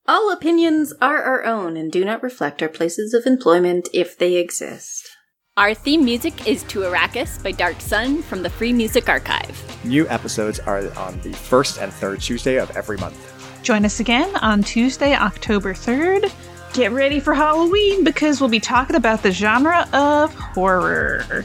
All 0.06 0.30
opinions 0.30 0.92
are 1.00 1.22
our 1.22 1.44
own 1.44 1.76
and 1.76 1.90
do 1.90 2.04
not 2.04 2.22
reflect 2.22 2.62
our 2.62 2.68
places 2.68 3.14
of 3.14 3.26
employment 3.26 3.88
if 3.92 4.18
they 4.18 4.34
exist. 4.36 5.08
Our 5.56 5.72
theme 5.72 6.04
music 6.04 6.48
is 6.48 6.62
To 6.64 6.80
Arrakis 6.80 7.42
by 7.42 7.52
Dark 7.52 7.80
Sun 7.80 8.22
from 8.22 8.42
the 8.42 8.50
Free 8.50 8.72
Music 8.72 9.08
Archive. 9.08 9.84
New 9.84 10.08
episodes 10.08 10.58
are 10.60 10.92
on 10.98 11.20
the 11.20 11.32
first 11.32 11.78
and 11.78 11.92
third 11.92 12.20
Tuesday 12.20 12.58
of 12.58 12.70
every 12.76 12.98
month. 12.98 13.16
Join 13.62 13.84
us 13.84 14.00
again 14.00 14.34
on 14.36 14.62
Tuesday, 14.62 15.14
October 15.14 15.72
3rd. 15.72 16.32
Get 16.74 16.90
ready 16.90 17.20
for 17.20 17.34
Halloween 17.34 18.02
because 18.04 18.40
we'll 18.40 18.50
be 18.50 18.60
talking 18.60 18.96
about 18.96 19.22
the 19.22 19.30
genre 19.30 19.88
of 19.92 20.34
horror. 20.34 21.44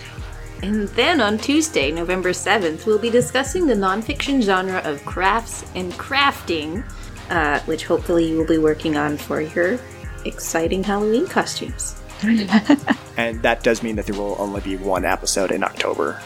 And 0.62 0.88
then 0.90 1.22
on 1.22 1.38
Tuesday, 1.38 1.92
November 1.92 2.32
7th, 2.32 2.86
we'll 2.86 3.00
be 3.00 3.10
discussing 3.10 3.66
the 3.66 3.74
nonfiction 3.74 4.42
genre 4.42 4.80
of 4.84 5.04
crafts 5.06 5.66
and 5.76 5.94
crafting, 5.94 6.84
uh, 7.30 7.60
which 7.62 7.86
hopefully 7.86 8.30
you 8.30 8.38
will 8.38 8.48
be 8.48 8.58
working 8.58 8.98
on 8.98 9.18
for 9.18 9.42
your 9.42 9.80
exciting 10.26 10.84
Halloween 10.84 11.28
costumes. 11.28 12.02
And 13.20 13.42
that 13.42 13.64
does 13.64 13.84
mean 13.84 13.98
that 13.98 14.06
there 14.06 14.18
will 14.18 14.38
only 14.40 14.62
be 14.62 14.78
one 14.78 15.04
episode 15.04 15.52
in 15.52 15.62
October. 15.62 16.22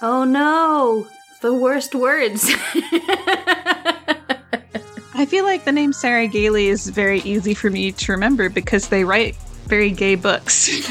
Oh 0.00 0.24
no! 0.24 1.06
The 1.42 1.52
worst 1.52 1.94
words. 1.94 2.50
I 5.18 5.24
feel 5.24 5.44
like 5.46 5.64
the 5.64 5.72
name 5.72 5.94
Sarah 5.94 6.26
Gailey 6.26 6.66
is 6.66 6.88
very 6.88 7.20
easy 7.20 7.54
for 7.54 7.70
me 7.70 7.90
to 7.90 8.12
remember 8.12 8.50
because 8.50 8.88
they 8.88 9.02
write 9.02 9.34
very 9.64 9.90
gay 9.90 10.14
books. 10.14 10.54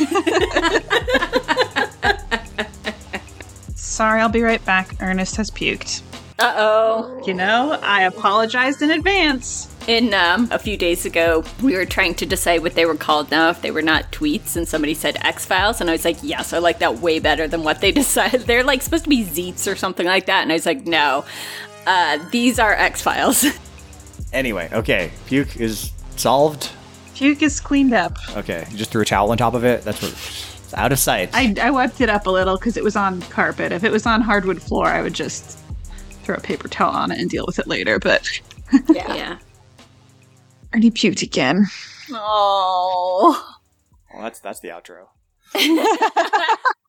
Sorry, 3.75 4.19
I'll 4.19 4.29
be 4.29 4.41
right 4.41 4.65
back. 4.65 4.95
Ernest 4.99 5.35
has 5.35 5.51
puked. 5.51 6.01
Uh 6.39 6.53
oh. 6.57 7.23
You 7.27 7.35
know, 7.35 7.79
I 7.83 8.05
apologized 8.05 8.81
in 8.81 8.89
advance. 8.89 9.71
In 9.87 10.15
um, 10.15 10.49
a 10.51 10.57
few 10.57 10.75
days 10.75 11.05
ago, 11.05 11.43
we 11.61 11.75
were 11.75 11.85
trying 11.85 12.15
to 12.15 12.25
decide 12.25 12.63
what 12.63 12.73
they 12.73 12.87
were 12.87 12.95
called 12.95 13.29
now 13.29 13.51
if 13.51 13.61
they 13.61 13.69
were 13.69 13.83
not 13.83 14.11
tweets, 14.11 14.55
and 14.55 14.67
somebody 14.67 14.95
said 14.95 15.17
X 15.21 15.45
Files, 15.45 15.79
and 15.79 15.87
I 15.87 15.93
was 15.93 16.03
like, 16.03 16.17
yes, 16.23 16.51
I 16.51 16.57
like 16.57 16.79
that 16.79 16.97
way 16.97 17.19
better 17.19 17.47
than 17.47 17.63
what 17.63 17.79
they 17.79 17.91
decided. 18.01 18.41
They're 18.41 18.63
like 18.63 18.81
supposed 18.81 19.03
to 19.03 19.09
be 19.11 19.23
Zeets 19.23 19.71
or 19.71 19.75
something 19.75 20.07
like 20.07 20.25
that, 20.25 20.41
and 20.41 20.51
I 20.51 20.55
was 20.55 20.65
like, 20.65 20.87
no, 20.87 21.23
uh, 21.85 22.17
these 22.31 22.57
are 22.57 22.73
X 22.73 23.03
Files. 23.03 23.45
Anyway, 24.35 24.69
okay, 24.73 25.11
puke 25.27 25.55
is 25.55 25.91
solved. 26.17 26.71
Puke 27.15 27.41
is 27.41 27.61
cleaned 27.61 27.93
up. 27.93 28.17
Okay, 28.35 28.67
you 28.69 28.77
just 28.77 28.91
threw 28.91 29.01
a 29.01 29.05
towel 29.05 29.31
on 29.31 29.37
top 29.37 29.53
of 29.53 29.63
it. 29.63 29.83
That's 29.83 30.01
what. 30.01 30.11
It's 30.11 30.73
out 30.73 30.91
of 30.91 30.99
sight. 30.99 31.29
I, 31.31 31.53
I 31.61 31.69
wiped 31.69 32.01
it 32.01 32.09
up 32.09 32.25
a 32.25 32.31
little 32.31 32.57
because 32.57 32.75
it 32.75 32.83
was 32.83 32.95
on 32.95 33.21
carpet. 33.21 33.71
If 33.71 33.83
it 33.83 33.91
was 33.91 34.05
on 34.05 34.19
hardwood 34.19 34.61
floor, 34.61 34.87
I 34.87 35.01
would 35.01 35.13
just 35.13 35.59
throw 36.23 36.35
a 36.35 36.41
paper 36.41 36.67
towel 36.67 36.91
on 36.91 37.11
it 37.11 37.19
and 37.19 37.29
deal 37.29 37.45
with 37.47 37.59
it 37.59 37.67
later. 37.67 37.97
But 37.99 38.27
yeah. 38.89 39.13
yeah. 39.13 39.37
Ernie 40.73 40.91
puked 40.91 41.21
again. 41.21 41.65
oh. 42.11 43.57
well, 44.13 44.23
that's 44.23 44.39
that's 44.39 44.59
the 44.59 44.69
outro. 44.69 45.07